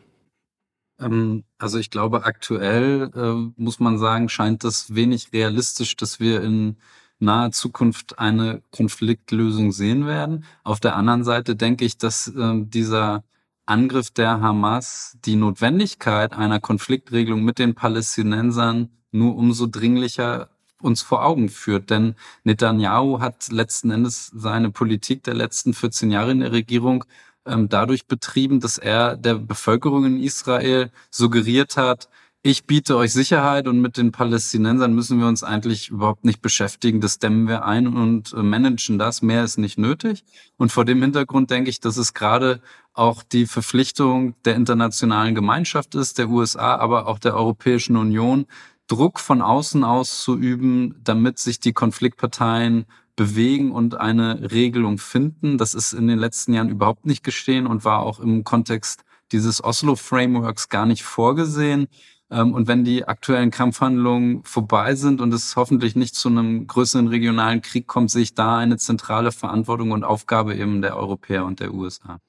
Ähm, 1.00 1.44
also 1.58 1.78
ich 1.78 1.92
glaube, 1.92 2.26
aktuell 2.26 3.12
äh, 3.14 3.52
muss 3.62 3.80
man 3.80 4.00
sagen, 4.00 4.30
scheint 4.30 4.64
das 4.64 4.96
wenig 4.96 5.32
realistisch, 5.32 5.96
dass 5.96 6.20
wir 6.20 6.42
in 6.42 6.78
naher 7.22 7.52
Zukunft 7.52 8.20
eine 8.20 8.62
Konfliktlösung 8.72 9.72
sehen 9.72 10.06
werden. 10.06 10.46
Auf 10.64 10.80
der 10.80 10.96
anderen 10.96 11.24
Seite 11.24 11.56
denke 11.56 11.86
ich, 11.86 11.98
dass 11.98 12.28
äh, 12.28 12.54
dieser 12.56 13.24
Angriff 13.66 14.12
der 14.12 14.42
Hamas 14.42 15.18
die 15.26 15.36
Notwendigkeit 15.36 16.34
einer 16.34 16.60
Konfliktregelung 16.60 17.44
mit 17.44 17.60
den 17.60 17.76
Palästinensern 17.76 18.90
nur 19.12 19.36
umso 19.36 19.68
dringlicher 19.68 20.50
uns 20.82 21.02
vor 21.02 21.24
Augen 21.24 21.50
führt. 21.50 21.90
Denn 21.90 22.16
Netanyahu 22.44 23.20
hat 23.20 23.52
letzten 23.52 23.92
Endes 23.92 24.32
seine 24.34 24.72
Politik 24.72 25.24
der 25.24 25.36
letzten 25.36 25.74
14 25.74 26.12
Jahre 26.12 26.32
in 26.32 26.40
der 26.40 26.52
Regierung 26.52 27.06
ähm, 27.46 27.70
dadurch 27.70 28.08
betrieben, 28.08 28.60
dass 28.60 28.78
er 28.78 29.18
der 29.18 29.36
Bevölkerung 29.36 30.06
in 30.06 30.22
Israel 30.22 30.92
suggeriert 31.10 31.78
hat, 31.78 32.10
ich 32.44 32.66
biete 32.66 32.98
euch 32.98 33.14
Sicherheit 33.14 33.68
und 33.68 33.82
mit 33.82 33.98
den 33.98 34.12
Palästinensern 34.12 34.96
müssen 34.96 35.20
wir 35.20 35.28
uns 35.28 35.44
eigentlich 35.44 35.90
überhaupt 35.90 36.26
nicht 36.26 36.42
beschäftigen. 36.42 37.00
Das 37.00 37.20
dämmen 37.20 37.48
wir 37.48 37.66
ein 37.66 37.88
und 37.88 38.34
äh, 38.34 38.42
managen 38.42 38.98
das. 38.98 39.22
Mehr 39.22 39.44
ist 39.44 39.58
nicht 39.58 39.78
nötig. 39.78 40.24
Und 40.58 40.72
vor 40.72 40.84
dem 40.84 41.02
Hintergrund 41.04 41.52
denke 41.52 41.70
ich, 41.70 41.80
dass 41.82 41.98
es 41.98 42.16
gerade 42.16 42.60
auch 42.94 43.22
die 43.22 43.46
Verpflichtung 43.46 44.34
der 44.44 44.56
internationalen 44.56 45.36
Gemeinschaft 45.36 45.94
ist, 45.94 46.18
der 46.18 46.30
USA, 46.30 46.76
aber 46.78 47.08
auch 47.08 47.20
der 47.20 47.36
Europäischen 47.36 47.96
Union, 47.96 48.48
Druck 48.88 49.20
von 49.20 49.44
außen 49.44 49.84
auszuüben, 49.84 50.96
damit 51.04 51.38
sich 51.38 51.60
die 51.60 51.74
Konfliktparteien 51.74 52.86
bewegen 53.16 53.72
und 53.72 54.00
eine 54.00 54.52
Regelung 54.52 54.98
finden. 54.98 55.60
Das 55.60 55.76
ist 55.76 55.94
in 55.94 56.08
den 56.08 56.18
letzten 56.18 56.54
Jahren 56.54 56.70
überhaupt 56.70 57.06
nicht 57.06 57.24
geschehen 57.24 57.68
und 57.68 57.86
war 57.86 58.00
auch 58.00 58.20
im 58.20 58.44
Kontext 58.44 59.04
dieses 59.32 59.64
Oslo-Frameworks 59.64 60.70
gar 60.70 60.88
nicht 60.88 61.04
vorgesehen. 61.04 61.88
Ähm, 62.32 62.54
und 62.54 62.68
wenn 62.68 62.84
die 62.84 63.06
aktuellen 63.06 63.52
Kampfhandlungen 63.52 64.44
vorbei 64.44 64.96
sind 64.96 65.22
und 65.22 65.34
es 65.34 65.56
hoffentlich 65.56 65.96
nicht 65.96 66.16
zu 66.16 66.30
einem 66.30 66.66
größeren 66.66 67.08
regionalen 67.08 67.62
Krieg 67.62 67.88
kommt, 67.88 68.10
sehe 68.10 68.24
ich 68.24 68.34
da 68.34 68.58
eine 68.58 68.78
zentrale 68.78 69.32
Verantwortung 69.32 69.92
und 69.92 70.04
Aufgabe 70.04 70.56
eben 70.56 70.82
der 70.82 70.96
Europäer 70.96 71.46
und 71.46 71.60
der 71.60 71.74
USA. 71.74 72.20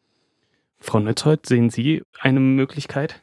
Frau 0.81 0.99
Netzhold, 0.99 1.47
sehen 1.47 1.71
Sie 1.71 2.03
eine 2.19 2.41
Möglichkeit? 2.41 3.23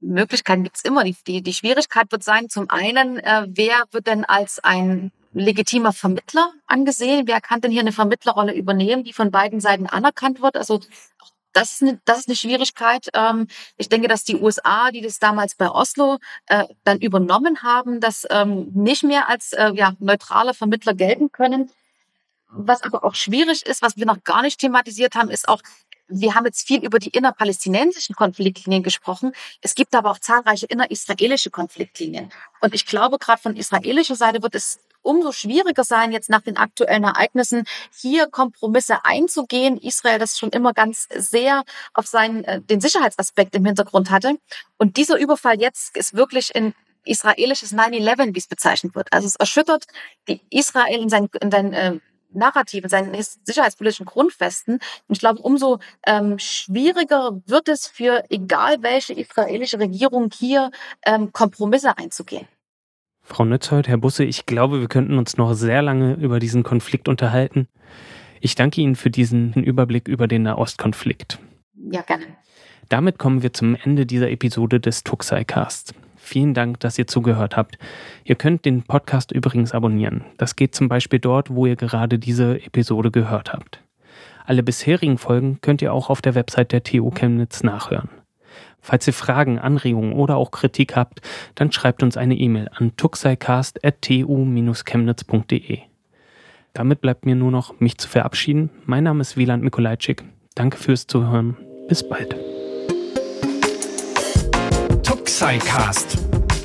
Möglichkeiten 0.00 0.62
gibt 0.62 0.76
es 0.76 0.84
immer. 0.84 1.02
Die, 1.02 1.16
die, 1.26 1.42
die, 1.42 1.52
Schwierigkeit 1.52 2.12
wird 2.12 2.22
sein, 2.22 2.48
zum 2.48 2.70
einen, 2.70 3.18
äh, 3.18 3.46
wer 3.48 3.84
wird 3.90 4.06
denn 4.06 4.24
als 4.24 4.62
ein 4.62 5.10
legitimer 5.32 5.92
Vermittler 5.92 6.52
angesehen? 6.66 7.26
Wer 7.26 7.40
kann 7.40 7.60
denn 7.60 7.72
hier 7.72 7.80
eine 7.80 7.90
Vermittlerrolle 7.90 8.54
übernehmen, 8.54 9.02
die 9.02 9.12
von 9.12 9.32
beiden 9.32 9.60
Seiten 9.60 9.86
anerkannt 9.86 10.40
wird? 10.40 10.56
Also 10.56 10.80
auch 11.18 11.30
das 11.54 11.72
ist 11.72 11.82
eine, 11.82 12.00
das 12.04 12.18
ist 12.18 12.28
eine 12.28 12.36
Schwierigkeit. 12.36 13.08
Ähm, 13.14 13.46
ich 13.76 13.88
denke, 13.88 14.08
dass 14.08 14.24
die 14.24 14.36
USA, 14.36 14.90
die 14.90 15.00
das 15.00 15.18
damals 15.18 15.54
bei 15.54 15.70
Oslo 15.70 16.18
äh, 16.46 16.64
dann 16.84 16.98
übernommen 16.98 17.62
haben, 17.62 18.00
das 18.00 18.26
ähm, 18.30 18.70
nicht 18.74 19.04
mehr 19.04 19.28
als 19.28 19.52
äh, 19.52 19.72
ja, 19.74 19.94
neutrale 20.00 20.52
Vermittler 20.52 20.94
gelten 20.94 21.32
können. 21.32 21.70
Was 22.48 22.82
aber 22.82 23.04
auch 23.04 23.14
schwierig 23.14 23.64
ist, 23.66 23.82
was 23.82 23.96
wir 23.96 24.06
noch 24.06 24.22
gar 24.22 24.42
nicht 24.42 24.60
thematisiert 24.60 25.14
haben, 25.14 25.30
ist 25.30 25.48
auch, 25.48 25.62
wir 26.06 26.34
haben 26.34 26.44
jetzt 26.44 26.66
viel 26.66 26.84
über 26.84 26.98
die 26.98 27.08
innerpalästinensischen 27.08 28.14
Konfliktlinien 28.14 28.82
gesprochen. 28.82 29.32
Es 29.62 29.74
gibt 29.74 29.94
aber 29.94 30.10
auch 30.10 30.18
zahlreiche 30.18 30.66
innerisraelische 30.66 31.50
Konfliktlinien. 31.50 32.30
Und 32.60 32.74
ich 32.74 32.84
glaube, 32.84 33.18
gerade 33.18 33.40
von 33.40 33.56
israelischer 33.56 34.14
Seite 34.14 34.42
wird 34.42 34.54
es 34.54 34.78
umso 35.04 35.32
schwieriger 35.32 35.84
sein, 35.84 36.12
jetzt 36.12 36.30
nach 36.30 36.42
den 36.42 36.56
aktuellen 36.56 37.04
Ereignissen 37.04 37.64
hier 37.96 38.26
Kompromisse 38.26 39.04
einzugehen. 39.04 39.78
Israel 39.78 40.18
das 40.18 40.38
schon 40.38 40.50
immer 40.50 40.72
ganz 40.72 41.08
sehr 41.14 41.64
auf 41.92 42.06
seinen, 42.06 42.44
äh, 42.44 42.60
den 42.60 42.80
Sicherheitsaspekt 42.80 43.54
im 43.54 43.64
Hintergrund 43.64 44.10
hatte. 44.10 44.38
Und 44.78 44.96
dieser 44.96 45.18
Überfall 45.18 45.60
jetzt 45.60 45.96
ist 45.96 46.14
wirklich 46.14 46.54
in 46.54 46.74
israelisches 47.04 47.74
9-11, 47.74 48.34
wie 48.34 48.38
es 48.38 48.46
bezeichnet 48.46 48.94
wird. 48.94 49.12
Also 49.12 49.26
es 49.26 49.36
erschüttert 49.36 49.84
die 50.28 50.40
Israel 50.50 51.00
in 51.00 51.08
seinen, 51.08 51.28
in 51.40 51.50
seinen 51.50 51.72
äh, 51.72 51.98
Narrativ, 52.34 52.84
in 52.84 52.90
seinen 52.90 53.24
sicherheitspolitischen 53.44 54.06
Grundfesten. 54.06 54.74
Und 54.74 54.82
ich 55.08 55.20
glaube, 55.20 55.40
umso 55.40 55.78
ähm, 56.06 56.38
schwieriger 56.38 57.40
wird 57.46 57.68
es 57.68 57.86
für 57.86 58.24
egal 58.30 58.82
welche 58.82 59.12
israelische 59.12 59.78
Regierung 59.78 60.30
hier 60.32 60.70
ähm, 61.04 61.32
Kompromisse 61.32 61.96
einzugehen. 61.96 62.48
Frau 63.26 63.44
Nützhold, 63.46 63.88
Herr 63.88 63.96
Busse, 63.96 64.22
ich 64.24 64.44
glaube, 64.44 64.80
wir 64.80 64.88
könnten 64.88 65.16
uns 65.16 65.38
noch 65.38 65.54
sehr 65.54 65.80
lange 65.80 66.14
über 66.14 66.38
diesen 66.38 66.62
Konflikt 66.62 67.08
unterhalten. 67.08 67.68
Ich 68.40 68.54
danke 68.54 68.82
Ihnen 68.82 68.96
für 68.96 69.10
diesen 69.10 69.54
Überblick 69.54 70.06
über 70.06 70.28
den 70.28 70.42
Nahostkonflikt. 70.42 71.38
Ja, 71.90 72.02
gerne. 72.02 72.24
Damit 72.90 73.18
kommen 73.18 73.42
wir 73.42 73.54
zum 73.54 73.74
Ende 73.74 74.04
dieser 74.04 74.30
Episode 74.30 74.78
des 74.78 75.04
Tuxai 75.04 75.44
Cast. 75.44 75.94
Vielen 76.16 76.52
Dank, 76.52 76.80
dass 76.80 76.98
ihr 76.98 77.06
zugehört 77.06 77.56
habt. 77.56 77.78
Ihr 78.24 78.34
könnt 78.34 78.66
den 78.66 78.82
Podcast 78.82 79.32
übrigens 79.32 79.72
abonnieren. 79.72 80.24
Das 80.36 80.54
geht 80.54 80.74
zum 80.74 80.88
Beispiel 80.88 81.18
dort, 81.18 81.50
wo 81.50 81.64
ihr 81.64 81.76
gerade 81.76 82.18
diese 82.18 82.62
Episode 82.64 83.10
gehört 83.10 83.52
habt. 83.52 83.82
Alle 84.44 84.62
bisherigen 84.62 85.16
Folgen 85.16 85.60
könnt 85.62 85.80
ihr 85.80 85.94
auch 85.94 86.10
auf 86.10 86.20
der 86.20 86.34
Website 86.34 86.72
der 86.72 86.82
TU 86.82 87.10
Chemnitz 87.10 87.62
nachhören. 87.62 88.10
Falls 88.84 89.06
ihr 89.06 89.14
Fragen, 89.14 89.58
Anregungen 89.58 90.12
oder 90.12 90.36
auch 90.36 90.50
Kritik 90.50 90.94
habt, 90.94 91.22
dann 91.54 91.72
schreibt 91.72 92.02
uns 92.02 92.18
eine 92.18 92.34
E-Mail 92.34 92.68
an 92.74 92.94
tuxeicast.tu-chemnitz.de. 92.98 95.78
Damit 96.74 97.00
bleibt 97.00 97.24
mir 97.24 97.34
nur 97.34 97.50
noch, 97.50 97.80
mich 97.80 97.96
zu 97.96 98.10
verabschieden. 98.10 98.68
Mein 98.84 99.04
Name 99.04 99.22
ist 99.22 99.38
Wieland 99.38 99.64
Mikolajczyk. 99.64 100.22
Danke 100.54 100.76
fürs 100.76 101.06
Zuhören. 101.06 101.56
Bis 101.88 102.06
bald. 102.06 102.36
Tuxicast, 105.02 106.18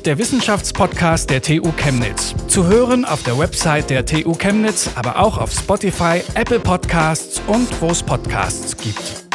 der 0.04 0.18
Wissenschaftspodcast 0.18 1.30
der 1.30 1.40
TU 1.40 1.72
Chemnitz. 1.78 2.34
Zu 2.48 2.66
hören 2.66 3.06
auf 3.06 3.22
der 3.22 3.38
Website 3.38 3.88
der 3.88 4.04
TU 4.04 4.34
Chemnitz, 4.34 4.90
aber 4.94 5.18
auch 5.18 5.38
auf 5.38 5.52
Spotify, 5.52 6.20
Apple 6.34 6.60
Podcasts 6.60 7.40
und 7.46 7.80
wo 7.80 7.86
es 7.86 8.02
Podcasts 8.02 8.76
gibt. 8.76 9.29